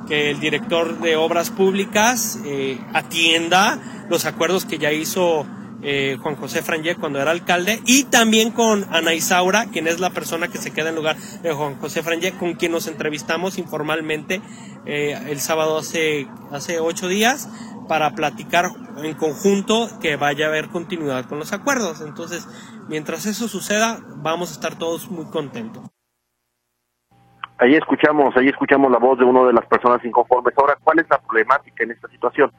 que 0.07 0.31
el 0.31 0.39
director 0.39 0.99
de 0.99 1.15
obras 1.15 1.49
públicas 1.49 2.39
eh, 2.45 2.79
atienda 2.93 3.79
los 4.09 4.25
acuerdos 4.25 4.65
que 4.65 4.77
ya 4.77 4.91
hizo 4.91 5.45
eh, 5.81 6.17
Juan 6.21 6.35
José 6.35 6.61
Frangé 6.61 6.95
cuando 6.95 7.21
era 7.21 7.31
alcalde 7.31 7.81
y 7.85 8.03
también 8.03 8.51
con 8.51 8.85
Ana 8.91 9.13
Isaura, 9.13 9.67
quien 9.67 9.87
es 9.87 9.99
la 9.99 10.09
persona 10.09 10.49
que 10.49 10.57
se 10.57 10.71
queda 10.71 10.89
en 10.89 10.95
lugar 10.95 11.15
de 11.17 11.53
Juan 11.53 11.75
José 11.75 12.03
Frangé, 12.03 12.33
con 12.33 12.53
quien 12.55 12.73
nos 12.73 12.87
entrevistamos 12.87 13.57
informalmente 13.57 14.41
eh, 14.85 15.17
el 15.29 15.39
sábado 15.39 15.77
hace, 15.77 16.27
hace 16.51 16.79
ocho 16.79 17.07
días 17.07 17.47
para 17.87 18.13
platicar 18.13 18.71
en 18.97 19.13
conjunto 19.15 19.89
que 20.01 20.17
vaya 20.17 20.45
a 20.45 20.49
haber 20.49 20.67
continuidad 20.67 21.25
con 21.25 21.39
los 21.39 21.53
acuerdos. 21.53 22.01
Entonces, 22.01 22.45
mientras 22.89 23.25
eso 23.25 23.47
suceda, 23.47 23.99
vamos 24.17 24.49
a 24.49 24.53
estar 24.53 24.77
todos 24.77 25.09
muy 25.09 25.25
contentos. 25.25 25.83
Ahí 27.57 27.75
escuchamos, 27.75 28.35
ahí 28.37 28.47
escuchamos 28.47 28.91
la 28.91 28.99
voz 28.99 29.19
de 29.19 29.25
una 29.25 29.45
de 29.45 29.53
las 29.53 29.65
personas 29.65 30.03
inconformes. 30.03 30.53
Ahora, 30.57 30.77
¿cuál 30.81 30.99
es 30.99 31.09
la 31.09 31.19
problemática 31.19 31.83
en 31.83 31.91
esta 31.91 32.07
situación? 32.07 32.51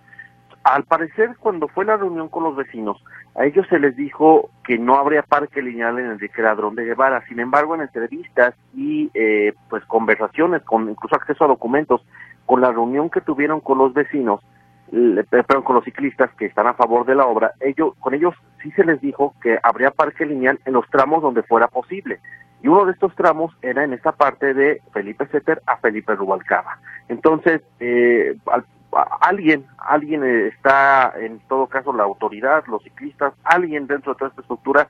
Al 0.62 0.84
parecer, 0.84 1.36
cuando 1.38 1.68
fue 1.68 1.86
la 1.86 1.96
reunión 1.96 2.28
con 2.28 2.44
los 2.44 2.54
vecinos, 2.54 3.02
a 3.34 3.46
ellos 3.46 3.66
se 3.70 3.78
les 3.78 3.96
dijo 3.96 4.50
que 4.62 4.78
no 4.78 4.96
habría 4.96 5.22
parque 5.22 5.62
lineal 5.62 5.98
en 5.98 6.06
el 6.10 6.30
Ladrón 6.36 6.74
de 6.74 6.84
Guevara. 6.84 7.24
Sin 7.28 7.40
embargo, 7.40 7.74
en 7.74 7.80
entrevistas 7.80 8.54
y 8.74 9.10
eh, 9.14 9.54
pues 9.70 9.82
conversaciones, 9.86 10.62
con 10.62 10.90
incluso 10.90 11.16
acceso 11.16 11.44
a 11.44 11.48
documentos, 11.48 12.02
con 12.44 12.60
la 12.60 12.70
reunión 12.70 13.08
que 13.08 13.22
tuvieron 13.22 13.60
con 13.60 13.78
los 13.78 13.94
vecinos, 13.94 14.40
perdón, 14.91 15.62
con 15.62 15.76
los 15.76 15.84
ciclistas 15.84 16.30
que 16.34 16.47
están 16.47 16.66
a 16.66 16.74
favor 16.74 17.07
de 17.07 17.14
la 17.14 17.26
obra, 17.26 17.53
ellos, 17.61 17.95
con 18.01 18.14
ellos 18.14 18.34
sí 18.62 18.70
se 18.72 18.84
les 18.84 19.01
dijo 19.01 19.34
que 19.43 19.59
habría 19.62 19.91
parque 19.91 20.26
lineal 20.26 20.59
en 20.64 20.72
los 20.72 20.88
tramos 20.91 21.22
donde 21.22 21.43
fuera 21.43 21.68
posible. 21.68 22.20
Y 22.62 22.68
uno 22.68 22.84
de 22.84 22.93
estos 22.93 23.14
tramos 23.14 23.57
era 23.62 23.84
en 23.84 23.93
esta 23.95 24.12
parte 24.12 24.53
de 24.53 24.82
Felipe 24.93 25.26
Setter 25.28 25.62
a 25.66 25.78
Felipe 25.78 26.14
Rubalcaba. 26.14 26.78
Entonces, 27.09 27.62
eh, 27.78 28.36
al, 28.47 28.64
alguien, 29.20 29.66
alguien 29.78 30.24
eh, 30.24 30.49
está, 30.49 31.14
en 31.18 31.41
todo 31.49 31.66
caso 31.66 31.93
la 31.93 32.05
autoridad, 32.05 32.64
los 32.66 32.82
ciclistas, 32.82 33.32
alguien 33.45 33.86
dentro 33.86 34.12
de 34.12 34.18
toda 34.18 34.28
esta 34.30 34.43
estructura, 34.43 34.88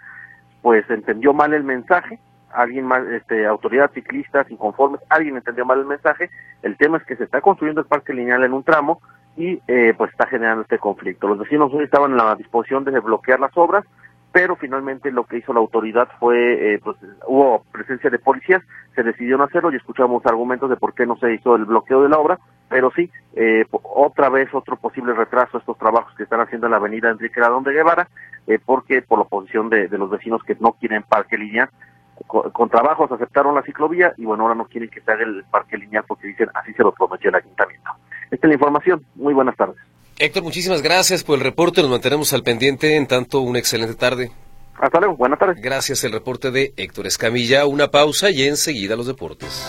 pues 0.63 0.89
entendió 0.91 1.33
mal 1.33 1.55
el 1.55 1.65
mensaje, 1.65 2.19
alguien 2.53 2.87
más, 2.87 3.07
este, 3.07 3.47
autoridad, 3.47 3.93
ciclistas, 3.93 4.51
inconformes, 4.51 5.01
alguien 5.09 5.37
entendió 5.37 5.65
mal 5.65 5.79
el 5.79 5.87
mensaje, 5.87 6.31
el 6.63 6.77
tema 6.77 6.99
es 6.99 7.05
que 7.05 7.17
se 7.17 7.25
está 7.25 7.41
construyendo 7.41 7.83
el 7.83 7.87
parque 7.87 8.13
lineal 8.13 8.45
en 8.45 8.53
un 8.53 8.65
tramo 8.65 9.01
y 9.41 9.63
eh, 9.69 9.95
pues 9.97 10.11
está 10.11 10.27
generando 10.27 10.63
este 10.63 10.79
conflicto. 10.79 11.29
Los 11.29 11.39
vecinos 11.39 11.73
hoy 11.73 11.85
estaban 11.85 12.11
en 12.11 12.19
la 12.19 12.35
disposición 12.35 12.85
de 12.85 12.99
bloquear 13.01 13.41
las 13.41 13.57
obras, 13.57 13.85
pero 14.33 14.55
finalmente 14.57 15.11
lo 15.11 15.25
que 15.25 15.39
hizo 15.39 15.53
la 15.53 15.61
autoridad 15.61 16.09
fue, 16.19 16.75
eh, 16.75 16.81
pues 16.83 16.97
hubo 17.27 17.65
presencia 17.73 18.11
de 18.11 18.19
policías, 18.19 18.63
se 18.95 19.03
decidió 19.03 19.37
no 19.37 19.45
hacerlo 19.45 19.73
y 19.73 19.77
escuchamos 19.77 20.25
argumentos 20.27 20.71
de 20.71 20.77
por 20.77 20.95
qué 20.95 21.07
no 21.07 21.17
se 21.17 21.35
hizo 21.35 21.57
el 21.57 21.65
bloqueo 21.65 22.03
de 22.03 22.09
la 22.09 22.19
obra, 22.19 22.39
pero 22.69 22.93
sí, 22.95 23.11
eh, 23.35 23.65
otra 23.71 24.29
vez 24.29 24.49
otro 24.55 24.77
posible 24.77 25.15
retraso 25.15 25.57
a 25.57 25.61
estos 25.61 25.77
trabajos 25.79 26.15
que 26.15 26.23
están 26.23 26.41
haciendo 26.41 26.67
en 26.67 26.73
la 26.73 26.77
avenida 26.77 27.11
Enrique 27.11 27.41
Ladón 27.41 27.65
de 27.65 27.73
Guevara, 27.73 28.09
eh, 28.47 28.61
porque 28.65 29.03
por 29.03 29.19
la 29.19 29.25
oposición 29.25 29.69
de, 29.69 29.89
los 29.89 30.11
vecinos 30.11 30.43
que 30.45 30.57
no 30.61 30.73
quieren 30.73 31.03
parque 31.03 31.37
lineal, 31.37 31.69
con, 32.27 32.69
trabajos 32.69 33.11
aceptaron 33.11 33.55
la 33.55 33.63
ciclovía 33.63 34.13
y 34.17 34.27
bueno, 34.27 34.45
ahora 34.45 34.55
no 34.55 34.67
quieren 34.67 34.91
que 34.91 35.01
se 35.01 35.11
haga 35.11 35.25
el 35.25 35.43
parque 35.51 35.79
lineal 35.79 36.05
porque 36.07 36.29
dicen 36.29 36.51
así 36.55 36.73
se 36.75 36.83
lo 36.83 36.93
prometió 36.93 37.31
el 37.31 37.37
ayuntamiento. 37.37 37.91
Esta 38.31 38.47
es 38.47 38.49
la 38.49 38.55
información, 38.55 39.05
muy 39.17 39.35
buenas 39.35 39.57
tardes. 39.57 39.77
Héctor, 40.19 40.43
muchísimas 40.43 40.83
gracias 40.83 41.25
por 41.25 41.39
el 41.39 41.45
reporte, 41.45 41.81
nos 41.81 41.91
mantenemos 41.91 42.33
al 42.33 42.43
pendiente, 42.43 42.97
en 42.97 43.07
tanto 43.07 43.41
una 43.41 43.59
excelente 43.59 43.95
tarde. 43.95 44.31
Hasta 44.79 44.99
luego, 44.99 45.17
buenas 45.17 45.39
tardes. 45.39 45.61
Gracias, 45.61 46.05
el 46.05 46.13
reporte 46.13 46.51
de 46.51 46.73
Héctor 46.77 47.07
Escamilla, 47.07 47.67
una 47.67 47.89
pausa 47.89 48.31
y 48.31 48.43
enseguida 48.43 48.97
los 48.97 49.07
deportes. 49.07 49.67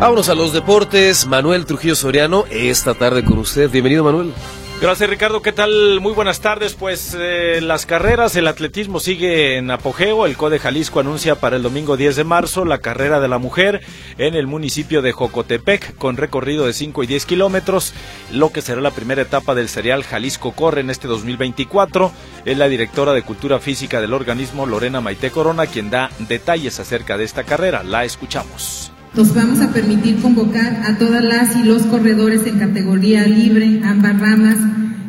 Vámonos 0.00 0.28
a 0.28 0.34
los 0.36 0.52
deportes. 0.52 1.26
Manuel 1.26 1.66
Trujillo 1.66 1.96
Soriano, 1.96 2.44
esta 2.50 2.94
tarde 2.94 3.24
con 3.24 3.38
usted. 3.38 3.68
Bienvenido, 3.68 4.04
Manuel. 4.04 4.32
Gracias 4.80 5.10
Ricardo, 5.10 5.42
¿qué 5.42 5.50
tal? 5.50 5.98
Muy 6.00 6.12
buenas 6.12 6.40
tardes. 6.40 6.74
Pues 6.74 7.16
eh, 7.18 7.60
las 7.60 7.84
carreras, 7.84 8.36
el 8.36 8.46
atletismo 8.46 9.00
sigue 9.00 9.56
en 9.56 9.72
apogeo. 9.72 10.24
El 10.24 10.36
CODE 10.36 10.60
Jalisco 10.60 11.00
anuncia 11.00 11.34
para 11.34 11.56
el 11.56 11.64
domingo 11.64 11.96
10 11.96 12.14
de 12.14 12.22
marzo 12.22 12.64
la 12.64 12.78
carrera 12.78 13.18
de 13.18 13.26
la 13.26 13.38
mujer 13.38 13.80
en 14.18 14.36
el 14.36 14.46
municipio 14.46 15.02
de 15.02 15.10
Jocotepec 15.10 15.96
con 15.96 16.16
recorrido 16.16 16.66
de 16.66 16.74
5 16.74 17.02
y 17.02 17.06
10 17.08 17.26
kilómetros, 17.26 17.92
lo 18.30 18.52
que 18.52 18.62
será 18.62 18.80
la 18.80 18.92
primera 18.92 19.22
etapa 19.22 19.56
del 19.56 19.68
serial 19.68 20.04
Jalisco 20.04 20.52
Corre 20.52 20.82
en 20.82 20.90
este 20.90 21.08
2024. 21.08 22.12
Es 22.44 22.56
la 22.56 22.68
directora 22.68 23.14
de 23.14 23.22
Cultura 23.22 23.58
Física 23.58 24.00
del 24.00 24.14
organismo, 24.14 24.64
Lorena 24.64 25.00
Maite 25.00 25.32
Corona, 25.32 25.66
quien 25.66 25.90
da 25.90 26.08
detalles 26.20 26.78
acerca 26.78 27.18
de 27.18 27.24
esta 27.24 27.42
carrera. 27.42 27.82
La 27.82 28.04
escuchamos. 28.04 28.92
Nos 29.14 29.34
vamos 29.34 29.60
a 29.60 29.72
permitir 29.72 30.16
convocar 30.20 30.82
a 30.86 30.96
todas 30.96 31.24
las 31.24 31.56
y 31.56 31.64
los 31.64 31.82
corredores 31.82 32.46
en 32.46 32.58
categoría 32.58 33.26
libre, 33.26 33.80
ambas 33.84 34.18
ramas, 34.20 34.56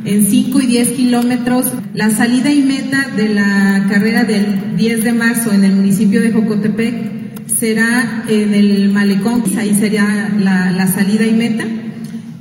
en 0.06 0.26
5 0.26 0.62
y 0.62 0.66
10 0.66 0.90
kilómetros. 0.90 1.72
La 1.94 2.10
salida 2.10 2.52
y 2.52 2.62
meta 2.62 3.08
de 3.16 3.30
la 3.30 3.86
carrera 3.90 4.24
del 4.24 4.76
10 4.78 5.04
de 5.04 5.14
marzo 5.14 5.52
en 5.52 5.64
el 5.64 5.76
municipio 5.76 6.22
de 6.22 6.32
Jocotepec 6.32 7.48
será 7.60 8.24
en 8.28 8.54
el 8.54 8.90
Malecón, 8.90 9.44
ahí 9.58 9.76
sería 9.76 10.30
la 10.40 10.88
salida 10.88 11.26
y 11.26 11.34
meta. 11.34 11.66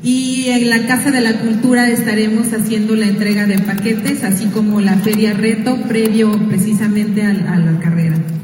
Y 0.03 0.47
en 0.49 0.71
la 0.71 0.87
Casa 0.87 1.11
de 1.11 1.21
la 1.21 1.41
Cultura 1.41 1.89
estaremos 1.91 2.53
haciendo 2.53 2.95
la 2.95 3.07
entrega 3.07 3.47
de 3.47 3.59
paquetes, 3.59 4.23
así 4.23 4.47
como 4.47 4.81
la 4.81 4.95
Feria 4.95 5.35
Reto 5.35 5.77
previo 5.89 6.31
precisamente 6.49 7.23
a 7.25 7.33
la 7.33 7.81
carrera. 7.81 8.38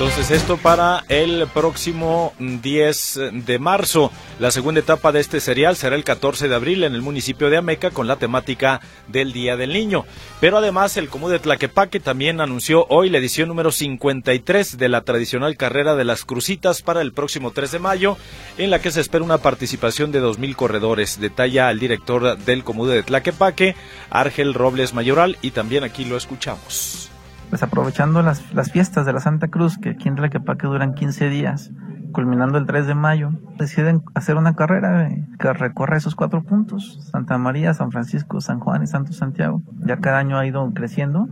Entonces 0.00 0.30
esto 0.30 0.56
para 0.56 1.04
el 1.10 1.46
próximo 1.52 2.32
10 2.38 3.20
de 3.44 3.58
marzo. 3.58 4.10
La 4.38 4.50
segunda 4.50 4.80
etapa 4.80 5.12
de 5.12 5.20
este 5.20 5.40
serial 5.40 5.76
será 5.76 5.94
el 5.94 6.04
14 6.04 6.48
de 6.48 6.54
abril 6.54 6.84
en 6.84 6.94
el 6.94 7.02
municipio 7.02 7.50
de 7.50 7.58
Ameca 7.58 7.90
con 7.90 8.06
la 8.06 8.16
temática 8.16 8.80
del 9.08 9.34
Día 9.34 9.58
del 9.58 9.74
Niño. 9.74 10.06
Pero 10.40 10.56
además 10.56 10.96
el 10.96 11.10
Comú 11.10 11.28
de 11.28 11.38
Tlaquepaque 11.38 12.00
también 12.00 12.40
anunció 12.40 12.86
hoy 12.88 13.10
la 13.10 13.18
edición 13.18 13.48
número 13.48 13.72
53 13.72 14.78
de 14.78 14.88
la 14.88 15.02
tradicional 15.02 15.58
carrera 15.58 15.94
de 15.96 16.04
las 16.04 16.24
Crucitas 16.24 16.80
para 16.80 17.02
el 17.02 17.12
próximo 17.12 17.50
3 17.50 17.70
de 17.72 17.78
mayo 17.78 18.16
en 18.56 18.70
la 18.70 18.78
que 18.78 18.92
se 18.92 19.02
espera 19.02 19.22
una 19.22 19.36
participación 19.36 20.12
de 20.12 20.22
2.000 20.22 20.56
corredores. 20.56 21.20
Detalla 21.20 21.70
el 21.70 21.78
director 21.78 22.38
del 22.38 22.64
Comú 22.64 22.86
de 22.86 23.02
Tlaquepaque, 23.02 23.76
Argel 24.08 24.54
Robles 24.54 24.94
Mayoral 24.94 25.36
y 25.42 25.50
también 25.50 25.84
aquí 25.84 26.06
lo 26.06 26.16
escuchamos 26.16 27.09
pues 27.50 27.62
aprovechando 27.64 28.22
las, 28.22 28.54
las 28.54 28.70
fiestas 28.70 29.04
de 29.04 29.12
la 29.12 29.20
Santa 29.20 29.48
Cruz, 29.48 29.76
que 29.76 29.90
aquí 29.90 30.08
en 30.08 30.14
Tlaquepaque 30.14 30.68
duran 30.68 30.94
15 30.94 31.28
días, 31.28 31.72
culminando 32.12 32.58
el 32.58 32.66
3 32.66 32.86
de 32.86 32.94
mayo, 32.94 33.30
deciden 33.58 34.02
hacer 34.14 34.36
una 34.36 34.54
carrera 34.54 35.08
eh, 35.08 35.26
que 35.38 35.52
recorre 35.52 35.96
esos 35.96 36.14
cuatro 36.14 36.42
puntos, 36.42 37.08
Santa 37.10 37.36
María, 37.38 37.74
San 37.74 37.90
Francisco, 37.90 38.40
San 38.40 38.60
Juan 38.60 38.82
y 38.84 38.86
Santo 38.86 39.12
Santiago. 39.12 39.62
Ya 39.84 39.98
cada 39.98 40.18
año 40.18 40.38
ha 40.38 40.46
ido 40.46 40.70
creciendo. 40.72 41.28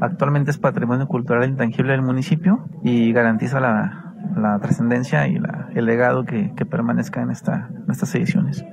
Actualmente 0.00 0.50
es 0.52 0.58
patrimonio 0.58 1.08
cultural 1.08 1.48
intangible 1.48 1.92
del 1.92 2.02
municipio 2.02 2.68
y 2.82 3.12
garantiza 3.12 3.60
la, 3.60 4.14
la 4.36 4.58
trascendencia 4.60 5.26
y 5.26 5.38
la, 5.38 5.68
el 5.74 5.84
legado 5.84 6.24
que, 6.24 6.52
que 6.54 6.64
permanezca 6.64 7.22
en, 7.22 7.30
esta, 7.30 7.68
en 7.70 7.90
estas 7.90 8.14
ediciones. 8.14 8.64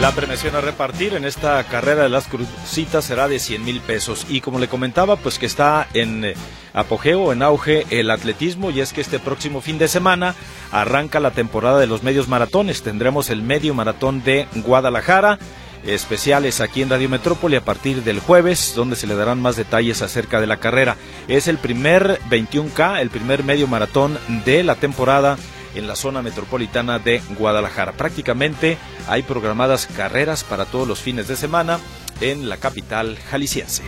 La 0.00 0.10
premiación 0.10 0.56
a 0.56 0.60
repartir 0.60 1.14
en 1.14 1.24
esta 1.24 1.62
carrera 1.64 2.02
de 2.02 2.08
las 2.08 2.26
crucitas 2.26 3.04
será 3.04 3.28
de 3.28 3.38
100 3.38 3.64
mil 3.64 3.80
pesos. 3.80 4.26
Y 4.28 4.40
como 4.40 4.58
le 4.58 4.68
comentaba, 4.68 5.16
pues 5.16 5.38
que 5.38 5.46
está 5.46 5.86
en 5.94 6.24
eh, 6.24 6.34
apogeo, 6.72 7.32
en 7.32 7.42
auge 7.42 7.86
el 7.90 8.10
atletismo 8.10 8.70
y 8.70 8.80
es 8.80 8.92
que 8.92 9.00
este 9.00 9.20
próximo 9.20 9.60
fin 9.60 9.78
de 9.78 9.88
semana 9.88 10.34
arranca 10.72 11.20
la 11.20 11.30
temporada 11.30 11.78
de 11.78 11.86
los 11.86 12.02
medios 12.02 12.28
maratones. 12.28 12.82
Tendremos 12.82 13.30
el 13.30 13.42
medio 13.42 13.72
maratón 13.72 14.22
de 14.24 14.46
Guadalajara 14.56 15.38
especiales 15.86 16.60
aquí 16.60 16.82
en 16.82 16.90
Radio 16.90 17.08
Metrópoli 17.08 17.56
a 17.56 17.64
partir 17.64 18.02
del 18.02 18.18
jueves, 18.18 18.72
donde 18.74 18.96
se 18.96 19.06
le 19.06 19.14
darán 19.14 19.40
más 19.40 19.56
detalles 19.56 20.02
acerca 20.02 20.40
de 20.40 20.46
la 20.46 20.56
carrera. 20.56 20.96
Es 21.28 21.46
el 21.46 21.58
primer 21.58 22.20
21K, 22.30 23.00
el 23.00 23.10
primer 23.10 23.44
medio 23.44 23.66
maratón 23.66 24.18
de 24.44 24.62
la 24.64 24.74
temporada 24.74 25.36
en 25.74 25.86
la 25.86 25.96
zona 25.96 26.22
metropolitana 26.22 26.98
de 26.98 27.20
Guadalajara. 27.38 27.92
Prácticamente 27.92 28.78
hay 29.08 29.22
programadas 29.22 29.86
carreras 29.86 30.44
para 30.44 30.64
todos 30.64 30.88
los 30.88 31.00
fines 31.00 31.28
de 31.28 31.36
semana 31.36 31.78
en 32.20 32.48
la 32.48 32.56
capital 32.56 33.18
jalisciense. 33.30 33.82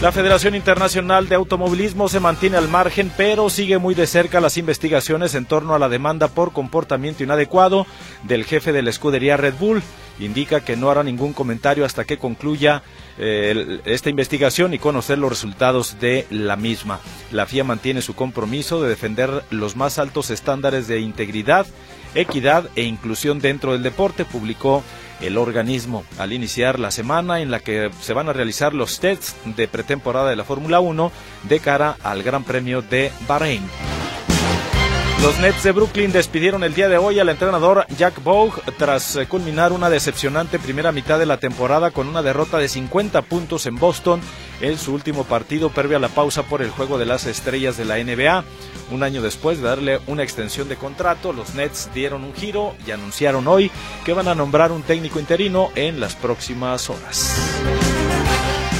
La 0.00 0.12
Federación 0.12 0.54
Internacional 0.54 1.28
de 1.28 1.34
Automovilismo 1.34 2.08
se 2.08 2.20
mantiene 2.20 2.56
al 2.56 2.68
margen, 2.68 3.10
pero 3.16 3.50
sigue 3.50 3.78
muy 3.78 3.96
de 3.96 4.06
cerca 4.06 4.40
las 4.40 4.56
investigaciones 4.56 5.34
en 5.34 5.44
torno 5.44 5.74
a 5.74 5.78
la 5.80 5.88
demanda 5.88 6.28
por 6.28 6.52
comportamiento 6.52 7.24
inadecuado 7.24 7.84
del 8.22 8.44
jefe 8.44 8.72
de 8.72 8.82
la 8.82 8.90
escudería 8.90 9.36
Red 9.36 9.54
Bull. 9.58 9.82
Indica 10.20 10.60
que 10.60 10.76
no 10.76 10.88
hará 10.88 11.02
ningún 11.02 11.32
comentario 11.32 11.84
hasta 11.84 12.04
que 12.04 12.16
concluya 12.16 12.84
eh, 13.18 13.80
esta 13.84 14.10
investigación 14.10 14.74
y 14.74 14.78
conocer 14.78 15.18
los 15.18 15.30
resultados 15.30 15.98
de 16.00 16.26
la 16.30 16.56
misma. 16.56 17.00
La 17.32 17.46
FIA 17.46 17.64
mantiene 17.64 18.02
su 18.02 18.14
compromiso 18.14 18.82
de 18.82 18.88
defender 18.88 19.42
los 19.50 19.76
más 19.76 19.98
altos 19.98 20.30
estándares 20.30 20.86
de 20.88 21.00
integridad, 21.00 21.66
equidad 22.14 22.68
e 22.76 22.82
inclusión 22.82 23.40
dentro 23.40 23.72
del 23.72 23.82
deporte, 23.82 24.24
publicó 24.24 24.82
el 25.20 25.36
organismo 25.36 26.04
al 26.18 26.32
iniciar 26.32 26.78
la 26.78 26.90
semana 26.90 27.40
en 27.40 27.50
la 27.50 27.60
que 27.60 27.90
se 28.00 28.12
van 28.12 28.28
a 28.28 28.32
realizar 28.32 28.72
los 28.72 29.00
tests 29.00 29.34
de 29.44 29.66
pretemporada 29.66 30.30
de 30.30 30.36
la 30.36 30.44
Fórmula 30.44 30.80
1 30.80 31.10
de 31.48 31.60
cara 31.60 31.96
al 32.04 32.22
Gran 32.22 32.44
Premio 32.44 32.82
de 32.82 33.10
Bahrein. 33.26 33.62
Los 35.22 35.40
Nets 35.40 35.64
de 35.64 35.72
Brooklyn 35.72 36.12
despidieron 36.12 36.62
el 36.62 36.74
día 36.74 36.88
de 36.88 36.96
hoy 36.96 37.18
al 37.18 37.28
entrenador 37.28 37.86
Jack 37.96 38.22
Bogue 38.22 38.62
tras 38.78 39.16
eh, 39.16 39.26
culminar 39.26 39.72
una 39.72 39.90
decepcionante 39.90 40.58
primera 40.58 40.92
mitad 40.92 41.18
de 41.18 41.26
la 41.26 41.38
temporada 41.38 41.90
con 41.90 42.08
una 42.08 42.22
derrota 42.22 42.56
de 42.58 42.68
50 42.68 43.22
puntos 43.22 43.66
en 43.66 43.76
Boston 43.76 44.20
en 44.60 44.78
su 44.78 44.94
último 44.94 45.24
partido 45.24 45.70
previo 45.70 45.96
a 45.96 46.00
la 46.00 46.08
pausa 46.08 46.44
por 46.44 46.62
el 46.62 46.70
juego 46.70 46.98
de 46.98 47.06
las 47.06 47.26
estrellas 47.26 47.76
de 47.76 47.84
la 47.84 47.96
NBA. 47.96 48.44
Un 48.92 49.02
año 49.02 49.20
después 49.20 49.58
de 49.58 49.68
darle 49.68 50.00
una 50.06 50.22
extensión 50.22 50.68
de 50.68 50.76
contrato, 50.76 51.32
los 51.32 51.54
Nets 51.54 51.90
dieron 51.92 52.22
un 52.22 52.34
giro 52.34 52.74
y 52.86 52.92
anunciaron 52.92 53.48
hoy 53.48 53.70
que 54.04 54.12
van 54.12 54.28
a 54.28 54.36
nombrar 54.36 54.70
un 54.70 54.82
técnico 54.82 55.18
interino 55.18 55.70
en 55.74 55.98
las 56.00 56.14
próximas 56.14 56.88
horas. 56.88 57.87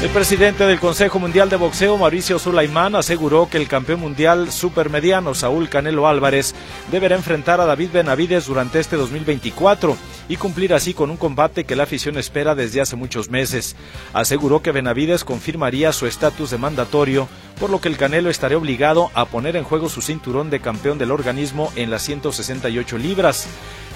El 0.01 0.11
presidente 0.11 0.65
del 0.65 0.79
Consejo 0.79 1.19
Mundial 1.19 1.51
de 1.51 1.57
Boxeo, 1.57 1.99
Mauricio 1.99 2.39
Sulaimán, 2.39 2.95
aseguró 2.95 3.49
que 3.51 3.57
el 3.57 3.67
campeón 3.67 3.99
mundial 3.99 4.53
supermediano 4.53 5.35
Saúl 5.35 5.69
Canelo 5.69 6.07
Álvarez 6.07 6.55
deberá 6.93 7.17
enfrentar 7.17 7.61
a 7.61 7.65
David 7.65 7.91
Benavides 7.93 8.47
durante 8.47 8.79
este 8.79 8.95
2024 8.95 9.97
y 10.29 10.37
cumplir 10.37 10.73
así 10.73 10.95
con 10.95 11.11
un 11.11 11.17
combate 11.17 11.65
que 11.65 11.75
la 11.75 11.83
afición 11.83 12.17
espera 12.17 12.55
desde 12.55 12.81
hace 12.81 12.95
muchos 12.95 13.29
meses. 13.29 13.75
Aseguró 14.13 14.63
que 14.63 14.71
Benavides 14.71 15.25
confirmaría 15.25 15.93
su 15.93 16.07
estatus 16.07 16.51
de 16.51 16.59
mandatorio, 16.59 17.29
por 17.59 17.69
lo 17.69 17.81
que 17.81 17.89
el 17.89 17.97
Canelo 17.97 18.31
estaría 18.31 18.57
obligado 18.57 19.11
a 19.15 19.25
poner 19.25 19.57
en 19.57 19.65
juego 19.65 19.89
su 19.89 20.01
cinturón 20.01 20.49
de 20.49 20.61
campeón 20.61 20.99
del 20.99 21.11
organismo 21.11 21.73
en 21.75 21.91
las 21.91 22.03
168 22.03 22.99
libras. 22.99 23.49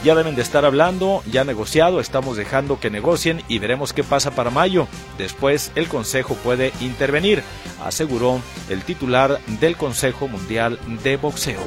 Ya 0.05 0.17
deben 0.17 0.35
de 0.35 0.43
estar 0.43 0.65
hablando, 0.65 1.23
ya 1.31 1.45
negociado, 1.45 2.01
estamos 2.01 2.37
dejando 2.37 2.81
que 2.81 2.91
negocien 2.91 3.41
y 3.47 3.61
veremos 3.61 3.93
qué 3.93 4.03
pasa 4.03 4.33
para 4.33 4.51
mayo. 4.51 4.89
Después 5.17 5.71
el 5.77 5.87
Consejo 5.87 6.35
puede 6.35 6.73
intervenir, 6.81 7.45
aseguró 7.85 8.41
el 8.69 8.83
titular 8.83 9.39
del 9.61 9.77
Consejo 9.77 10.27
Mundial 10.27 10.81
de 11.05 11.17
Boxeo. 11.19 11.61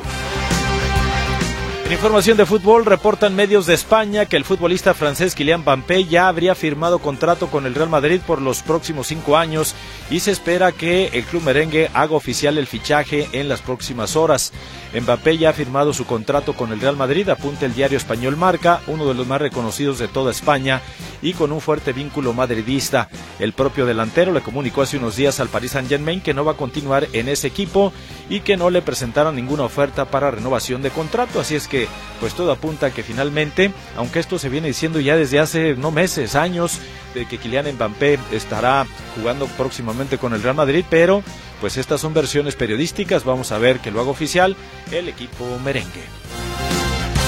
En 1.85 1.91
información 1.91 2.35
de 2.35 2.47
fútbol, 2.47 2.83
reportan 2.83 3.35
medios 3.35 3.67
de 3.67 3.75
España 3.75 4.25
que 4.25 4.37
el 4.37 4.43
futbolista 4.43 4.95
francés 4.95 5.35
Kylian 5.35 5.61
Mbappé 5.61 6.05
ya 6.05 6.27
habría 6.27 6.55
firmado 6.55 6.97
contrato 6.97 7.45
con 7.45 7.67
el 7.67 7.75
Real 7.75 7.89
Madrid 7.89 8.21
por 8.25 8.41
los 8.41 8.63
próximos 8.63 9.05
cinco 9.05 9.37
años 9.37 9.75
y 10.09 10.19
se 10.19 10.31
espera 10.31 10.71
que 10.71 11.11
el 11.13 11.25
club 11.25 11.43
merengue 11.43 11.91
haga 11.93 12.15
oficial 12.15 12.57
el 12.57 12.65
fichaje 12.65 13.29
en 13.33 13.47
las 13.47 13.61
próximas 13.61 14.15
horas. 14.15 14.51
Mbappé 14.99 15.37
ya 15.37 15.51
ha 15.51 15.53
firmado 15.53 15.93
su 15.93 16.07
contrato 16.07 16.53
con 16.53 16.71
el 16.71 16.81
Real 16.81 16.95
Madrid, 16.95 17.29
apunta 17.29 17.67
el 17.67 17.75
diario 17.75 17.99
español 17.99 18.35
Marca, 18.35 18.81
uno 18.87 19.05
de 19.05 19.13
los 19.13 19.27
más 19.27 19.39
reconocidos 19.39 19.99
de 19.99 20.07
toda 20.07 20.31
España 20.31 20.81
y 21.21 21.33
con 21.33 21.51
un 21.51 21.61
fuerte 21.61 21.93
vínculo 21.93 22.33
madridista. 22.33 23.09
El 23.37 23.53
propio 23.53 23.85
delantero 23.85 24.33
le 24.33 24.41
comunicó 24.41 24.81
hace 24.81 24.97
unos 24.97 25.17
días 25.17 25.39
al 25.39 25.49
Paris 25.49 25.71
Saint-Germain 25.73 26.21
que 26.21 26.33
no 26.33 26.45
va 26.45 26.53
a 26.53 26.57
continuar 26.57 27.07
en 27.13 27.29
ese 27.29 27.45
equipo 27.45 27.93
y 28.27 28.39
que 28.39 28.57
no 28.57 28.71
le 28.71 28.81
presentaron 28.81 29.35
ninguna 29.35 29.63
oferta 29.63 30.05
para 30.05 30.31
renovación 30.31 30.81
de 30.81 30.89
contrato, 30.89 31.39
así 31.39 31.53
es 31.53 31.67
que 31.67 31.74
pues 32.19 32.33
todo 32.33 32.51
apunta 32.51 32.87
a 32.87 32.91
que 32.91 33.03
finalmente, 33.03 33.71
aunque 33.97 34.19
esto 34.19 34.39
se 34.39 34.49
viene 34.49 34.67
diciendo 34.67 34.99
ya 34.99 35.15
desde 35.15 35.39
hace 35.39 35.75
no 35.75 35.91
meses, 35.91 36.35
años, 36.35 36.79
de 37.13 37.25
que 37.25 37.37
Kylian 37.37 37.73
Mbappé 37.73 38.19
estará 38.31 38.85
jugando 39.15 39.47
próximamente 39.57 40.17
con 40.17 40.33
el 40.33 40.43
Real 40.43 40.55
Madrid, 40.55 40.85
pero 40.89 41.23
pues 41.61 41.77
estas 41.77 42.01
son 42.01 42.13
versiones 42.13 42.55
periodísticas, 42.55 43.23
vamos 43.23 43.51
a 43.51 43.57
ver 43.57 43.79
que 43.79 43.91
lo 43.91 44.01
haga 44.01 44.09
oficial 44.09 44.55
el 44.91 45.09
equipo 45.09 45.45
merengue. 45.63 46.03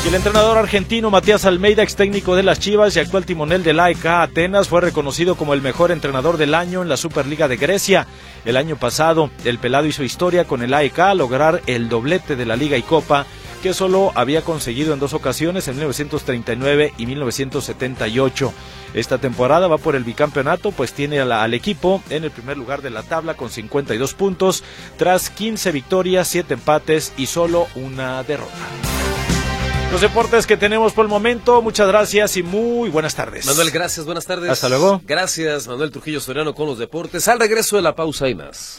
Y 0.06 0.10
el 0.10 0.16
entrenador 0.16 0.58
argentino 0.58 1.10
Matías 1.10 1.44
Almeida, 1.44 1.84
ex 1.84 1.96
técnico 1.96 2.36
de 2.36 2.44
las 2.44 2.60
Chivas 2.60 2.96
y 2.96 3.00
actual 3.00 3.26
timonel 3.26 3.64
del 3.64 3.80
AEK 3.80 4.06
Atenas, 4.06 4.70
fue 4.70 4.80
reconocido 4.80 5.36
como 5.36 5.54
el 5.54 5.62
mejor 5.62 5.92
entrenador 5.92 6.38
del 6.38 6.54
año 6.54 6.82
en 6.82 6.88
la 6.88 6.96
Superliga 6.96 7.50
de 7.50 7.58
Grecia. 7.58 8.08
El 8.46 8.56
año 8.56 8.78
pasado, 8.78 9.30
el 9.44 9.60
pelado 9.60 9.86
hizo 9.86 10.04
historia 10.04 10.46
con 10.46 10.62
el 10.62 10.74
AEK 10.74 11.00
a 11.00 11.14
lograr 11.14 11.62
el 11.66 11.90
doblete 11.90 12.38
de 12.38 12.46
la 12.46 12.56
Liga 12.56 12.78
y 12.78 12.84
Copa 12.84 13.26
que 13.68 13.74
solo 13.74 14.14
había 14.16 14.44
conseguido 14.44 14.94
en 14.94 15.00
dos 15.02 15.12
ocasiones, 15.12 15.68
en 15.68 15.76
1939 15.76 16.94
y 16.98 17.06
1978. 17.06 18.54
Esta 18.94 19.18
temporada 19.18 19.68
va 19.68 19.78
por 19.78 19.98
el 19.98 20.06
bicampeonato, 20.06 20.72
pues 20.72 20.94
tiene 20.94 21.20
al, 21.20 21.54
equipo 21.54 22.02
en 22.10 22.24
el 22.24 22.32
primer 22.32 22.56
lugar 22.56 22.82
de 22.82 22.92
la 22.92 23.04
tabla 23.04 23.34
con 23.34 23.50
52 23.50 24.14
puntos, 24.14 24.64
tras 24.96 25.30
15 25.30 25.74
victorias, 25.74 26.30
7 26.30 26.54
empates 26.54 27.12
y 27.18 27.26
solo 27.26 27.68
una 27.76 28.24
derrota. 28.24 28.54
Los 29.92 30.00
deportes 30.00 30.48
que 30.48 30.56
tenemos 30.56 30.94
por 30.94 31.04
el 31.04 31.10
momento, 31.10 31.62
muchas 31.62 31.90
gracias 31.90 32.38
y 32.38 32.44
muy 32.44 32.90
buenas 32.90 33.16
tardes. 33.16 33.48
Manuel, 33.48 33.70
gracias, 33.72 34.06
buenas 34.06 34.26
tardes. 34.26 34.50
Hasta 34.50 34.70
luego. 34.70 35.02
Gracias, 35.04 35.68
Manuel 35.68 35.92
Trujillo 35.92 36.22
Soriano 36.22 36.56
con 36.56 36.68
los 36.68 36.80
deportes. 36.80 37.28
Al 37.28 37.38
regreso 37.38 37.76
de 37.76 37.82
la 37.82 37.96
pausa 37.96 38.30
y 38.30 38.36
más. 38.36 38.78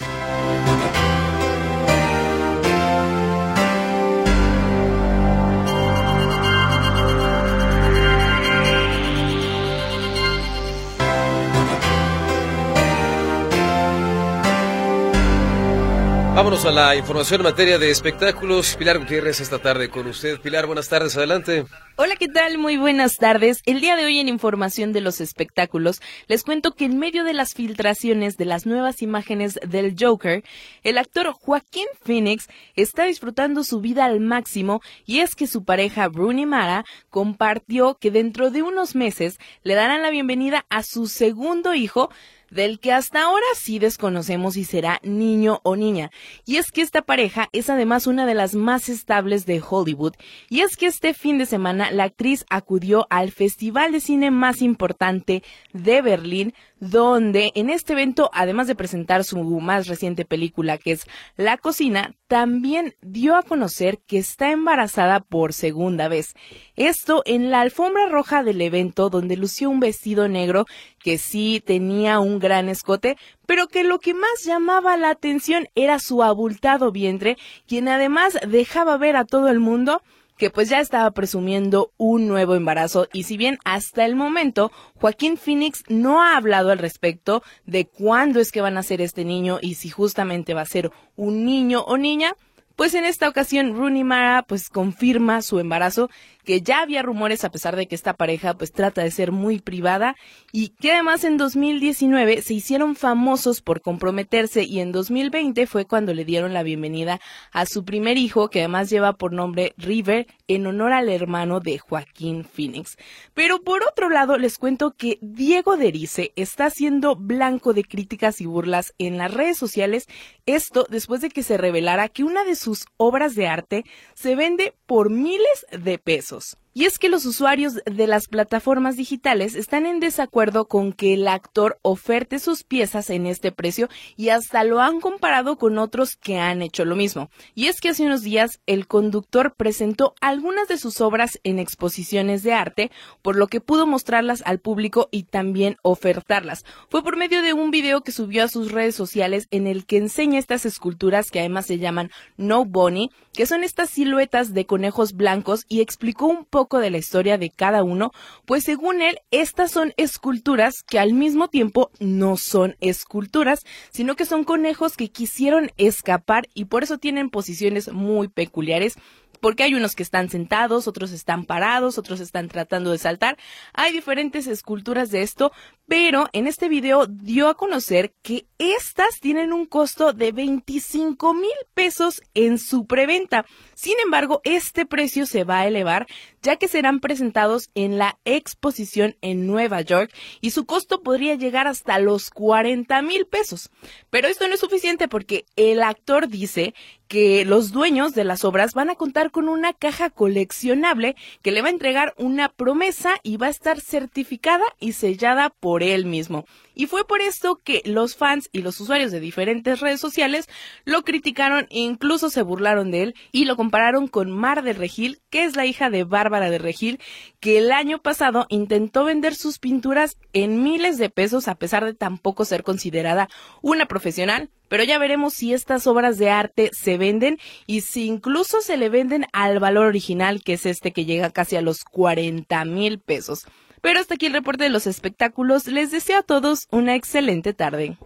Vámonos 16.49 16.65
a 16.65 16.71
la 16.71 16.97
información 16.97 17.43
en 17.43 17.45
materia 17.45 17.79
de 17.79 17.91
espectáculos. 17.91 18.75
Pilar 18.77 18.99
Gutiérrez 18.99 19.39
esta 19.39 19.59
tarde 19.59 19.91
con 19.91 20.07
usted. 20.07 20.41
Pilar, 20.41 20.65
buenas 20.65 20.89
tardes, 20.89 21.15
adelante. 21.15 21.67
Hola, 21.97 22.17
¿qué 22.17 22.27
tal? 22.27 22.57
Muy 22.57 22.79
buenas 22.79 23.19
tardes. 23.19 23.61
El 23.67 23.83
día 23.83 23.97
de 23.97 24.07
hoy 24.07 24.19
en 24.19 24.31
Información 24.31 24.95
de 24.95 25.03
los 25.03 25.21
Espectáculos 25.21 26.01
les 26.27 26.45
cuento 26.45 26.73
que 26.73 26.87
en 26.87 26.99
medio 26.99 27.25
de 27.25 27.35
las 27.35 27.53
filtraciones 27.53 28.39
de 28.39 28.47
las 28.47 28.65
nuevas 28.65 29.03
imágenes 29.03 29.61
del 29.63 29.95
Joker, 30.01 30.43
el 30.85 30.97
actor 30.97 31.35
Joaquín 31.35 31.85
Phoenix 32.03 32.49
está 32.77 33.05
disfrutando 33.05 33.63
su 33.63 33.83
vida 33.83 34.07
al 34.07 34.21
máximo 34.21 34.81
y 35.05 35.19
es 35.19 35.35
que 35.35 35.47
su 35.47 35.65
pareja 35.65 36.09
Bruni 36.09 36.47
Mara 36.47 36.87
compartió 37.11 37.99
que 38.01 38.11
dentro 38.11 38.51
de 38.51 38.63
unos 38.63 38.95
meses 38.95 39.37
le 39.65 39.75
darán 39.75 40.01
la 40.01 40.09
bienvenida 40.09 40.65
a 40.71 40.83
su 40.83 41.09
segundo 41.09 41.75
hijo 41.75 42.09
del 42.51 42.81
que 42.81 42.93
hasta 42.93 43.23
ahora 43.23 43.47
sí 43.55 43.79
desconocemos 43.79 44.55
si 44.55 44.65
será 44.65 45.01
niño 45.03 45.61
o 45.63 45.77
niña. 45.77 46.11
Y 46.45 46.57
es 46.57 46.71
que 46.71 46.83
esta 46.83 47.03
pareja 47.03 47.49
es 47.53 47.71
además 47.71 48.07
una 48.07 48.27
de 48.27 48.35
las 48.35 48.55
más 48.55 48.89
estables 48.89 49.47
de 49.47 49.63
Hollywood. 49.67 50.15
Y 50.49 50.61
es 50.61 50.77
que 50.77 50.87
este 50.87 51.15
fin 51.15 51.39
de 51.39 51.47
semana 51.47 51.91
la 51.91 52.05
actriz 52.05 52.45
acudió 52.51 53.07
al 53.11 53.31
festival 53.31 53.93
de 53.93 54.01
cine 54.01 54.31
más 54.31 54.63
importante 54.63 55.43
de 55.73 56.03
Berlín, 56.03 56.55
donde 56.81 57.53
en 57.55 57.71
este 57.71 57.93
evento, 57.93 58.31
además 58.33 58.67
de 58.67 58.75
presentar 58.75 59.25
su 59.25 59.39
más 59.43 59.89
reciente 59.89 60.25
película 60.25 60.79
que 60.79 60.93
es 60.93 61.07
La 61.37 61.57
Cocina, 61.57 62.15
también 62.27 62.95
dio 63.01 63.37
a 63.37 63.43
conocer 63.43 63.99
que 64.07 64.19
está 64.19 64.51
embarazada 64.51 65.21
por 65.21 65.53
segunda 65.53 66.09
vez. 66.09 66.35
Esto 66.77 67.23
en 67.27 67.51
la 67.51 67.61
alfombra 67.61 68.09
roja 68.09 68.43
del 68.43 68.61
evento 68.61 69.11
donde 69.11 69.37
lució 69.37 69.71
un 69.71 69.81
vestido 69.81 70.29
negro 70.29 70.67
que 70.99 71.19
sí 71.19 71.63
tenía 71.65 72.21
un 72.21 72.39
gran 72.39 72.69
escote, 72.69 73.17
pero 73.47 73.67
que 73.69 73.85
lo 73.85 73.99
que 73.99 74.15
más 74.15 74.45
llamaba 74.45 74.97
la 74.97 75.11
atención 75.11 75.69
era 75.75 75.99
su 75.99 76.23
abultado 76.23 76.93
vientre, 76.93 77.37
quien 77.67 77.89
además 77.89 78.39
dejaba 78.47 78.97
ver 78.99 79.17
a 79.17 79.25
todo 79.25 79.49
el 79.49 79.61
mundo 79.61 80.03
que 80.39 80.51
pues 80.51 80.69
ya 80.69 80.81
estaba 80.81 81.11
presumiendo 81.11 81.93
un 81.99 82.29
nuevo 82.29 82.55
embarazo. 82.55 83.09
Y 83.13 83.25
si 83.25 83.37
bien 83.37 83.59
hasta 83.65 84.07
el 84.07 84.17
momento 84.17 84.73
Joaquín 84.95 85.37
Phoenix 85.37 85.83
no 85.89 86.23
ha 86.23 86.37
hablado 86.37 86.71
al 86.71 86.79
respecto 86.79 87.43
de 87.67 87.87
cuándo 87.87 88.41
es 88.41 88.53
que 88.53 88.61
van 88.61 88.79
a 88.79 88.83
ser 88.83 89.01
este 89.01 89.25
niño 89.25 89.59
y 89.61 89.75
si 89.75 89.91
justamente 89.91 90.55
va 90.55 90.63
a 90.63 90.67
ser 90.67 90.91
un 91.17 91.45
niño 91.45 91.83
o 91.83 91.99
niña, 91.99 92.35
pues 92.79 92.95
en 92.95 93.05
esta 93.05 93.29
ocasión 93.29 93.75
Rooney 93.75 94.05
Mara 94.05 94.45
pues 94.45 94.71
confirma 94.71 95.43
su 95.43 95.59
embarazo 95.59 96.11
que 96.45 96.63
ya 96.63 96.81
había 96.81 97.03
rumores 97.03 97.45
a 97.45 97.51
pesar 97.51 97.75
de 97.75 97.89
que 97.89 97.97
esta 97.97 98.15
pareja 98.15 98.55
pues 98.55 98.71
trata 98.71 99.03
de 99.03 99.11
ser 99.11 99.33
muy 99.33 99.59
privada 99.59 100.15
y 100.53 100.69
que 100.69 100.93
además 100.93 101.25
en 101.25 101.37
2019 101.39 102.41
se 102.41 102.55
hicieron 102.55 102.95
famosos 102.95 103.61
por 103.63 103.83
comprometerse 103.83 104.63
y 104.63 104.79
en 104.79 104.93
2020 104.93 105.67
fue 105.67 105.87
cuando 105.87 106.15
le 106.15 106.25
dieron 106.25 106.55
la 106.55 106.63
bienvenida 106.63 107.21
a 107.53 107.67
su 107.67 107.85
primer 107.85 108.17
hijo 108.17 108.49
que 108.49 108.61
además 108.61 108.89
lleva 108.91 109.15
por 109.15 109.33
nombre 109.33 109.75
River 109.77 110.29
en 110.47 110.67
honor 110.67 110.93
al 110.93 111.09
hermano 111.09 111.59
de 111.61 111.79
Joaquín 111.79 112.45
Phoenix. 112.45 112.97
Pero 113.35 113.61
por 113.61 113.83
otro 113.83 114.09
lado 114.09 114.39
les 114.39 114.57
cuento 114.57 114.93
que 114.93 115.19
Diego 115.21 115.77
Derice 115.77 116.33
está 116.37 116.71
siendo 116.71 117.17
blanco 117.17 117.75
de 117.75 117.85
críticas 117.85 118.41
y 118.41 118.47
burlas 118.47 118.95
en 118.99 119.19
las 119.19 119.35
redes 119.35 119.59
sociales, 119.59 120.07
esto 120.47 120.87
después 120.89 121.21
de 121.21 121.29
que 121.29 121.43
se 121.43 121.59
revelara 121.59 122.09
que 122.09 122.25
una 122.25 122.45
de 122.45 122.57
sus 122.57 122.68
obras 122.97 123.35
de 123.35 123.47
arte 123.47 123.85
se 124.15 124.35
vende 124.35 124.75
por 124.87 125.11
miles 125.11 125.67
de 125.71 125.99
pesos. 125.99 126.57
Y 126.79 126.85
es 126.85 127.01
que 127.01 127.09
los 127.09 127.27
usuarios 127.27 127.81
de 127.87 128.07
las 128.07 128.29
plataformas 128.29 128.97
digitales 128.97 129.57
están 129.57 129.85
en 129.85 129.99
desacuerdo 129.99 130.69
con 130.69 130.93
que 130.93 131.15
el 131.15 131.27
actor 131.27 131.81
oferte 131.83 132.39
sus 132.39 132.63
piezas 132.63 133.11
en 133.11 133.27
este 133.27 133.51
precio 133.51 133.89
y 134.17 134.29
hasta 134.29 134.63
lo 134.63 134.79
han 134.79 135.01
comparado 135.01 135.59
con 135.59 135.77
otros 135.79 136.15
que 136.15 136.39
han 136.39 136.63
hecho 136.63 136.85
lo 136.85 136.95
mismo. 136.95 137.31
Y 137.57 137.67
es 137.67 137.81
que 137.81 137.89
hace 137.89 138.07
unos 138.07 138.23
días 138.23 138.61
el 138.67 138.87
conductor 138.87 139.55
presentó 139.57 140.15
algunas 140.21 140.69
de 140.69 140.79
sus 140.79 141.01
obras 141.01 141.41
en 141.43 141.59
exposiciones 141.59 142.45
de 142.45 142.53
arte, 142.53 142.93
por 143.23 143.35
lo 143.35 143.49
que 143.49 143.61
pudo 143.61 143.85
mostrarlas 143.89 144.45
al 144.47 144.61
público 144.61 145.09
y 145.11 145.25
también 145.25 145.79
ofertarlas. 145.83 146.65
Fue 146.91 147.03
por 147.03 147.17
medio 147.17 147.43
de 147.43 147.55
un 147.55 147.73
video 147.73 148.03
que 148.03 148.13
subió 148.13 148.45
a 148.45 148.49
sus 148.49 148.71
redes 148.71 148.95
sociales 148.95 149.49
en 149.51 149.67
el 149.67 149.85
que 149.85 149.97
enseña 149.97 150.39
estas 150.39 150.65
esculturas 150.65 151.33
que 151.33 151.41
además 151.41 151.67
se 151.67 151.79
llaman 151.79 152.13
No 152.37 152.65
Bunny, 152.65 153.11
que 153.33 153.47
son 153.47 153.65
estas 153.65 153.91
siluetas 153.91 154.55
de 154.55 154.65
conejos 154.65 155.15
blancos 155.15 155.65
y 155.69 155.81
explicó 155.81 156.27
un 156.27 156.45
poco 156.45 156.68
de 156.77 156.91
la 156.91 156.99
historia 156.99 157.39
de 157.39 157.49
cada 157.49 157.83
uno, 157.83 158.13
pues 158.45 158.65
según 158.65 159.01
él, 159.01 159.21
estas 159.31 159.71
son 159.71 159.95
esculturas 159.97 160.83
que 160.83 160.99
al 160.99 161.15
mismo 161.15 161.49
tiempo 161.49 161.91
no 161.99 162.37
son 162.37 162.77
esculturas, 162.81 163.65
sino 163.91 164.15
que 164.15 164.27
son 164.27 164.45
conejos 164.45 164.99
que 164.99 165.09
quisieron 165.09 165.71
escapar 165.79 166.49
y 166.53 166.67
por 166.67 166.83
eso 166.83 166.99
tienen 166.99 167.31
posiciones 167.31 167.91
muy 167.91 168.29
peculiares 168.29 168.99
porque 169.41 169.63
hay 169.63 169.75
unos 169.75 169.95
que 169.95 170.03
están 170.03 170.29
sentados, 170.29 170.89
otros 170.89 171.13
están 171.13 171.45
parados, 171.45 171.99
otros 171.99 172.21
están 172.21 172.49
tratando 172.49 172.91
de 172.91 172.99
saltar. 172.99 173.39
Hay 173.73 173.93
diferentes 173.93 174.47
esculturas 174.47 175.11
de 175.11 175.23
esto, 175.23 175.53
pero 175.87 176.29
en 176.33 176.47
este 176.47 176.69
video 176.69 177.07
dio 177.07 177.49
a 177.49 177.55
conocer 177.55 178.13
que 178.23 178.47
estas 178.59 179.21
tienen 179.21 179.53
un 179.53 179.67
costo 179.67 180.13
de 180.13 180.33
25 180.33 181.35
mil 181.35 181.51
pesos 181.75 182.23
en 182.35 182.59
su 182.59 182.87
preventa. 182.87 183.47
Sin 183.79 183.95
embargo, 184.01 184.41
este 184.43 184.87
precio 184.87 185.25
se 185.25 185.45
va 185.45 185.61
a 185.61 185.69
elevar 185.69 186.09
ya 186.43 186.57
que 186.57 186.67
serán 186.67 186.99
presentados 186.99 187.71
en 187.77 187.97
la 187.97 188.19
exposición 188.25 189.15
en 189.21 189.47
Nueva 189.47 189.83
York 189.83 190.13
y 190.41 190.51
su 190.51 190.67
costo 190.67 191.01
podría 191.05 191.37
llegar 191.37 191.69
hasta 191.69 192.01
los 192.01 192.31
40 192.31 193.01
mil 193.03 193.25
pesos. 193.27 193.71
Pero 194.11 194.27
esto 194.27 194.49
no 194.49 194.55
es 194.55 194.61
suficiente 194.61 195.07
porque 195.07 195.47
el 195.55 195.85
actor 195.85 196.27
dice 196.27 196.75
que 197.07 197.45
los 197.45 197.71
dueños 197.71 198.15
de 198.15 198.25
las 198.25 198.45
obras 198.45 198.75
van 198.75 198.91
a 198.91 198.97
contar 198.97 199.31
con 199.31 199.49
una 199.49 199.73
caja 199.73 200.11
coleccionable 200.11 201.15
que 201.43 201.53
le 201.53 201.63
va 201.63 201.69
a 201.69 201.71
entregar 201.71 202.15
una 202.17 202.49
promesa 202.49 203.15
y 203.23 203.37
va 203.37 203.47
a 203.47 203.51
estar 203.51 203.81
certificada 203.81 204.65
y 204.81 204.95
sellada 204.95 205.51
por 205.51 205.85
él 205.85 206.05
mismo. 206.05 206.47
Y 206.79 206.87
fue 206.87 207.05
por 207.05 207.21
esto 207.21 207.57
que 207.57 207.83
los 207.85 208.15
fans 208.15 208.49
y 208.53 208.63
los 208.63 208.81
usuarios 208.81 209.11
de 209.11 209.19
diferentes 209.19 209.81
redes 209.81 210.01
sociales 210.01 210.49
lo 210.85 211.03
criticaron 211.03 211.67
e 211.71 211.81
incluso 211.81 212.31
se 212.31 212.43
burlaron 212.43 212.93
de 212.93 213.03
él 213.03 213.15
y 213.33 213.47
lo 213.47 213.57
compararon 213.57 214.07
con 214.07 214.31
Mar 214.31 214.63
de 214.63 214.75
Regil, 214.75 215.19
que 215.29 215.43
es 215.43 215.57
la 215.57 215.67
hija 215.67 215.91
de 215.91 216.05
Bárbara 216.05 216.51
de 216.51 216.59
Regil, 216.59 217.01
que 217.41 217.59
el 217.59 217.73
año 217.73 217.99
pasado 218.01 218.47
intentó 218.49 219.03
vender 219.03 219.35
sus 219.35 219.59
pinturas 219.59 220.19
en 220.33 220.63
miles 220.63 220.99
de 220.99 221.11
pesos 221.11 221.49
a 221.49 221.57
pesar 221.57 221.85
de 221.85 221.95
tampoco 221.95 222.45
ser 222.45 222.63
considerada 222.63 223.29
una 223.61 223.87
profesional. 223.87 224.49
Pero 224.69 224.85
ya 224.85 224.99
veremos 224.99 225.35
si 225.35 225.53
estas 225.53 225.89
obras 225.89 226.17
de 226.17 226.31
arte 226.31 226.71
se 226.73 226.97
venden 226.97 227.39
y 227.67 227.81
si 227.81 228.05
incluso 228.07 228.61
se 228.61 228.77
le 228.77 228.89
venden 228.89 229.27
al 229.33 229.59
valor 229.59 229.87
original, 229.87 230.45
que 230.45 230.53
es 230.53 230.65
este 230.65 230.93
que 230.93 231.05
llega 231.05 231.33
casi 231.33 231.57
a 231.57 231.61
los 231.61 231.83
40 231.83 232.65
mil 232.67 233.01
pesos. 233.01 233.47
Pero 233.81 234.01
hasta 234.01 234.15
aquí 234.15 234.27
el 234.27 234.33
reporte 234.33 234.65
de 234.65 234.71
los 234.71 234.87
espectáculos. 234.87 235.67
Les 235.67 235.91
deseo 235.91 236.19
a 236.19 236.23
todos 236.23 236.67
una 236.71 236.95
excelente 236.95 237.55
tarde. 237.55 237.97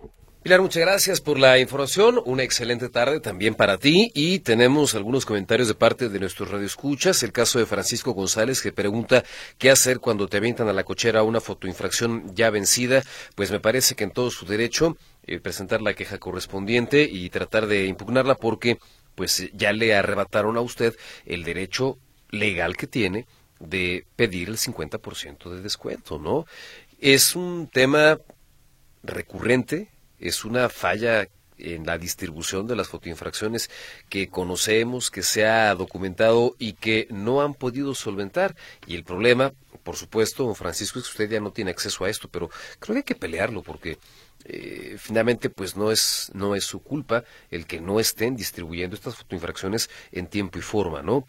Pilar, 0.43 0.61
muchas 0.61 0.83
gracias 0.83 1.21
por 1.21 1.39
la 1.39 1.61
información. 1.61 2.21
Una 2.25 2.43
excelente 2.43 2.89
tarde 2.89 3.21
también 3.21 3.55
para 3.55 3.79
ti. 3.79 4.11
Y 4.13 4.41
tenemos 4.41 4.97
algunos 4.97 5.25
comentarios 5.25 5.69
de 5.69 5.75
parte 5.75 6.09
de 6.09 6.19
nuestros 6.19 6.51
radioescuchas. 6.51 7.23
El 7.23 7.31
caso 7.31 7.61
de 7.61 7.67
Francisco 7.67 8.11
González 8.11 8.61
que 8.61 8.73
pregunta 8.73 9.23
qué 9.57 9.71
hacer 9.71 10.01
cuando 10.01 10.27
te 10.27 10.39
avientan 10.39 10.67
a 10.67 10.73
la 10.73 10.83
cochera 10.83 11.23
una 11.23 11.41
fotoinfracción 11.41 12.35
ya 12.35 12.51
vencida. 12.51 13.05
Pues 13.37 13.53
me 13.53 13.61
parece 13.61 13.95
que 13.95 14.03
en 14.03 14.11
todo 14.11 14.33
su 14.33 14.45
derecho 14.45 14.97
eh, 15.29 15.39
presentar 15.39 15.81
la 15.81 15.95
queja 15.95 16.19
correspondiente 16.19 17.05
y 17.05 17.31
tratar 17.31 17.69
de 17.69 17.87
impugnarla 17.87 18.35
porque 18.35 18.79
pues 19.15 19.49
ya 19.53 19.73
le 19.73 19.95
arrebataron 19.95 20.57
a 20.57 20.61
usted 20.61 20.97
el 21.25 21.45
derecho 21.45 21.99
legal 22.31 22.77
que 22.77 22.89
tiene 22.89 23.27
de 23.63 24.07
pedir 24.17 24.49
el 24.49 24.59
50% 24.59 25.51
de 25.51 25.63
descuento, 25.63 26.19
¿no? 26.19 26.47
Es 27.01 27.35
un 27.37 27.69
tema 27.69 28.19
recurrente, 29.03 29.89
es 30.19 30.45
una 30.45 30.69
falla 30.69 31.29
en 31.59 31.87
la 31.87 31.99
distribución 31.99 32.67
de 32.67 32.77
las 32.77 32.89
fotoinfracciones 32.89 33.71
que 34.09 34.29
conocemos, 34.29 35.11
que 35.11 35.23
se 35.23 35.47
ha 35.47 35.75
documentado 35.75 36.57
y 36.59 36.75
que 36.75 37.07
no 37.11 37.43
han 37.43 37.55
podido 37.55 37.95
solventar. 37.95 38.57
Y 38.87 38.97
el 38.97 39.05
problema, 39.05 39.53
por 39.83 39.97
supuesto, 39.97 40.53
Francisco, 40.55 40.99
es 40.99 41.05
que 41.05 41.11
usted 41.11 41.31
ya 41.31 41.41
no 41.41 41.53
tiene 41.53 41.71
acceso 41.71 42.05
a 42.05 42.11
esto, 42.11 42.29
pero 42.29 42.51
creo 42.79 42.95
que 42.95 42.99
hay 42.99 43.05
que 43.05 43.15
pelearlo 43.15 43.63
porque 43.63 43.99
eh, 44.45 44.97
finalmente 44.99 45.51
pues 45.51 45.77
no 45.77 45.91
es 45.91 46.31
no 46.35 46.55
es 46.55 46.65
su 46.65 46.81
culpa 46.81 47.25
el 47.51 47.67
que 47.67 47.81
no 47.81 48.01
estén 48.01 48.37
distribuyendo 48.37 48.97
estas 48.97 49.17
fotoinfracciones 49.17 49.91
en 50.11 50.27
tiempo 50.27 50.59
y 50.59 50.63
forma 50.63 51.03
no 51.03 51.27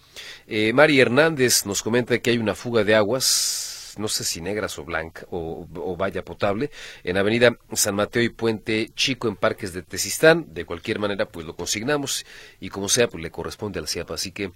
eh, 0.47 0.74
Mari 0.74 0.99
Hernández 0.99 1.66
nos 1.66 1.82
comenta 1.82 2.18
que 2.20 2.32
hay 2.32 2.38
una 2.38 2.55
fuga 2.55 2.84
de 2.84 2.95
aguas 2.95 3.95
no 3.97 4.07
sé 4.07 4.24
si 4.24 4.41
negras 4.41 4.80
o 4.80 4.86
blanca 4.86 5.26
o, 5.30 5.68
o, 5.76 5.95
valla 5.95 6.24
potable 6.24 6.72
en 7.03 7.18
Avenida 7.18 7.57
San 7.74 7.95
Mateo 7.95 8.24
y 8.24 8.30
Puente 8.30 8.89
Chico 8.95 9.28
en 9.28 9.36
Parques 9.36 9.74
de 9.74 9.84
Tesistán 9.84 10.53
de 10.53 10.66
cualquier 10.66 10.99
manera 10.99 11.28
pues 11.28 11.45
lo 11.45 11.55
consignamos 11.55 12.26
y 12.59 12.70
como 12.70 12.89
sea 12.89 13.07
pues 13.07 13.24
le 13.24 13.32
corresponde 13.32 13.80
al 13.80 13.88
CIAPA 13.88 14.16
así 14.16 14.32
que 14.32 14.51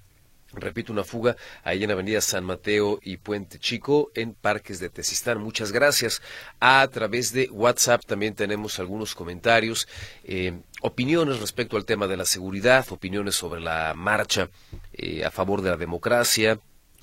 Repito, 0.60 0.92
una 0.92 1.04
fuga 1.04 1.36
ahí 1.64 1.84
en 1.84 1.92
Avenida 1.92 2.22
San 2.22 2.44
Mateo 2.44 3.00
y 3.02 3.18
Puente 3.18 3.60
Chico 3.60 4.12
en 4.16 4.34
Parques 4.34 4.80
de 4.80 4.90
Tesistán. 4.90 5.40
Muchas 5.40 5.72
gracias. 5.72 6.22
A 6.60 6.88
través 6.88 7.32
de 7.34 7.50
WhatsApp 7.52 8.06
también 8.06 8.36
tenemos 8.36 8.80
algunos 8.80 9.16
comentarios, 9.16 9.88
eh, 10.24 10.60
opiniones 10.82 11.40
respecto 11.40 11.78
al 11.78 11.86
tema 11.86 12.08
de 12.08 12.18
la 12.18 12.26
seguridad, 12.26 12.86
opiniones 12.90 13.36
sobre 13.36 13.62
la 13.62 13.94
marcha 13.96 14.50
eh, 14.94 15.24
a 15.24 15.32
favor 15.32 15.62
de 15.62 15.70
la 15.70 15.78
democracia, 15.78 16.60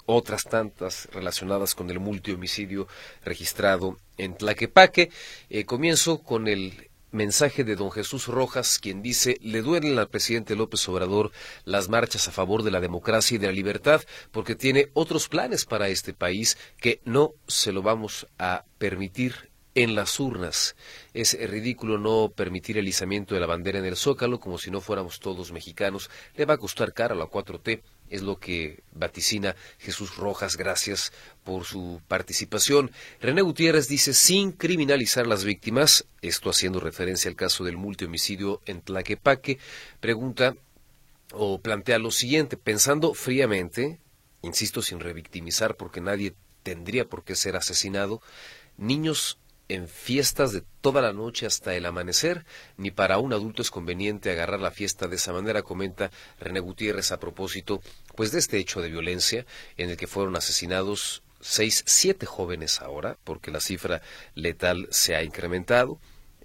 otras 0.07 0.45
tantas 0.45 1.09
relacionadas 1.13 1.75
con 1.75 1.91
el 1.91 2.01
multihomicidio 2.01 2.87
registrado 3.25 3.99
en 4.19 4.37
Tlaquepaque. 4.37 5.11
Eh, 5.49 5.65
comienzo 5.65 6.23
con 6.23 6.49
el 6.49 6.91
mensaje 7.15 7.65
de 7.65 7.77
don 7.77 7.91
Jesús 7.91 8.27
Rojas, 8.27 8.79
quien 8.79 9.01
dice, 9.01 9.39
le 9.41 9.63
duelen 9.63 9.99
al 9.99 10.09
presidente 10.09 10.57
López 10.57 10.87
Obrador 10.89 11.31
las 11.65 11.89
marchas 11.89 12.29
a 12.29 12.33
favor 12.33 12.63
de 12.63 12.71
la 12.71 12.81
democracia 12.81 13.37
y 13.37 13.39
de 13.39 13.47
la 13.47 13.53
libertad, 13.53 14.03
porque 14.31 14.55
tiene 14.55 14.91
otros 14.93 15.29
planes 15.29 15.65
para 15.65 15.89
este 15.89 16.13
país 16.13 16.59
que 16.79 17.01
no 17.05 17.33
se 17.47 17.73
lo 17.73 17.83
vamos 17.83 18.27
a 18.39 18.65
permitir 18.79 19.51
en 19.75 19.95
las 19.95 20.21
urnas. 20.21 20.77
Es 21.15 21.39
ridículo 21.49 21.99
no 21.99 22.33
permitir 22.35 22.79
el 22.79 22.89
izamiento 22.89 23.35
de 23.35 23.41
la 23.41 23.47
bandera 23.47 23.79
en 23.79 23.85
el 23.85 23.97
Zócalo 23.97 24.41
como 24.41 24.59
si 24.59 24.71
no 24.71 24.81
fuéramos 24.81 25.21
todos 25.21 25.53
mexicanos. 25.53 26.11
Le 26.37 26.45
va 26.45 26.55
a 26.55 26.59
costar 26.59 26.93
cara 26.93 27.15
a 27.15 27.19
la 27.19 27.27
4T 27.27 27.83
es 28.15 28.23
lo 28.23 28.39
que 28.39 28.83
vaticina 28.93 29.57
Jesús 29.79 30.17
Rojas. 30.17 30.57
Gracias 30.57 31.13
por 31.43 31.65
su 31.65 32.01
participación. 32.07 32.93
René 33.21 33.43
Gutiérrez 33.43 33.89
dice, 33.89 34.15
sin 34.15 34.53
criminalizar 34.53 35.27
las 35.27 35.45
víctimas, 35.45 36.07
esto 36.23 36.49
haciendo 36.49 36.79
referencia 36.81 37.29
al 37.29 37.37
caso 37.37 37.65
del 37.65 37.77
multihomicidio 37.77 38.61
en 38.67 38.83
Tlaquepaque, 38.83 39.59
pregunta 40.01 40.55
o 41.33 41.61
plantea 41.61 41.99
lo 41.99 42.13
siguiente, 42.13 42.57
pensando 42.57 43.15
fríamente, 43.15 43.99
insisto, 44.43 44.81
sin 44.81 45.01
revictimizar 45.01 45.77
porque 45.77 46.01
nadie 46.01 46.35
tendría 46.63 47.07
por 47.07 47.25
qué 47.25 47.35
ser 47.35 47.57
asesinado, 47.57 48.23
niños 48.77 49.39
en 49.69 49.89
fiestas 49.89 50.53
de 50.53 50.63
toda 50.81 51.01
la 51.01 51.13
noche 51.13 51.47
hasta 51.47 51.75
el 51.75 51.87
amanecer, 51.87 52.45
ni 52.77 52.91
para 52.91 53.19
un 53.19 53.33
adulto 53.33 53.63
es 53.63 53.71
conveniente 53.71 54.31
agarrar 54.31 54.61
la 54.61 54.71
fiesta 54.71 55.09
de 55.09 55.17
esa 55.17 55.33
manera, 55.33 55.63
comenta 55.63 56.11
René 56.39 56.61
Gutiérrez 56.61 57.13
a 57.13 57.21
propósito 57.21 57.81
pues 58.15 58.31
de 58.33 58.39
este 58.39 58.59
hecho 58.59 58.81
de 58.81 58.91
violencia 58.91 59.47
en 59.77 59.91
el 59.91 59.97
que 59.97 60.07
fueron 60.07 60.37
asesinados 60.37 61.23
seis, 61.41 61.83
siete 61.87 62.27
jóvenes 62.27 62.81
ahora, 62.81 63.19
porque 63.25 63.51
la 63.51 63.61
cifra 63.61 64.03
letal 64.35 64.89
se 64.91 65.15
ha 65.15 65.23
incrementado. 65.23 65.99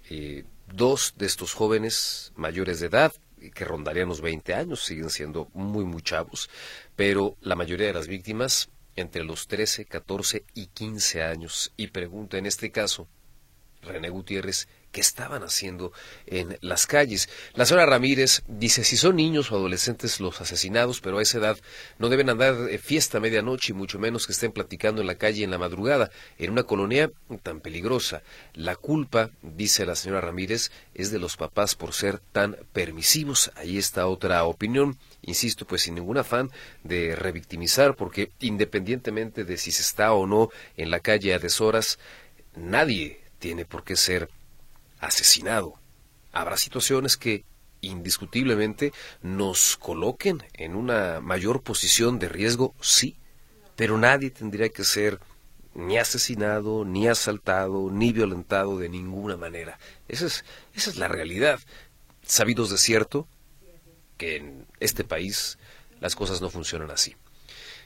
Eh, 0.08 0.44
dos 0.72 1.14
de 1.16 1.26
estos 1.26 1.54
jóvenes 1.54 2.32
mayores 2.36 2.80
de 2.80 2.86
edad, 2.86 3.12
que 3.54 3.64
rondarían 3.64 4.08
los 4.08 4.20
20 4.20 4.54
años, 4.54 4.84
siguen 4.84 5.10
siendo 5.10 5.48
muy, 5.54 5.84
muy 5.84 6.02
chavos, 6.02 6.50
pero 6.96 7.36
la 7.40 7.56
mayoría 7.56 7.86
de 7.86 7.94
las 7.94 8.06
víctimas 8.06 8.68
entre 9.00 9.24
los 9.24 9.46
13, 9.48 9.86
14 9.86 10.44
y 10.54 10.66
15 10.66 11.22
años. 11.22 11.72
Y 11.76 11.88
pregunta 11.88 12.38
en 12.38 12.46
este 12.46 12.70
caso, 12.70 13.08
René 13.82 14.10
Gutiérrez, 14.10 14.68
¿qué 14.92 15.00
estaban 15.00 15.42
haciendo 15.42 15.92
en 16.26 16.58
las 16.60 16.86
calles? 16.86 17.28
La 17.54 17.64
señora 17.64 17.86
Ramírez 17.86 18.42
dice, 18.46 18.84
si 18.84 18.96
son 18.96 19.16
niños 19.16 19.50
o 19.50 19.56
adolescentes 19.56 20.20
los 20.20 20.40
asesinados, 20.40 21.00
pero 21.00 21.18
a 21.18 21.22
esa 21.22 21.38
edad 21.38 21.58
no 21.98 22.08
deben 22.08 22.28
andar 22.28 22.56
fiesta 22.78 23.18
a 23.18 23.20
medianoche 23.20 23.72
y 23.72 23.76
mucho 23.76 23.98
menos 23.98 24.26
que 24.26 24.32
estén 24.32 24.52
platicando 24.52 25.00
en 25.00 25.06
la 25.06 25.14
calle 25.14 25.44
en 25.44 25.50
la 25.50 25.58
madrugada, 25.58 26.10
en 26.38 26.50
una 26.50 26.64
colonia 26.64 27.10
tan 27.42 27.60
peligrosa. 27.60 28.22
La 28.54 28.76
culpa, 28.76 29.30
dice 29.42 29.86
la 29.86 29.96
señora 29.96 30.20
Ramírez, 30.20 30.70
es 30.94 31.10
de 31.10 31.18
los 31.18 31.36
papás 31.36 31.74
por 31.74 31.94
ser 31.94 32.18
tan 32.32 32.56
permisivos. 32.72 33.52
Ahí 33.56 33.78
está 33.78 34.06
otra 34.06 34.44
opinión 34.44 34.98
insisto, 35.22 35.66
pues 35.66 35.82
sin 35.82 35.94
ningún 35.94 36.18
afán 36.18 36.50
de 36.84 37.14
revictimizar, 37.16 37.96
porque 37.96 38.32
independientemente 38.40 39.44
de 39.44 39.56
si 39.56 39.70
se 39.70 39.82
está 39.82 40.12
o 40.12 40.26
no 40.26 40.50
en 40.76 40.90
la 40.90 41.00
calle 41.00 41.34
a 41.34 41.38
deshoras, 41.38 41.98
nadie 42.56 43.20
tiene 43.38 43.64
por 43.64 43.84
qué 43.84 43.96
ser 43.96 44.30
asesinado. 44.98 45.74
Habrá 46.32 46.56
situaciones 46.56 47.16
que 47.16 47.44
indiscutiblemente 47.80 48.92
nos 49.22 49.76
coloquen 49.76 50.42
en 50.52 50.74
una 50.74 51.20
mayor 51.20 51.62
posición 51.62 52.18
de 52.18 52.28
riesgo, 52.28 52.74
sí, 52.80 53.16
pero 53.76 53.96
nadie 53.98 54.30
tendría 54.30 54.68
que 54.68 54.84
ser 54.84 55.18
ni 55.74 55.98
asesinado, 55.98 56.84
ni 56.84 57.08
asaltado, 57.08 57.90
ni 57.90 58.12
violentado 58.12 58.78
de 58.78 58.88
ninguna 58.88 59.36
manera. 59.36 59.78
Esa 60.08 60.26
es, 60.26 60.44
esa 60.74 60.90
es 60.90 60.96
la 60.96 61.08
realidad. 61.08 61.60
Sabidos 62.22 62.70
de 62.70 62.78
cierto, 62.78 63.26
que 64.20 64.36
en 64.36 64.66
este 64.80 65.02
país 65.02 65.56
las 66.00 66.14
cosas 66.14 66.42
no 66.42 66.50
funcionan 66.50 66.90
así. 66.90 67.16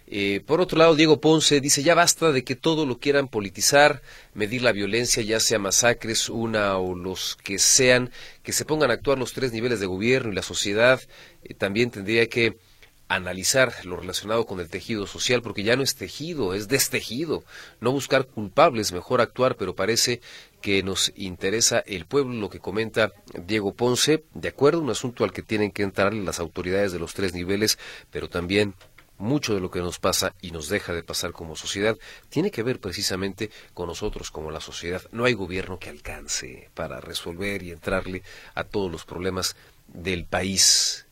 Eh, 0.07 0.43
por 0.45 0.61
otro 0.61 0.77
lado, 0.77 0.97
Diego 0.97 1.21
Ponce 1.21 1.61
dice, 1.61 1.83
ya 1.85 1.95
basta 1.95 2.33
de 2.33 2.43
que 2.43 2.57
todo 2.57 2.85
lo 2.87 2.99
quieran 2.99 3.29
politizar, 3.29 4.03
medir 4.35 4.63
la 4.63 4.73
violencia, 4.73 5.23
ya 5.23 5.39
sea 5.39 5.59
masacres, 5.61 6.29
una 6.29 6.77
o 6.77 6.95
los 6.97 7.37
que 7.37 7.59
sean, 7.59 8.11
que 8.43 8.53
se 8.53 8.65
pongan 8.65 8.91
a 8.91 8.95
actuar 8.95 9.17
los 9.17 9.33
tres 9.33 9.53
niveles 9.53 9.79
de 9.79 9.87
gobierno 9.87 10.33
y 10.33 10.35
la 10.35 10.43
sociedad. 10.43 11.01
Eh, 11.45 11.55
también 11.55 11.91
tendría 11.91 12.29
que 12.29 12.59
analizar 13.07 13.73
lo 13.85 13.97
relacionado 13.97 14.45
con 14.45 14.59
el 14.61 14.69
tejido 14.69 15.07
social, 15.07 15.41
porque 15.41 15.63
ya 15.63 15.77
no 15.77 15.83
es 15.83 15.95
tejido, 15.95 16.53
es 16.53 16.67
destejido. 16.69 17.45
No 17.81 17.93
buscar 17.93 18.27
culpables, 18.27 18.93
mejor 18.93 19.21
actuar, 19.21 19.57
pero 19.57 19.77
parece 19.77 20.21
que 20.65 20.83
nos 20.83 21.13
interesa 21.15 21.81
el 21.81 22.07
pueblo, 22.07 22.33
lo 22.33 22.49
que 22.49 22.59
comenta 22.59 23.13
Diego 23.35 23.75
Ponce, 23.75 24.25
de 24.33 24.49
acuerdo, 24.49 24.81
un 24.81 24.89
asunto 24.89 25.23
al 25.23 25.31
que 25.31 25.43
tienen 25.43 25.71
que 25.71 25.83
entrar 25.83 26.15
las 26.15 26.41
autoridades 26.41 26.91
de 26.91 26.99
los 26.99 27.13
tres 27.13 27.35
niveles, 27.35 27.79
pero 28.11 28.31
también 28.31 28.75
mucho 29.19 29.55
de 29.55 29.61
lo 29.61 29.71
que 29.71 29.81
nos 29.81 29.99
pasa 29.99 30.35
y 30.41 30.53
nos 30.53 30.71
deja 30.71 30.95
de 30.95 31.03
pasar 31.03 31.33
como 31.33 31.55
sociedad 31.55 31.99
tiene 32.31 32.51
que 32.51 32.63
ver 32.63 32.81
precisamente 32.81 33.51
con 33.75 33.89
nosotros 33.89 34.31
como 34.31 34.51
la 34.51 34.63
sociedad. 34.63 35.03
No 35.13 35.27
hay 35.27 35.35
gobierno 35.35 35.79
que 35.79 35.91
alcance 35.91 36.71
para 36.73 36.99
resolver 36.99 37.63
y 37.63 37.71
entrarle 37.71 38.23
a 38.55 38.65
todos 38.65 38.91
los 38.91 39.05
problemas 39.05 39.57
del 39.89 40.25
país 40.25 41.05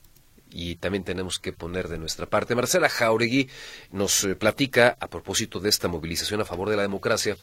y 0.50 0.76
también 0.76 1.04
tenemos 1.04 1.38
que 1.38 1.52
poner 1.52 1.88
de 1.88 1.98
nuestra 1.98 2.24
parte. 2.24 2.54
Marcela 2.54 2.88
Jauregui 2.88 3.50
nos 3.90 4.24
eh, 4.24 4.34
platica 4.34 4.96
a 4.98 5.08
propósito 5.08 5.60
de 5.60 5.68
esta 5.68 5.88
movilización 5.88 6.40
a 6.40 6.46
favor 6.46 6.70
de 6.70 6.76
la 6.76 6.82
democracia 6.82 7.36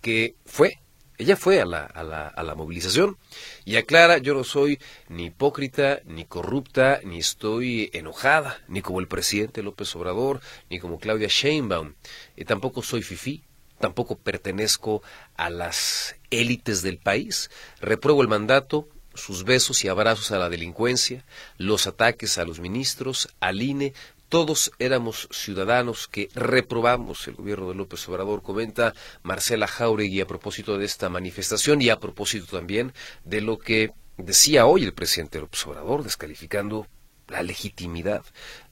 que 0.00 0.34
fue 0.44 0.80
ella 1.18 1.36
fue 1.36 1.60
a 1.60 1.66
la, 1.66 1.84
a, 1.84 2.02
la, 2.02 2.28
a 2.28 2.42
la, 2.42 2.54
movilización 2.54 3.16
y 3.64 3.76
aclara, 3.76 4.18
yo 4.18 4.34
no 4.34 4.44
soy 4.44 4.78
ni 5.08 5.26
hipócrita, 5.26 6.00
ni 6.04 6.24
corrupta, 6.24 7.00
ni 7.04 7.18
estoy 7.18 7.90
enojada, 7.92 8.60
ni 8.68 8.82
como 8.82 9.00
el 9.00 9.08
presidente 9.08 9.62
López 9.62 9.94
Obrador, 9.96 10.40
ni 10.70 10.78
como 10.78 10.98
Claudia 10.98 11.28
Sheinbaum. 11.28 11.94
y 12.36 12.44
tampoco 12.44 12.82
soy 12.82 13.02
fifí, 13.02 13.44
tampoco 13.78 14.16
pertenezco 14.16 15.02
a 15.36 15.50
las 15.50 16.16
élites 16.30 16.82
del 16.82 16.98
país. 16.98 17.50
Repruebo 17.80 18.22
el 18.22 18.28
mandato 18.28 18.88
sus 19.16 19.44
besos 19.44 19.84
y 19.84 19.88
abrazos 19.88 20.30
a 20.30 20.38
la 20.38 20.48
delincuencia, 20.48 21.24
los 21.58 21.86
ataques 21.86 22.38
a 22.38 22.44
los 22.44 22.60
ministros, 22.60 23.28
al 23.40 23.62
INE, 23.62 23.94
todos 24.28 24.72
éramos 24.78 25.28
ciudadanos 25.30 26.08
que 26.08 26.28
reprobamos 26.34 27.28
el 27.28 27.34
gobierno 27.34 27.68
de 27.68 27.74
López 27.76 28.08
Obrador, 28.08 28.42
comenta 28.42 28.94
Marcela 29.22 29.66
Jauregui 29.66 30.20
a 30.20 30.26
propósito 30.26 30.78
de 30.78 30.84
esta 30.84 31.08
manifestación 31.08 31.80
y 31.80 31.90
a 31.90 32.00
propósito 32.00 32.46
también 32.46 32.92
de 33.24 33.40
lo 33.40 33.58
que 33.58 33.92
decía 34.16 34.66
hoy 34.66 34.84
el 34.84 34.94
presidente 34.94 35.40
López 35.40 35.66
Obrador, 35.66 36.02
descalificando 36.02 36.86
la 37.28 37.42
legitimidad 37.42 38.24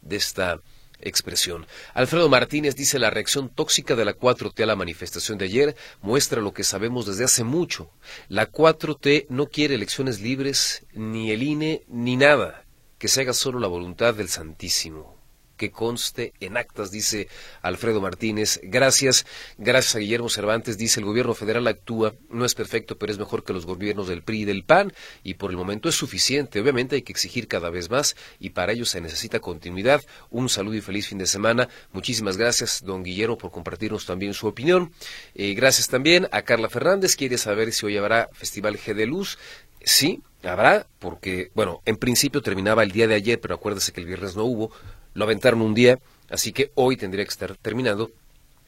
de 0.02 0.16
esta 0.16 0.60
expresión. 1.00 1.66
Alfredo 1.92 2.28
Martínez 2.28 2.76
dice 2.76 2.98
la 2.98 3.10
reacción 3.10 3.48
tóxica 3.48 3.94
de 3.94 4.04
la 4.04 4.16
4T 4.16 4.62
a 4.62 4.66
la 4.66 4.76
manifestación 4.76 5.38
de 5.38 5.44
ayer 5.46 5.76
muestra 6.00 6.40
lo 6.40 6.52
que 6.52 6.64
sabemos 6.64 7.06
desde 7.06 7.24
hace 7.24 7.44
mucho. 7.44 7.90
La 8.28 8.50
4T 8.50 9.26
no 9.28 9.48
quiere 9.48 9.74
elecciones 9.74 10.20
libres, 10.20 10.86
ni 10.94 11.30
el 11.30 11.42
INE, 11.42 11.82
ni 11.88 12.16
nada. 12.16 12.64
Que 12.98 13.08
se 13.08 13.20
haga 13.20 13.34
solo 13.34 13.58
la 13.58 13.68
voluntad 13.68 14.14
del 14.14 14.28
Santísimo 14.28 15.13
que 15.56 15.70
conste 15.70 16.32
en 16.40 16.56
actas, 16.56 16.90
dice 16.90 17.28
Alfredo 17.62 18.00
Martínez. 18.00 18.60
Gracias, 18.62 19.26
gracias 19.58 19.94
a 19.94 19.98
Guillermo 19.98 20.28
Cervantes, 20.28 20.78
dice 20.78 21.00
el 21.00 21.06
gobierno 21.06 21.34
federal 21.34 21.66
actúa, 21.66 22.14
no 22.30 22.44
es 22.44 22.54
perfecto, 22.54 22.98
pero 22.98 23.12
es 23.12 23.18
mejor 23.18 23.44
que 23.44 23.52
los 23.52 23.66
gobiernos 23.66 24.08
del 24.08 24.22
PRI 24.22 24.42
y 24.42 24.44
del 24.44 24.64
PAN, 24.64 24.92
y 25.22 25.34
por 25.34 25.50
el 25.50 25.56
momento 25.56 25.88
es 25.88 25.94
suficiente. 25.94 26.60
Obviamente 26.60 26.96
hay 26.96 27.02
que 27.02 27.12
exigir 27.12 27.48
cada 27.48 27.70
vez 27.70 27.90
más, 27.90 28.16
y 28.38 28.50
para 28.50 28.72
ello 28.72 28.84
se 28.84 29.00
necesita 29.00 29.40
continuidad. 29.40 30.02
Un 30.30 30.48
saludo 30.48 30.74
y 30.74 30.80
feliz 30.80 31.08
fin 31.08 31.18
de 31.18 31.26
semana. 31.26 31.68
Muchísimas 31.92 32.36
gracias, 32.36 32.82
don 32.84 33.02
Guillermo, 33.02 33.38
por 33.38 33.50
compartirnos 33.50 34.06
también 34.06 34.34
su 34.34 34.46
opinión. 34.46 34.92
Eh, 35.34 35.54
gracias 35.54 35.88
también 35.88 36.28
a 36.32 36.42
Carla 36.42 36.68
Fernández, 36.68 37.16
quiere 37.16 37.38
saber 37.38 37.72
si 37.72 37.86
hoy 37.86 37.96
habrá 37.96 38.28
Festival 38.32 38.78
G 38.78 38.94
de 38.94 39.06
Luz. 39.06 39.38
Sí, 39.86 40.22
habrá, 40.42 40.86
porque, 40.98 41.50
bueno, 41.54 41.82
en 41.84 41.96
principio 41.96 42.40
terminaba 42.40 42.82
el 42.82 42.90
día 42.90 43.06
de 43.06 43.14
ayer, 43.14 43.40
pero 43.40 43.54
acuérdese 43.54 43.92
que 43.92 44.00
el 44.00 44.06
viernes 44.06 44.34
no 44.34 44.44
hubo 44.44 44.70
lo 45.14 45.24
aventaron 45.24 45.62
un 45.62 45.74
día, 45.74 45.98
así 46.28 46.52
que 46.52 46.70
hoy 46.74 46.96
tendría 46.96 47.24
que 47.24 47.30
estar 47.30 47.56
terminado 47.56 48.10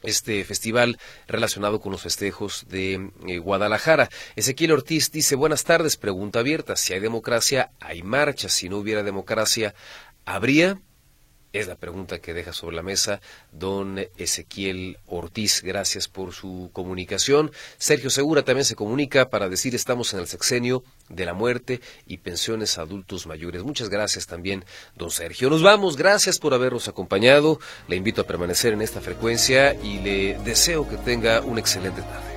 este 0.03 0.43
festival 0.43 0.97
relacionado 1.27 1.79
con 1.79 1.91
los 1.91 2.01
festejos 2.01 2.65
de 2.69 3.09
eh, 3.27 3.37
Guadalajara. 3.39 4.09
Ezequiel 4.35 4.71
Ortiz 4.71 5.11
dice, 5.11 5.35
buenas 5.35 5.63
tardes, 5.63 5.97
pregunta 5.97 6.39
abierta, 6.39 6.75
si 6.75 6.93
hay 6.93 6.99
democracia, 6.99 7.71
hay 7.79 8.03
marcha, 8.03 8.49
si 8.49 8.69
no 8.69 8.77
hubiera 8.77 9.03
democracia, 9.03 9.73
¿habría? 10.25 10.79
Es 11.53 11.67
la 11.67 11.75
pregunta 11.75 12.19
que 12.19 12.33
deja 12.33 12.53
sobre 12.53 12.75
la 12.75 12.83
mesa 12.83 13.21
don 13.51 13.99
Ezequiel 14.17 14.97
Ortiz. 15.07 15.61
Gracias 15.63 16.07
por 16.07 16.33
su 16.33 16.69
comunicación. 16.73 17.51
Sergio 17.77 18.09
Segura 18.09 18.43
también 18.43 18.65
se 18.65 18.75
comunica 18.75 19.29
para 19.29 19.49
decir 19.49 19.73
estamos 19.73 20.13
en 20.13 20.19
el 20.19 20.27
sexenio 20.27 20.83
de 21.09 21.25
la 21.25 21.33
muerte 21.33 21.81
y 22.05 22.17
pensiones 22.17 22.77
a 22.77 22.81
adultos 22.81 23.27
mayores. 23.27 23.63
Muchas 23.63 23.89
gracias 23.89 24.27
también, 24.27 24.65
don 24.95 25.09
Sergio. 25.09 25.49
Nos 25.49 25.63
vamos. 25.63 25.95
Gracias 25.95 26.37
por 26.37 26.53
habernos 26.53 26.87
acompañado. 26.87 27.59
Le 27.87 27.95
invito 27.95 28.21
a 28.21 28.27
permanecer 28.27 28.73
en 28.73 28.81
esta 28.81 29.01
frecuencia 29.01 29.73
y 29.73 29.99
le 29.99 30.37
deseo 30.39 30.87
que 30.87 30.97
tenga 30.97 31.41
una 31.41 31.61
excelente 31.61 32.01
tarde. 32.01 32.36